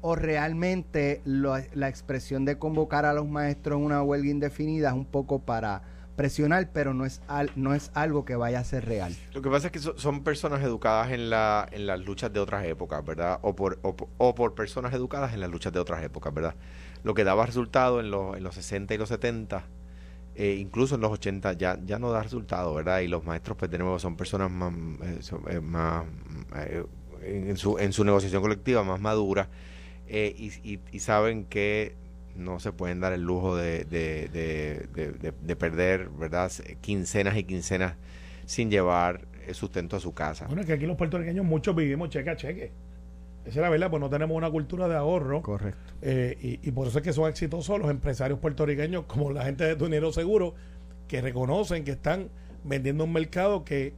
o 0.00 0.16
realmente 0.16 1.20
la 1.24 1.88
expresión 1.88 2.44
de 2.44 2.58
convocar 2.58 3.04
a 3.04 3.12
los 3.12 3.28
maestros 3.28 3.78
en 3.78 3.84
una 3.84 4.02
huelga 4.02 4.30
indefinida 4.30 4.88
es 4.88 4.94
un 4.94 5.04
poco 5.04 5.40
para 5.40 5.82
presionar, 6.20 6.68
pero 6.70 6.92
no 6.92 7.06
es, 7.06 7.22
no 7.56 7.72
es 7.72 7.90
algo 7.94 8.26
que 8.26 8.36
vaya 8.36 8.60
a 8.60 8.64
ser 8.64 8.84
real. 8.84 9.16
Lo 9.32 9.40
que 9.40 9.48
pasa 9.48 9.68
es 9.68 9.72
que 9.72 9.78
son 9.78 10.22
personas 10.22 10.62
educadas 10.62 11.12
en, 11.12 11.30
la, 11.30 11.66
en 11.72 11.86
las 11.86 11.98
luchas 12.00 12.30
de 12.30 12.40
otras 12.40 12.66
épocas, 12.66 13.02
¿verdad? 13.02 13.38
O 13.40 13.56
por, 13.56 13.78
o, 13.82 14.34
por 14.34 14.54
personas 14.54 14.92
educadas 14.92 15.32
en 15.32 15.40
las 15.40 15.50
luchas 15.50 15.72
de 15.72 15.78
otras 15.78 16.02
épocas, 16.04 16.34
¿verdad? 16.34 16.54
Lo 17.04 17.14
que 17.14 17.24
daba 17.24 17.46
resultado 17.46 18.00
en, 18.00 18.10
los, 18.10 18.36
en 18.36 18.42
los 18.42 18.54
60 18.54 18.92
y 18.92 18.98
los 18.98 19.08
70, 19.08 19.64
eh, 20.34 20.58
incluso 20.60 20.96
en 20.96 21.00
los 21.00 21.10
80, 21.10 21.54
ya, 21.54 21.78
ya 21.86 21.98
no 21.98 22.10
da 22.10 22.22
resultado, 22.22 22.74
¿verdad? 22.74 23.00
Y 23.00 23.08
los 23.08 23.24
maestros, 23.24 23.56
pues 23.56 23.70
de 23.70 23.78
nuevo, 23.78 23.98
son 23.98 24.16
personas 24.16 24.50
más, 24.50 24.74
eh, 25.02 25.20
eh, 25.48 25.60
más 25.60 26.04
en, 27.22 27.56
su, 27.56 27.78
en 27.78 27.94
su 27.94 28.04
negociación 28.04 28.42
colectiva, 28.42 28.84
más 28.84 29.00
maduras. 30.10 30.60
y, 30.64 30.80
y 30.92 30.98
saben 30.98 31.44
que 31.44 31.94
no 32.36 32.58
se 32.60 32.72
pueden 32.72 33.00
dar 33.00 33.12
el 33.12 33.22
lujo 33.22 33.56
de, 33.56 33.84
de, 33.84 35.56
perder, 35.56 36.08
¿verdad? 36.08 36.50
Quincenas 36.80 37.36
y 37.36 37.44
quincenas 37.44 37.94
sin 38.46 38.70
llevar 38.70 39.22
sustento 39.52 39.96
a 39.96 40.00
su 40.00 40.12
casa. 40.14 40.46
Bueno, 40.46 40.62
es 40.62 40.66
que 40.66 40.74
aquí 40.74 40.86
los 40.86 40.96
puertorriqueños 40.96 41.44
muchos 41.44 41.74
vivimos 41.74 42.10
cheque 42.10 42.30
a 42.30 42.36
cheque. 42.36 42.72
Esa 43.44 43.48
es 43.48 43.56
la 43.56 43.70
verdad, 43.70 43.90
pues 43.90 44.00
no 44.00 44.10
tenemos 44.10 44.36
una 44.36 44.50
cultura 44.50 44.86
de 44.86 44.96
ahorro. 44.96 45.42
Correcto. 45.42 45.92
Eh, 46.02 46.58
y, 46.62 46.70
por 46.72 46.88
eso 46.88 46.98
es 46.98 47.04
que 47.04 47.12
son 47.12 47.28
exitosos 47.28 47.78
los 47.78 47.90
empresarios 47.90 48.38
puertorriqueños, 48.38 49.06
como 49.06 49.32
la 49.32 49.44
gente 49.44 49.64
de 49.64 49.74
dinero 49.76 50.12
seguro, 50.12 50.54
que 51.08 51.20
reconocen 51.20 51.84
que 51.84 51.92
están 51.92 52.28
vendiendo 52.64 53.04
un 53.04 53.12
mercado 53.12 53.64
que, 53.64 53.94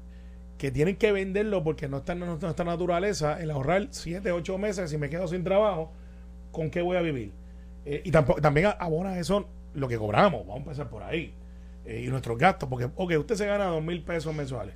que 0.58 0.70
tienen 0.70 0.96
que 0.96 1.12
venderlo 1.12 1.64
porque 1.64 1.88
no 1.88 1.98
está 1.98 2.12
en 2.12 2.20
nuestra 2.20 2.64
naturaleza 2.64 3.40
el 3.40 3.50
ahorrar 3.50 3.88
7, 3.90 4.30
8 4.30 4.58
meses 4.58 4.90
si 4.90 4.96
me 4.96 5.10
quedo 5.10 5.26
sin 5.26 5.42
trabajo, 5.42 5.92
¿con 6.52 6.70
qué 6.70 6.82
voy 6.82 6.96
a 6.96 7.02
vivir? 7.02 7.32
Eh, 7.84 8.02
y 8.04 8.10
tampoco, 8.10 8.40
también 8.40 8.68
abona 8.78 9.18
eso 9.18 9.48
lo 9.74 9.88
que 9.88 9.98
cobramos, 9.98 10.46
vamos 10.46 10.54
a 10.54 10.62
empezar 10.62 10.88
por 10.88 11.02
ahí. 11.02 11.34
Eh, 11.84 12.04
y 12.06 12.08
nuestros 12.08 12.38
gastos, 12.38 12.68
porque, 12.68 12.88
ok, 12.94 13.12
usted 13.18 13.34
se 13.34 13.46
gana 13.46 13.64
dos 13.64 13.82
mil 13.82 14.02
pesos 14.02 14.34
mensuales. 14.34 14.74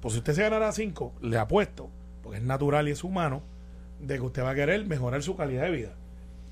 Pues 0.00 0.14
si 0.14 0.18
usted 0.18 0.32
se 0.32 0.42
ganara 0.42 0.72
cinco, 0.72 1.12
le 1.20 1.36
apuesto, 1.36 1.90
porque 2.22 2.38
es 2.38 2.44
natural 2.44 2.88
y 2.88 2.92
es 2.92 3.04
humano, 3.04 3.42
de 4.00 4.14
que 4.14 4.22
usted 4.22 4.42
va 4.42 4.50
a 4.50 4.54
querer 4.54 4.86
mejorar 4.86 5.22
su 5.22 5.36
calidad 5.36 5.64
de 5.64 5.70
vida. 5.72 5.90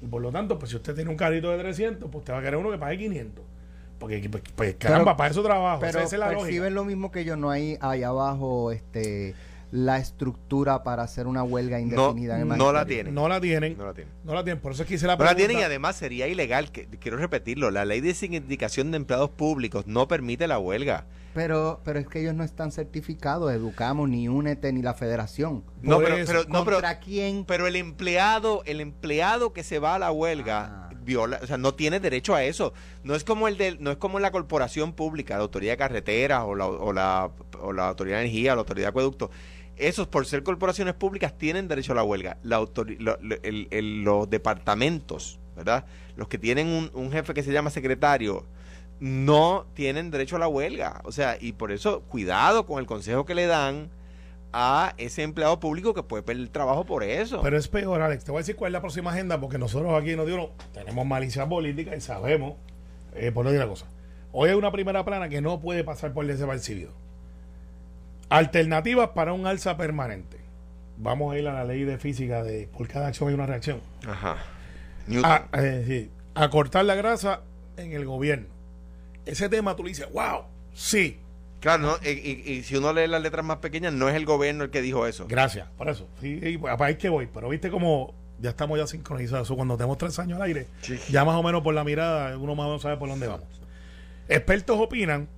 Y 0.02 0.06
por 0.06 0.20
lo 0.20 0.30
tanto, 0.30 0.58
pues 0.58 0.70
si 0.70 0.76
usted 0.76 0.94
tiene 0.94 1.10
un 1.10 1.16
carrito 1.16 1.50
de 1.50 1.58
300, 1.58 2.10
pues 2.10 2.22
usted 2.22 2.34
va 2.34 2.38
a 2.38 2.42
querer 2.42 2.56
uno 2.56 2.70
que 2.70 2.78
pague 2.78 2.98
500. 2.98 3.44
Porque, 3.98 4.28
pues, 4.28 4.42
pues 4.54 4.74
caramba, 4.74 5.16
para 5.16 5.30
eso 5.30 5.42
trabajo. 5.42 5.80
Pero 5.80 6.00
esa 6.00 6.16
es 6.16 6.20
la 6.20 6.28
perciben 6.28 6.74
lo 6.74 6.84
mismo 6.84 7.10
que 7.10 7.24
yo, 7.24 7.36
no 7.36 7.50
hay 7.50 7.78
ahí 7.80 8.02
abajo, 8.02 8.72
este 8.72 9.34
la 9.76 9.98
estructura 9.98 10.82
para 10.82 11.02
hacer 11.02 11.26
una 11.26 11.42
huelga 11.42 11.78
indefinida 11.78 12.38
no, 12.38 12.56
no 12.56 12.72
la 12.72 12.86
tienen. 12.86 13.14
No 13.14 13.28
la 13.28 13.40
tienen. 13.40 13.76
No 13.76 13.84
la 13.84 13.92
tienen. 13.92 14.14
No 14.24 14.34
la 14.34 14.42
tienen. 14.42 14.62
Por 14.62 14.72
eso 14.72 14.82
es 14.82 14.88
que 14.88 14.94
hice 14.94 15.06
la 15.06 15.18
pregunta 15.18 15.34
no 15.34 15.38
la 15.38 15.46
tienen 15.46 15.62
y 15.62 15.64
además 15.64 15.96
sería 15.96 16.26
ilegal 16.28 16.72
que, 16.72 16.86
quiero 16.86 17.18
repetirlo 17.18 17.70
la 17.70 17.84
ley 17.84 18.00
de 18.00 18.14
sindicación 18.14 18.90
de 18.90 18.96
empleados 18.96 19.30
públicos 19.30 19.86
no 19.86 20.08
permite 20.08 20.48
la 20.48 20.58
huelga. 20.58 21.04
Pero 21.34 21.82
pero 21.84 21.98
es 21.98 22.08
que 22.08 22.22
ellos 22.22 22.34
no 22.34 22.42
están 22.42 22.72
certificados 22.72 23.52
educamos 23.52 24.08
ni 24.08 24.28
únete 24.28 24.72
ni 24.72 24.80
la 24.80 24.94
federación. 24.94 25.62
No 25.82 25.98
pero, 25.98 26.16
pero 26.24 26.44
no 26.48 26.64
pero 26.64 26.80
quién 27.04 27.44
pero 27.44 27.66
el 27.66 27.76
empleado 27.76 28.62
el 28.64 28.80
empleado 28.80 29.52
que 29.52 29.62
se 29.62 29.78
va 29.78 29.96
a 29.96 29.98
la 29.98 30.10
huelga 30.10 30.88
ah. 30.88 30.90
viola 31.02 31.38
o 31.42 31.46
sea 31.46 31.58
no 31.58 31.74
tiene 31.74 32.00
derecho 32.00 32.34
a 32.34 32.44
eso. 32.44 32.72
No 33.04 33.14
es 33.14 33.24
como 33.24 33.46
el 33.46 33.58
de 33.58 33.76
no 33.78 33.90
es 33.90 33.98
como 33.98 34.20
la 34.20 34.30
corporación 34.30 34.94
pública 34.94 35.36
la 35.36 35.42
autoridad 35.42 35.74
de 35.74 35.76
carreteras 35.76 36.44
o 36.46 36.54
la 36.54 36.66
o 36.66 36.94
la, 36.94 37.30
o 37.60 37.72
la 37.74 37.88
autoridad 37.88 38.16
de 38.16 38.22
energía 38.22 38.54
la 38.54 38.60
autoridad 38.60 38.86
de 38.86 38.90
acueducto 38.90 39.30
esos 39.76 40.06
por 40.06 40.26
ser 40.26 40.42
corporaciones 40.42 40.94
públicas 40.94 41.36
tienen 41.36 41.68
derecho 41.68 41.92
a 41.92 41.96
la 41.96 42.02
huelga. 42.02 42.38
La 42.42 42.64
los 43.82 44.30
departamentos, 44.30 45.38
¿verdad? 45.54 45.84
Los 46.16 46.28
que 46.28 46.38
tienen 46.38 46.90
un, 46.92 47.12
jefe 47.12 47.34
que 47.34 47.42
se 47.42 47.52
llama 47.52 47.70
secretario 47.70 48.44
no 48.98 49.66
tienen 49.74 50.10
derecho 50.10 50.36
a 50.36 50.38
la 50.38 50.48
huelga. 50.48 51.02
O 51.04 51.12
sea, 51.12 51.36
y 51.40 51.52
por 51.52 51.72
eso 51.72 52.02
cuidado 52.02 52.66
con 52.66 52.78
el 52.78 52.86
consejo 52.86 53.26
que 53.26 53.34
le 53.34 53.46
dan 53.46 53.90
a 54.52 54.94
ese 54.96 55.22
empleado 55.22 55.60
público 55.60 55.92
que 55.92 56.02
puede 56.02 56.22
perder 56.22 56.44
el 56.44 56.50
trabajo 56.50 56.84
por 56.84 57.02
eso. 57.02 57.42
Pero 57.42 57.58
es 57.58 57.68
peor, 57.68 58.00
Alex. 58.00 58.24
Te 58.24 58.30
voy 58.30 58.38
a 58.38 58.40
decir 58.40 58.56
cuál 58.56 58.70
es 58.70 58.72
la 58.72 58.80
próxima 58.80 59.10
agenda, 59.10 59.38
porque 59.38 59.58
nosotros 59.58 59.92
aquí 60.00 60.16
no 60.16 60.24
tenemos 60.72 61.06
malicia 61.06 61.46
política 61.46 61.94
y 61.94 62.00
sabemos, 62.00 62.54
eh, 63.14 63.32
por 63.32 63.44
no 63.44 63.50
decir 63.50 63.62
una 63.62 63.70
cosa. 63.70 63.86
Hoy 64.32 64.50
hay 64.50 64.56
una 64.56 64.72
primera 64.72 65.04
plana 65.04 65.28
que 65.28 65.42
no 65.42 65.60
puede 65.60 65.84
pasar 65.84 66.14
por 66.14 66.24
el 66.24 66.30
desapercibido. 66.30 66.92
Alternativas 68.28 69.10
para 69.10 69.32
un 69.32 69.46
alza 69.46 69.76
permanente. 69.76 70.38
Vamos 70.98 71.34
a 71.34 71.38
ir 71.38 71.46
a 71.46 71.52
la 71.52 71.64
ley 71.64 71.84
de 71.84 71.98
física 71.98 72.42
de 72.42 72.68
por 72.68 72.88
cada 72.88 73.08
acción 73.08 73.28
hay 73.28 73.34
una 73.34 73.46
reacción. 73.46 73.80
Ajá. 74.06 74.36
A, 75.22 75.44
a 76.34 76.50
cortar 76.50 76.84
la 76.84 76.94
grasa 76.94 77.42
en 77.76 77.92
el 77.92 78.04
gobierno. 78.04 78.48
Ese 79.24 79.48
tema 79.48 79.76
tú 79.76 79.82
le 79.82 79.90
dices, 79.90 80.08
wow, 80.12 80.44
sí. 80.72 81.20
Claro, 81.60 81.98
y, 82.04 82.10
y, 82.10 82.62
si 82.62 82.76
uno 82.76 82.92
lee 82.92 83.08
las 83.08 83.22
letras 83.22 83.44
más 83.44 83.56
pequeñas, 83.58 83.92
no 83.92 84.08
es 84.08 84.14
el 84.14 84.24
gobierno 84.24 84.64
el 84.64 84.70
que 84.70 84.82
dijo 84.82 85.06
eso. 85.06 85.26
Gracias, 85.28 85.66
por 85.76 85.88
eso. 85.88 86.06
Sí, 86.20 86.58
para 86.58 86.86
ahí 86.86 86.96
que 86.96 87.08
voy. 87.08 87.28
Pero 87.32 87.48
viste 87.48 87.70
como 87.70 88.14
ya 88.40 88.50
estamos 88.50 88.78
ya 88.78 88.86
sincronizados. 88.86 89.50
Cuando 89.50 89.76
tenemos 89.76 89.98
tres 89.98 90.18
años 90.18 90.36
al 90.36 90.42
aire, 90.42 90.66
ya 91.08 91.24
más 91.24 91.34
o 91.34 91.42
menos 91.42 91.62
por 91.62 91.74
la 91.74 91.82
mirada, 91.82 92.36
uno 92.36 92.54
más 92.54 92.64
o 92.64 92.68
menos 92.68 92.82
sabe 92.82 92.96
por 92.98 93.08
dónde 93.08 93.26
vamos. 93.26 93.48
Expertos 94.28 94.78
opinan 94.78 95.28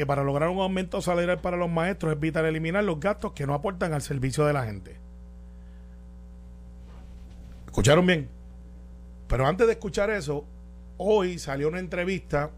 que 0.00 0.06
para 0.06 0.24
lograr 0.24 0.48
un 0.48 0.60
aumento 0.60 1.02
salarial 1.02 1.42
para 1.42 1.58
los 1.58 1.68
maestros 1.68 2.14
es 2.14 2.18
vital 2.18 2.46
eliminar 2.46 2.82
los 2.82 2.98
gastos 2.98 3.32
que 3.32 3.46
no 3.46 3.52
aportan 3.52 3.92
al 3.92 4.00
servicio 4.00 4.46
de 4.46 4.54
la 4.54 4.64
gente. 4.64 4.96
¿Escucharon 7.66 8.06
bien? 8.06 8.30
Pero 9.28 9.46
antes 9.46 9.66
de 9.66 9.74
escuchar 9.74 10.08
eso, 10.08 10.46
hoy 10.96 11.38
salió 11.38 11.68
una 11.68 11.80
entrevista 11.80 12.50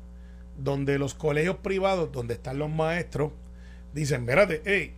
donde 0.56 1.00
los 1.00 1.14
colegios 1.14 1.56
privados, 1.56 2.12
donde 2.12 2.34
están 2.34 2.60
los 2.60 2.70
maestros, 2.70 3.32
dicen, 3.92 4.20
espérate, 4.20 4.62
hey, 4.64 4.94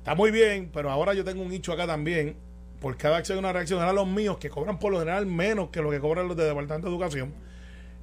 está 0.00 0.14
muy 0.14 0.30
bien, 0.30 0.68
pero 0.74 0.90
ahora 0.90 1.14
yo 1.14 1.24
tengo 1.24 1.40
un 1.40 1.48
nicho 1.48 1.72
acá 1.72 1.86
también, 1.86 2.36
por 2.78 2.98
cada 2.98 3.16
acción 3.16 3.38
una 3.38 3.54
reacción, 3.54 3.80
ahora 3.80 3.94
los 3.94 4.06
míos, 4.06 4.36
que 4.36 4.50
cobran 4.50 4.78
por 4.78 4.92
lo 4.92 4.98
general 4.98 5.24
menos 5.24 5.70
que 5.70 5.80
lo 5.80 5.88
que 5.88 5.98
cobran 5.98 6.28
los 6.28 6.36
de 6.36 6.44
Departamento 6.44 6.88
de 6.88 6.94
Educación, 6.94 7.32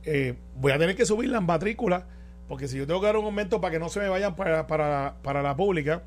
eh, 0.03 0.33
voy 0.55 0.71
a 0.71 0.79
tener 0.79 0.95
que 0.95 1.05
subir 1.05 1.29
las 1.29 1.43
matrículas 1.43 2.05
porque 2.47 2.67
si 2.67 2.77
yo 2.77 2.87
tengo 2.87 2.99
que 3.01 3.07
dar 3.07 3.17
un 3.17 3.25
aumento 3.25 3.59
para 3.59 3.71
que 3.71 3.79
no 3.79 3.89
se 3.89 3.99
me 3.99 4.09
vayan 4.09 4.35
para, 4.35 4.67
para, 4.67 5.41
la 5.41 5.55
pública, 5.55 6.03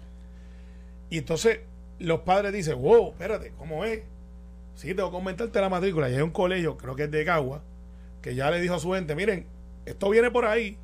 y 1.11 1.19
entonces 1.19 1.61
los 1.99 2.21
padres 2.21 2.53
dicen, 2.53 2.81
wow, 2.81 3.11
espérate, 3.11 3.53
¿cómo 3.59 3.85
es? 3.85 4.03
Sí, 4.75 4.95
tengo 4.95 5.11
que 5.11 5.17
aumentarte 5.17 5.61
la 5.61 5.69
matrícula. 5.69 6.09
Y 6.09 6.15
hay 6.15 6.23
un 6.23 6.31
colegio, 6.31 6.77
creo 6.79 6.97
que 6.97 7.05
es 7.05 7.11
de 7.11 7.25
Cagua, 7.25 7.63
que 8.23 8.35
ya 8.35 8.51
le 8.51 8.61
dijo 8.61 8.75
a 8.75 8.79
su 8.79 8.93
gente, 8.93 9.15
miren, 9.15 9.47
esto 9.85 10.09
viene 10.09 10.31
por 10.31 10.47
ahí, 10.47 10.79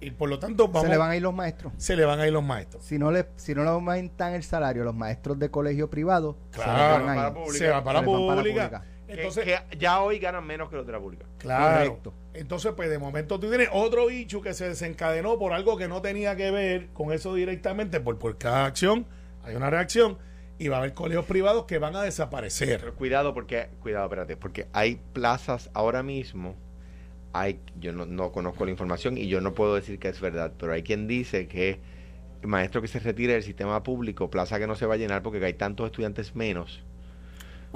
Y 0.00 0.10
por 0.10 0.28
lo 0.28 0.38
tanto, 0.38 0.68
vamos, 0.68 0.82
se 0.82 0.88
le 0.88 0.98
van 0.98 1.10
a 1.10 1.16
ir 1.16 1.22
los 1.22 1.34
maestros. 1.34 1.72
Se 1.78 1.96
le 1.96 2.04
van 2.04 2.20
a 2.20 2.26
ir 2.26 2.32
los 2.32 2.44
maestros. 2.44 2.84
Si 2.84 2.98
no 2.98 3.10
le, 3.10 3.26
si 3.36 3.54
no 3.54 3.64
le 3.64 3.70
aumentan 3.70 4.34
el 4.34 4.44
salario 4.44 4.82
a 4.82 4.84
los 4.84 4.94
maestros 4.94 5.38
de 5.38 5.50
colegio 5.50 5.90
privado, 5.90 6.36
claro, 6.52 6.98
se, 6.98 7.06
van 7.06 7.18
a 7.18 7.52
se 7.52 7.68
va 7.68 7.82
para 7.82 8.00
la 8.00 8.04
pública. 8.04 8.84
Entonces, 9.08 9.44
que, 9.44 9.78
ya 9.78 10.00
hoy 10.00 10.18
ganan 10.18 10.46
menos 10.46 10.68
que 10.68 10.76
los 10.76 10.86
de 10.86 10.92
la 10.92 10.98
pública. 10.98 11.26
Claro. 11.38 12.00
Entonces, 12.34 12.72
pues 12.76 12.90
de 12.90 12.98
momento 12.98 13.38
tú 13.38 13.48
tienes 13.48 13.68
otro 13.72 14.06
bicho 14.06 14.42
que 14.42 14.52
se 14.52 14.68
desencadenó 14.68 15.38
por 15.38 15.52
algo 15.52 15.76
que 15.76 15.88
no 15.88 16.02
tenía 16.02 16.36
que 16.36 16.50
ver 16.50 16.88
con 16.88 17.12
eso 17.12 17.34
directamente, 17.34 18.00
por, 18.00 18.18
por 18.18 18.36
cada 18.36 18.66
acción 18.66 19.06
hay 19.46 19.54
una 19.54 19.70
reacción 19.70 20.18
y 20.58 20.68
va 20.68 20.76
a 20.76 20.78
haber 20.80 20.94
colegios 20.94 21.24
privados 21.24 21.66
que 21.66 21.78
van 21.78 21.94
a 21.94 22.02
desaparecer. 22.02 22.80
Pero 22.80 22.94
cuidado 22.94 23.32
porque, 23.32 23.68
cuidado, 23.80 24.06
espérate, 24.06 24.36
porque 24.36 24.66
hay 24.72 25.00
plazas 25.12 25.70
ahora 25.72 26.02
mismo, 26.02 26.56
hay, 27.32 27.60
yo 27.78 27.92
no, 27.92 28.32
conozco 28.32 28.64
la 28.64 28.72
información 28.72 29.16
y 29.16 29.28
yo 29.28 29.40
no 29.40 29.54
puedo 29.54 29.74
decir 29.76 29.98
que 29.98 30.08
es 30.08 30.20
verdad, 30.20 30.52
pero 30.58 30.72
hay 30.72 30.82
quien 30.82 31.06
dice 31.06 31.46
que 31.46 31.78
el 32.42 32.48
maestro 32.48 32.82
que 32.82 32.88
se 32.88 32.98
retire 32.98 33.34
del 33.34 33.42
sistema 33.42 33.82
público, 33.82 34.30
plaza 34.30 34.58
que 34.58 34.66
no 34.66 34.74
se 34.74 34.86
va 34.86 34.94
a 34.94 34.96
llenar 34.96 35.22
porque 35.22 35.44
hay 35.44 35.54
tantos 35.54 35.86
estudiantes 35.86 36.34
menos. 36.34 36.82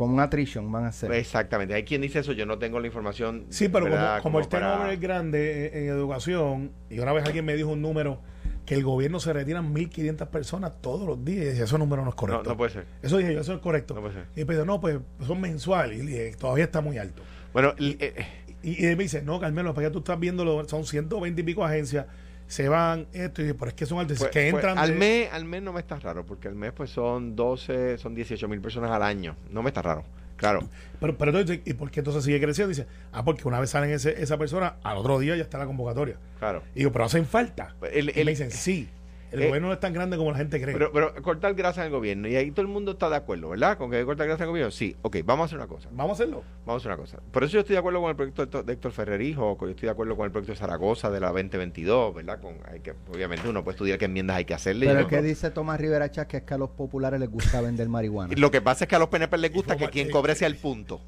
Con 0.01 0.13
un 0.13 0.21
attrition 0.21 0.73
van 0.73 0.87
a 0.87 0.93
ser. 0.93 1.13
Exactamente. 1.13 1.75
Hay 1.75 1.85
quien 1.85 2.01
dice 2.01 2.21
eso, 2.21 2.33
yo 2.33 2.47
no 2.47 2.59
tengo 2.59 2.81
la 2.81 2.87
información. 2.87 3.45
Sí, 3.51 3.69
pero 3.69 3.87
como, 4.23 4.41
el 4.41 4.49
tema 4.49 4.91
es 4.91 4.99
grande 4.99 5.67
en, 5.67 5.83
en 5.83 5.89
educación, 5.91 6.71
y 6.89 7.01
una 7.01 7.13
vez 7.13 7.27
alguien 7.27 7.45
me 7.45 7.55
dijo 7.55 7.69
un 7.69 7.83
número 7.83 8.19
que 8.65 8.77
el 8.77 8.83
gobierno 8.83 9.21
se 9.21 9.31
retiran 9.35 9.75
1.500 9.75 10.27
personas 10.29 10.73
todos 10.81 11.07
los 11.07 11.23
días. 11.23 11.43
Y 11.43 11.45
decía, 11.49 11.65
ese 11.65 11.77
número 11.77 12.03
no 12.03 12.09
es 12.09 12.15
correcto. 12.15 12.49
No, 12.49 12.57
puede 12.57 12.71
ser. 12.71 12.87
Eso 13.03 13.19
dije 13.19 13.35
yo, 13.35 13.43
eso 13.43 13.53
es 13.53 13.61
correcto. 13.61 13.93
No 13.93 14.01
puede 14.01 14.15
ser. 14.15 14.25
Y 14.37 14.47
me 14.47 14.55
no, 14.65 14.81
pues 14.81 15.01
son 15.27 15.39
mensuales. 15.39 16.03
Y 16.03 16.07
dije, 16.07 16.35
todavía 16.39 16.65
está 16.65 16.81
muy 16.81 16.97
alto. 16.97 17.23
Bueno, 17.53 17.75
y, 17.79 18.03
eh, 18.03 18.27
y, 18.63 18.87
él 18.87 18.97
me 18.97 19.03
dice, 19.03 19.21
no, 19.21 19.39
Carmelo, 19.39 19.75
para 19.75 19.89
que 19.89 19.93
tú 19.93 19.99
estás 19.99 20.19
viendo, 20.19 20.67
son 20.67 20.87
120 20.87 21.39
y 21.39 21.45
pico 21.45 21.63
agencias 21.63 22.07
se 22.51 22.69
van 22.69 23.07
esto 23.13 23.43
y 23.43 23.53
pero 23.53 23.69
es 23.69 23.75
que 23.75 23.87
son 23.87 24.01
altos 24.01 24.19
pues, 24.19 24.31
que 24.33 24.51
pues, 24.51 24.55
entran 24.55 24.77
al 24.77 24.97
mes 24.97 25.33
al 25.33 25.45
mes 25.45 25.63
no 25.63 25.73
me 25.73 25.79
está 25.79 26.01
raro 26.01 26.27
porque 26.27 26.49
al 26.49 26.57
mes 26.57 26.73
pues 26.73 26.91
son 26.91 27.37
12 27.37 27.97
son 27.97 28.13
18 28.13 28.49
mil 28.49 28.61
personas 28.61 28.91
al 28.91 29.05
año 29.05 29.37
no 29.51 29.63
me 29.63 29.71
está 29.71 29.83
raro 29.83 30.05
Claro. 30.41 30.67
Pero, 30.99 31.19
pero 31.19 31.39
entonces, 31.39 31.61
¿y 31.67 31.75
por 31.75 31.91
qué 31.91 32.01
entonces 32.01 32.25
sigue 32.25 32.41
creciendo? 32.41 32.71
Dice, 32.71 32.87
ah, 33.13 33.23
porque 33.27 33.47
una 33.47 33.61
vez 33.61 33.69
salen 33.69 33.91
ese, 33.91 34.23
esa 34.23 34.39
persona, 34.39 34.77
al 34.83 34.97
otro 34.97 35.19
día 35.19 35.37
ya 35.37 35.43
está 35.43 35.59
la 35.59 35.67
convocatoria. 35.67 36.17
Claro. 36.39 36.63
Y 36.75 36.79
digo, 36.79 36.93
pero 36.93 37.05
hacen 37.05 37.27
falta. 37.27 37.75
El, 37.93 38.09
y 38.17 38.25
me 38.25 38.31
dicen, 38.31 38.51
sí. 38.51 38.89
El 39.33 39.43
eh, 39.43 39.47
gobierno 39.47 39.69
no 39.69 39.75
es 39.75 39.81
tan 39.81 39.93
grande 39.93 40.17
como 40.17 40.33
la 40.33 40.39
gente 40.39 40.61
cree. 40.61 40.73
Pero, 40.73 40.93
pero 40.93 41.15
cortar 41.23 41.55
grasa 41.55 41.83
en 41.83 41.87
el 41.87 41.93
gobierno. 41.93 42.29
Y 42.29 42.37
ahí 42.37 42.51
todo 42.51 42.63
el 42.63 42.69
mundo 42.69 42.93
está 42.93 43.09
de 43.09 43.17
acuerdo, 43.17 43.51
¿verdad? 43.51 43.79
Con 43.79 43.91
que 43.91 43.97
hay 43.97 44.03
que 44.03 44.07
cortar 44.07 44.27
grasa 44.27 44.45
el 44.45 44.51
gobierno. 44.51 44.71
Sí, 44.71 44.97
ok, 45.03 45.19
vamos 45.25 45.45
a 45.45 45.47
hacer 45.47 45.59
una 45.59 45.69
cosa. 45.69 45.89
Vamos 45.93 46.11
a 46.11 46.23
hacerlo. 46.23 46.43
Vamos 46.67 46.81
a 46.81 46.83
hacer 46.83 46.93
una 46.93 46.97
cosa. 46.97 47.19
Por 47.31 47.45
eso 47.45 47.55
yo 47.55 47.61
estoy 47.61 47.75
de 47.75 47.79
acuerdo 47.79 48.01
con 48.01 48.11
el 48.11 48.17
proyecto 48.17 48.63
de 48.63 48.73
Héctor 48.73 48.93
Ferrerijo, 48.93 49.57
yo 49.61 49.69
estoy 49.69 49.87
de 49.87 49.91
acuerdo 49.91 50.17
con 50.17 50.27
el 50.27 50.33
proyecto 50.33 50.53
de 50.53 50.59
Zaragoza 50.59 51.11
de 51.11 51.21
la 51.21 51.29
2022, 51.29 52.15
¿verdad? 52.15 52.41
Con, 52.41 52.57
hay 52.71 52.81
que, 52.81 52.95
obviamente 53.13 53.49
uno 53.49 53.63
puede 53.63 53.75
estudiar 53.75 53.99
qué 53.99 54.07
enmiendas 54.07 54.37
hay 54.37 54.45
que 54.45 54.55
hacerle. 54.55 54.87
Pero 54.87 55.07
¿qué 55.07 55.23
dice 55.23 55.51
Tomás 55.51 55.81
Rivera 55.81 56.11
Chá 56.11 56.27
que 56.27 56.39
es 56.39 56.43
que 56.43 56.55
a 56.55 56.59
los 56.59 56.71
populares 56.71 57.21
les 57.21 57.31
gusta 57.31 57.61
vender 57.61 57.89
marihuana. 57.89 58.35
Lo 58.37 58.51
que 58.51 58.61
pasa 58.61 58.85
es 58.85 58.89
que 58.89 58.97
a 58.97 58.99
los 58.99 59.09
PNP 59.09 59.39
les 59.39 59.53
gusta 59.53 59.77
que 59.77 59.89
quien 59.89 60.11
cobre 60.11 60.35
sea 60.35 60.49
el 60.49 60.57
punto. 60.57 61.01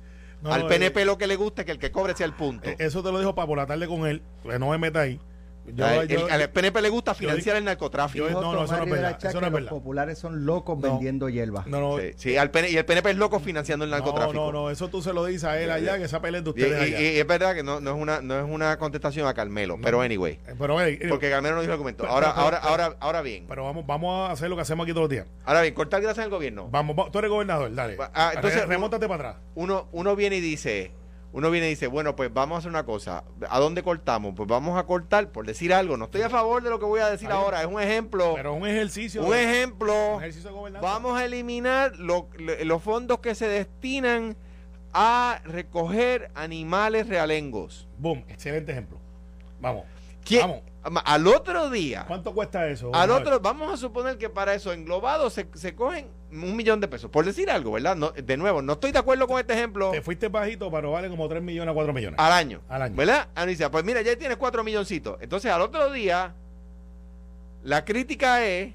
Al 0.45 0.67
PNP 0.67 1.05
lo 1.05 1.19
que 1.19 1.27
le 1.27 1.37
gusta 1.37 1.63
es 1.63 1.67
que 1.67 1.73
el 1.73 1.79
que 1.79 1.93
cobre 1.93 2.17
sea 2.17 2.27
el 2.27 2.33
punto. 2.33 2.69
Eh, 2.69 2.77
eso 2.79 3.03
te 3.03 3.13
lo 3.13 3.19
dijo 3.19 3.35
para 3.35 3.47
por 3.47 3.59
la 3.59 3.67
tarde 3.67 3.87
con 3.87 4.07
él, 4.07 4.23
que 4.43 4.59
no 4.59 4.71
me 4.71 4.79
meta 4.79 5.01
ahí. 5.01 5.21
Yo, 5.67 5.87
al 6.31 6.51
PNP 6.51 6.83
le 6.83 6.89
gusta 6.89 7.15
financiar 7.15 7.57
el 7.57 7.65
narcotráfico. 7.65 8.29
no, 8.29 8.53
no, 8.53 8.65
eso 8.65 8.77
no 8.77 8.85
es 8.85 8.91
verdad. 8.91 9.19
Eso 9.23 9.41
no 9.41 9.47
es 9.47 9.53
Los 9.53 9.71
populares 9.71 10.19
son 10.19 10.45
locos 10.45 10.81
vendiendo 10.81 11.29
hierba. 11.29 11.65
No, 11.67 11.81
no. 11.81 12.03
Sí, 12.17 12.37
al 12.37 12.51
PNP, 12.51 12.73
y 12.73 12.77
el 12.77 12.85
PNP 12.85 13.11
es 13.11 13.17
loco 13.17 13.41
financiando 13.41 13.85
el 13.85 13.91
narcotráfico. 13.91 14.35
No, 14.35 14.53
no, 14.53 14.63
no. 14.65 14.71
Eso 14.71 14.89
tú 14.89 15.03
se 15.03 15.13
lo 15.13 15.25
dices 15.25 15.45
a 15.45 15.61
él 15.61 15.71
allá, 15.71 15.99
que 15.99 16.05
esa 16.05 16.21
pelea 16.21 16.39
es 16.39 16.45
de 16.45 16.51
ustedes. 16.51 16.91
Y, 16.91 16.95
y, 16.95 17.19
es 17.19 17.27
verdad 17.27 17.55
que 17.55 17.63
no, 17.63 17.81
no, 17.81 17.95
es 17.95 18.01
una, 18.01 18.21
no 18.21 18.39
es 18.39 18.45
una 18.49 18.77
contestación 18.79 19.27
a 19.27 19.35
Carmelo, 19.35 19.79
pero 19.83 20.01
anyway. 20.01 20.33
Eh, 20.47 20.55
pero, 20.59 20.77
porque 21.09 21.31
Carmelo 21.31 21.57
no 21.57 21.61
dijo 21.61 21.73
el 21.73 21.75
argumento. 21.75 22.07
Ahora, 22.07 22.31
ahora, 22.31 22.59
ahora, 22.59 22.97
ahora 23.01 23.23
bien. 23.23 23.47
Pero 23.49 23.65
vamos, 23.65 23.87
vamos 23.87 24.29
a 24.29 24.33
hacer 24.33 24.51
lo 24.51 24.57
que 24.57 24.63
hacemos 24.63 24.85
aquí 24.85 24.93
todos 24.93 25.05
los 25.05 25.11
días. 25.11 25.27
Ahora 25.45 25.63
bien, 25.63 25.75
cortar 25.75 26.03
grasa 26.03 26.23
en 26.23 26.27
el 26.27 26.31
gobierno. 26.31 26.69
Vamos, 26.71 27.11
tú 27.11 27.19
eres 27.19 27.31
gobernador, 27.31 27.75
dale. 27.75 27.97
Ah, 28.15 28.33
entonces, 28.35 28.67
remóntate 28.67 29.07
para 29.09 29.31
atrás. 29.31 29.43
Uno, 29.55 29.89
uno 29.93 30.17
viene 30.17 30.37
y 30.37 30.41
dice 30.41 30.93
uno 31.33 31.51
viene 31.51 31.67
y 31.67 31.71
dice, 31.71 31.87
bueno, 31.87 32.15
pues 32.15 32.33
vamos 32.33 32.57
a 32.57 32.59
hacer 32.59 32.71
una 32.71 32.85
cosa. 32.85 33.25
¿A 33.49 33.59
dónde 33.59 33.83
cortamos? 33.83 34.35
Pues 34.37 34.47
vamos 34.47 34.79
a 34.79 34.85
cortar, 34.85 35.31
por 35.31 35.47
decir 35.47 35.73
algo. 35.73 35.97
No 35.97 36.05
estoy 36.05 36.23
a 36.23 36.29
favor 36.29 36.63
de 36.63 36.69
lo 36.69 36.79
que 36.79 36.85
voy 36.85 37.01
a 37.01 37.09
decir 37.09 37.31
ahora. 37.31 37.63
Es 37.63 37.67
un 37.67 37.81
ejemplo. 37.81 38.35
Pero 38.35 38.53
un 38.53 38.67
ejercicio. 38.67 39.25
Un 39.25 39.35
ejemplo. 39.35 40.21
vamos 40.83 41.19
a 41.19 41.25
eliminar 41.25 41.97
los 41.97 42.83
fondos 42.83 43.21
que 43.21 43.35
se 43.35 43.49
destinan 43.49 44.37
a 44.93 45.41
recoger 45.45 46.31
animales 46.35 47.09
realengos. 47.09 47.89
Boom, 47.97 48.25
excelente 48.29 48.73
ejemplo. 48.73 48.99
Vamos. 49.59 49.85
Vamos. 50.41 50.63
Al 51.05 51.27
otro 51.29 51.71
día. 51.71 52.05
¿Cuánto 52.09 52.35
cuesta 52.35 52.67
eso? 52.69 52.91
Al 52.93 53.11
otro, 53.11 53.39
vamos 53.39 53.73
a 53.73 53.77
suponer 53.77 54.19
que 54.19 54.29
para 54.29 54.55
eso 54.55 54.73
englobado 54.73 55.31
se, 55.31 55.47
se 55.55 55.77
cogen 55.77 56.09
un 56.33 56.57
millón 56.57 56.81
de 56.81 56.89
pesos. 56.89 57.09
Por 57.09 57.25
decir 57.25 57.51
algo, 57.51 57.73
¿verdad? 57.73 57.95
No, 57.95 58.11
de 58.11 58.37
nuevo, 58.37 58.63
no 58.63 58.73
estoy 58.73 58.91
de 58.91 58.99
acuerdo 58.99 59.29
con 59.29 59.39
este 59.39 59.53
ejemplo. 59.53 59.93
Te 59.93 60.03
fuiste 60.03 60.29
bajito, 60.29 60.71
pero 60.73 60.91
vale 60.91 61.09
como 61.09 61.29
3 61.29 61.41
millones 61.41 61.71
a 61.71 61.75
4 61.75 61.93
millones. 61.93 62.19
Al 62.19 62.33
año. 62.33 62.63
Al 62.69 62.83
año. 62.83 62.97
¿Verdad? 62.97 63.29
Anicia, 63.35 63.71
pues 63.71 63.85
mira, 63.85 64.03
ya 64.03 64.17
tienes 64.17 64.37
4 64.39 64.65
milloncitos. 64.65 65.19
Entonces, 65.21 65.53
al 65.53 65.63
otro 65.63 65.93
día, 65.93 66.35
la 67.63 67.85
crítica 67.85 68.45
es. 68.45 68.73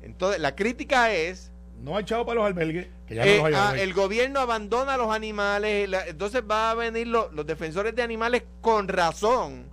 Entonces, 0.00 0.40
la 0.40 0.54
crítica 0.54 1.12
es. 1.12 1.52
No 1.82 1.96
ha 1.96 2.00
echado 2.00 2.24
para 2.24 2.36
los 2.36 2.46
albergues. 2.46 2.86
Que 3.06 3.16
ya 3.16 3.26
no 3.26 3.50
los 3.50 3.58
ah, 3.58 3.74
el 3.76 3.92
gobierno 3.92 4.40
abandona 4.40 4.94
a 4.94 4.96
los 4.96 5.14
animales. 5.14 5.90
entonces 6.06 6.42
va 6.48 6.70
a 6.70 6.74
venir 6.74 7.08
los 7.08 7.46
defensores 7.46 7.94
de 7.94 8.02
animales 8.02 8.44
con 8.62 8.88
razón 8.88 9.71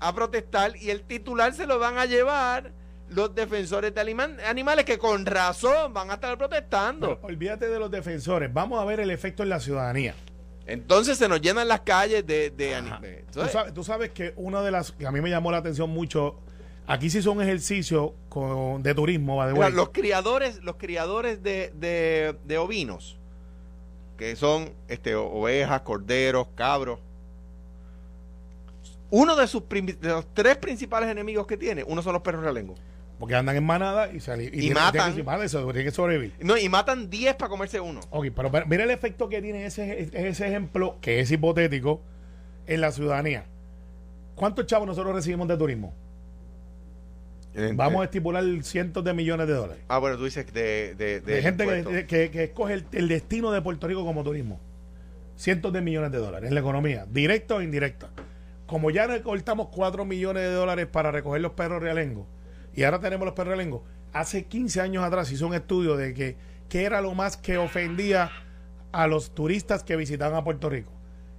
a 0.00 0.14
protestar 0.14 0.76
y 0.76 0.90
el 0.90 1.02
titular 1.02 1.54
se 1.54 1.66
lo 1.66 1.78
van 1.78 1.98
a 1.98 2.06
llevar 2.06 2.72
los 3.08 3.34
defensores 3.34 3.94
de 3.94 4.00
animales 4.46 4.84
que 4.84 4.98
con 4.98 5.26
razón 5.26 5.92
van 5.92 6.10
a 6.10 6.14
estar 6.14 6.36
protestando. 6.38 7.18
olvídate 7.22 7.68
de 7.68 7.78
los 7.78 7.90
defensores, 7.90 8.52
vamos 8.52 8.80
a 8.80 8.84
ver 8.84 9.00
el 9.00 9.10
efecto 9.10 9.42
en 9.42 9.48
la 9.50 9.60
ciudadanía. 9.60 10.14
Entonces 10.66 11.18
se 11.18 11.28
nos 11.28 11.40
llenan 11.40 11.68
las 11.68 11.80
calles 11.80 12.26
de, 12.26 12.74
animales. 12.74 13.24
¿Tú 13.74 13.84
sabes, 13.84 14.10
que 14.10 14.32
una 14.36 14.62
de 14.62 14.70
las 14.70 14.92
que 14.92 15.06
a 15.06 15.12
mí 15.12 15.20
me 15.20 15.28
llamó 15.28 15.50
la 15.50 15.58
atención 15.58 15.90
mucho, 15.90 16.40
aquí 16.86 17.10
se 17.10 17.18
hizo 17.18 17.32
un 17.32 17.42
ejercicio 17.42 18.14
con, 18.28 18.82
de 18.82 18.94
turismo. 18.94 19.44
los 19.44 19.90
criadores, 19.90 20.62
los 20.62 20.76
criadores 20.76 21.42
de, 21.42 22.34
de, 22.44 22.58
ovinos, 22.58 23.18
que 24.16 24.36
son 24.36 24.72
este, 24.88 25.14
ovejas, 25.14 25.82
corderos, 25.82 26.48
cabros, 26.54 27.00
uno 29.14 29.36
de 29.36 29.46
sus 29.46 29.62
los 30.00 30.34
tres 30.34 30.56
principales 30.56 31.08
enemigos 31.08 31.46
que 31.46 31.56
tiene, 31.56 31.84
uno 31.84 32.02
son 32.02 32.14
los 32.14 32.22
perros 32.22 32.42
realengos. 32.42 32.80
Porque 33.20 33.36
andan 33.36 33.54
en 33.54 33.64
manada 33.64 34.08
y, 34.08 34.18
y, 34.52 34.70
matan. 34.70 35.14
que 35.14 35.90
sobrevivir. 35.92 36.34
No, 36.40 36.58
y 36.58 36.68
matan 36.68 37.08
10 37.08 37.36
para 37.36 37.48
comerse 37.48 37.78
uno. 37.78 38.00
Ok, 38.10 38.26
pero 38.34 38.50
mira 38.66 38.82
el 38.82 38.90
efecto 38.90 39.28
que 39.28 39.40
tiene 39.40 39.66
ese, 39.66 40.10
ese 40.12 40.48
ejemplo, 40.48 40.98
que 41.00 41.20
es 41.20 41.30
hipotético, 41.30 42.02
en 42.66 42.80
la 42.80 42.90
ciudadanía. 42.90 43.44
¿Cuántos 44.34 44.66
chavos 44.66 44.84
nosotros 44.84 45.14
recibimos 45.14 45.46
de 45.46 45.56
turismo? 45.56 45.94
Vamos 47.74 48.00
a 48.00 48.04
estipular 48.06 48.42
cientos 48.62 49.04
de 49.04 49.14
millones 49.14 49.46
de 49.46 49.54
dólares. 49.54 49.84
Ah, 49.86 49.98
bueno, 49.98 50.16
tú 50.18 50.24
dices 50.24 50.52
de... 50.52 50.96
De, 50.96 51.40
gente 51.40 52.06
que, 52.08 52.30
que, 52.32 52.44
escoge 52.44 52.82
el, 52.90 53.06
destino 53.06 53.52
de 53.52 53.62
Puerto 53.62 53.86
Rico 53.86 54.04
como 54.04 54.24
turismo. 54.24 54.58
Cientos 55.36 55.72
de 55.72 55.82
millones 55.82 56.10
de 56.10 56.18
dólares 56.18 56.48
en 56.48 56.54
la 56.54 56.60
economía, 56.60 57.06
directa 57.08 57.54
o 57.54 57.62
indirecta 57.62 58.10
como 58.66 58.90
ya 58.90 59.06
recortamos 59.06 59.68
4 59.72 60.04
millones 60.04 60.42
de 60.42 60.52
dólares 60.52 60.86
para 60.86 61.10
recoger 61.10 61.40
los 61.40 61.52
perros 61.52 61.82
realengos, 61.82 62.26
y 62.74 62.84
ahora 62.84 63.00
tenemos 63.00 63.26
los 63.26 63.34
perros 63.34 63.48
realengos, 63.48 63.82
hace 64.12 64.44
15 64.46 64.80
años 64.80 65.04
atrás 65.04 65.30
hizo 65.32 65.46
un 65.46 65.54
estudio 65.54 65.96
de 65.96 66.14
que 66.14 66.36
qué 66.68 66.84
era 66.84 67.00
lo 67.00 67.14
más 67.14 67.36
que 67.36 67.58
ofendía 67.58 68.30
a 68.92 69.06
los 69.06 69.34
turistas 69.34 69.82
que 69.82 69.96
visitaban 69.96 70.36
a 70.36 70.44
Puerto 70.44 70.70
Rico. 70.70 70.92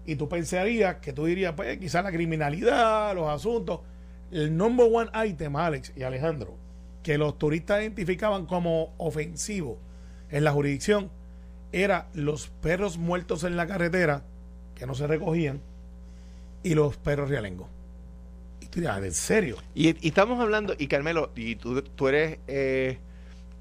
Y 0.05 0.17
tú 0.17 0.29
pensarías 0.29 0.97
que 0.97 1.13
tú 1.13 1.25
dirías, 1.25 1.53
pues 1.55 1.77
quizás 1.77 2.03
la 2.03 2.11
criminalidad, 2.11 3.15
los 3.15 3.27
asuntos. 3.29 3.79
El 4.31 4.55
number 4.55 4.87
one 4.91 5.09
item, 5.25 5.55
Alex 5.55 5.93
y 5.95 6.03
Alejandro, 6.03 6.57
que 7.01 7.17
los 7.17 7.37
turistas 7.37 7.81
identificaban 7.81 8.45
como 8.45 8.93
ofensivo 8.97 9.79
en 10.29 10.43
la 10.43 10.51
jurisdicción, 10.51 11.09
era 11.71 12.07
los 12.13 12.47
perros 12.47 12.97
muertos 12.97 13.43
en 13.43 13.55
la 13.55 13.67
carretera 13.67 14.23
que 14.75 14.85
no 14.85 14.93
se 14.93 15.07
recogían 15.07 15.61
y 16.65 16.73
los 16.73 16.97
perros 16.97 17.29
realengos. 17.29 17.67
Y 18.59 18.65
tú 18.65 18.79
dirás, 18.79 18.97
¿en 19.03 19.13
serio? 19.13 19.57
Y, 19.75 20.07
estamos 20.07 20.41
hablando, 20.41 20.73
y 20.75 20.87
Carmelo, 20.87 21.31
y 21.35 21.55
tú, 21.57 21.79
tú 21.83 22.07
eres 22.07 22.39
eh, 22.47 22.97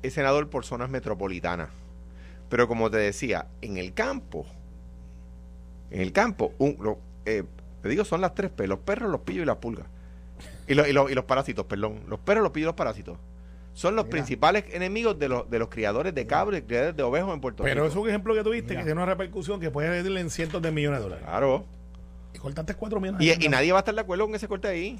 senador 0.08 0.48
por 0.48 0.64
zonas 0.64 0.88
metropolitanas. 0.88 1.68
Pero 2.48 2.66
como 2.66 2.90
te 2.90 2.96
decía, 2.96 3.46
en 3.60 3.76
el 3.76 3.92
campo, 3.92 4.46
en 5.90 6.00
el 6.00 6.12
campo, 6.12 6.54
un, 6.56 6.96
eh, 7.26 7.44
te 7.82 7.88
digo, 7.90 8.06
son 8.06 8.22
las 8.22 8.34
tres 8.34 8.50
P, 8.50 8.66
los 8.66 8.78
perros, 8.78 9.10
los 9.10 9.20
pillos 9.20 9.42
y 9.42 9.46
las 9.46 9.56
pulgas. 9.56 9.86
Y, 10.66 10.72
y, 10.72 10.92
los 10.94 11.24
parásitos, 11.26 11.66
perdón. 11.66 12.04
Los 12.08 12.20
perros, 12.20 12.42
los 12.42 12.52
pillos 12.52 12.64
y 12.64 12.68
los 12.68 12.74
parásitos. 12.74 13.18
Son 13.74 13.96
los 13.96 14.06
principales 14.06 14.64
enemigos 14.72 15.18
de 15.18 15.28
los, 15.28 15.50
de 15.50 15.58
los 15.58 15.68
criadores 15.68 16.14
de 16.14 16.26
cabros 16.26 16.60
y 16.60 16.62
criadores 16.62 16.96
de 16.96 17.02
ovejos 17.02 17.34
en 17.34 17.40
Puerto 17.42 17.64
Rico. 17.64 17.74
Pero 17.74 17.86
es 17.86 17.94
un 17.96 18.08
ejemplo 18.08 18.32
que 18.32 18.42
tuviste 18.42 18.76
que 18.76 18.82
tiene 18.82 18.92
una 18.92 19.04
repercusión 19.04 19.60
que 19.60 19.70
puede 19.70 20.02
darle 20.02 20.20
en 20.20 20.30
cientos 20.30 20.62
de 20.62 20.70
millones 20.70 21.00
de 21.00 21.02
dólares. 21.02 21.24
Claro. 21.26 21.66
Y 22.34 22.38
cortaste 22.38 22.74
4 22.74 23.00
millones. 23.00 23.22
Y, 23.22 23.46
y 23.46 23.48
nadie 23.48 23.72
va 23.72 23.78
a 23.78 23.80
estar 23.80 23.94
de 23.94 24.00
acuerdo 24.00 24.26
con 24.26 24.34
ese 24.34 24.48
corte 24.48 24.68
ahí. 24.68 24.98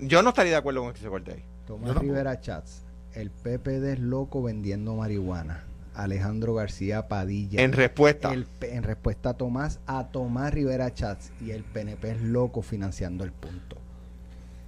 Yo 0.00 0.22
no 0.22 0.30
estaría 0.30 0.52
de 0.52 0.58
acuerdo 0.58 0.82
con 0.82 0.92
que 0.92 1.00
se 1.00 1.08
corte 1.08 1.32
ahí. 1.32 1.44
Tomás 1.66 1.96
Rivera 1.96 2.40
Chats, 2.40 2.84
el 3.14 3.30
PPD 3.30 3.92
es 3.92 3.98
loco 3.98 4.42
vendiendo 4.42 4.94
marihuana. 4.94 5.64
Alejandro 5.94 6.54
García 6.54 7.08
Padilla. 7.08 7.62
En 7.62 7.72
respuesta. 7.72 8.32
en 8.34 8.82
respuesta 8.82 9.30
a 9.30 9.34
Tomás, 9.34 9.80
a 9.86 10.08
Tomás 10.08 10.52
Rivera 10.52 10.92
Chats 10.92 11.32
y 11.40 11.52
el 11.52 11.64
PNP 11.64 12.10
es 12.10 12.20
loco 12.20 12.62
financiando 12.62 13.24
el 13.24 13.32
punto. 13.32 13.76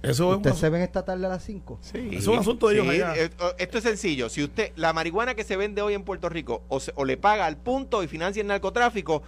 Eso 0.01 0.29
¿Usted 0.29 0.53
se 0.53 0.69
ven 0.69 0.81
esta 0.81 1.03
tarde 1.03 1.25
a 1.25 1.29
las 1.29 1.43
5? 1.43 1.79
Sí. 1.81 2.09
es 2.13 2.25
un 2.25 2.39
asunto 2.39 2.69
de 2.69 2.75
ellos 2.75 2.87
allá. 2.87 3.13
Eh, 3.17 3.29
esto 3.57 3.77
es 3.77 3.83
sencillo. 3.83 4.29
Si 4.29 4.43
usted, 4.43 4.71
la 4.77 4.93
marihuana 4.93 5.35
que 5.35 5.43
se 5.43 5.57
vende 5.57 5.81
hoy 5.81 5.93
en 5.93 6.03
Puerto 6.03 6.29
Rico, 6.29 6.63
o, 6.69 6.79
o 6.95 7.05
le 7.05 7.17
paga 7.17 7.45
al 7.45 7.57
punto 7.57 8.01
y 8.01 8.07
financia 8.07 8.41
el 8.41 8.47
narcotráfico, 8.47 9.23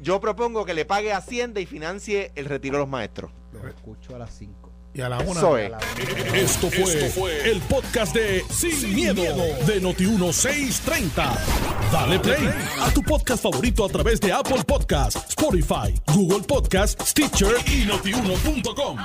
yo 0.00 0.20
propongo 0.20 0.64
que 0.64 0.74
le 0.74 0.84
pague 0.84 1.12
Hacienda 1.12 1.60
y 1.60 1.66
financie 1.66 2.32
el 2.34 2.46
retiro 2.46 2.76
de 2.76 2.80
los 2.80 2.88
maestros. 2.88 3.30
Lo 3.52 3.68
escucho 3.68 4.14
a 4.14 4.18
las 4.18 4.34
5. 4.36 4.70
Y 4.94 5.00
a 5.00 5.08
la 5.08 5.18
una. 5.18 5.40
Esto, 6.34 6.70
fue 6.70 7.50
el 7.50 7.60
podcast 7.62 8.14
de 8.14 8.44
Sin, 8.48 8.94
miedo, 8.94 9.22
de 9.66 9.82
Noti1630. 9.82 11.36
Dale 11.90 12.20
play 12.20 12.48
a 12.80 12.90
tu 12.92 13.02
podcast 13.02 13.42
favorito 13.42 13.84
a 13.84 13.88
través 13.88 14.20
de 14.20 14.32
Apple 14.32 14.62
Podcasts, 14.64 15.30
Spotify, 15.30 16.00
Google 16.14 16.44
Podcasts, 16.46 17.10
Stitcher 17.10 17.56
y 17.66 17.86
notiuno.com. 17.86 18.98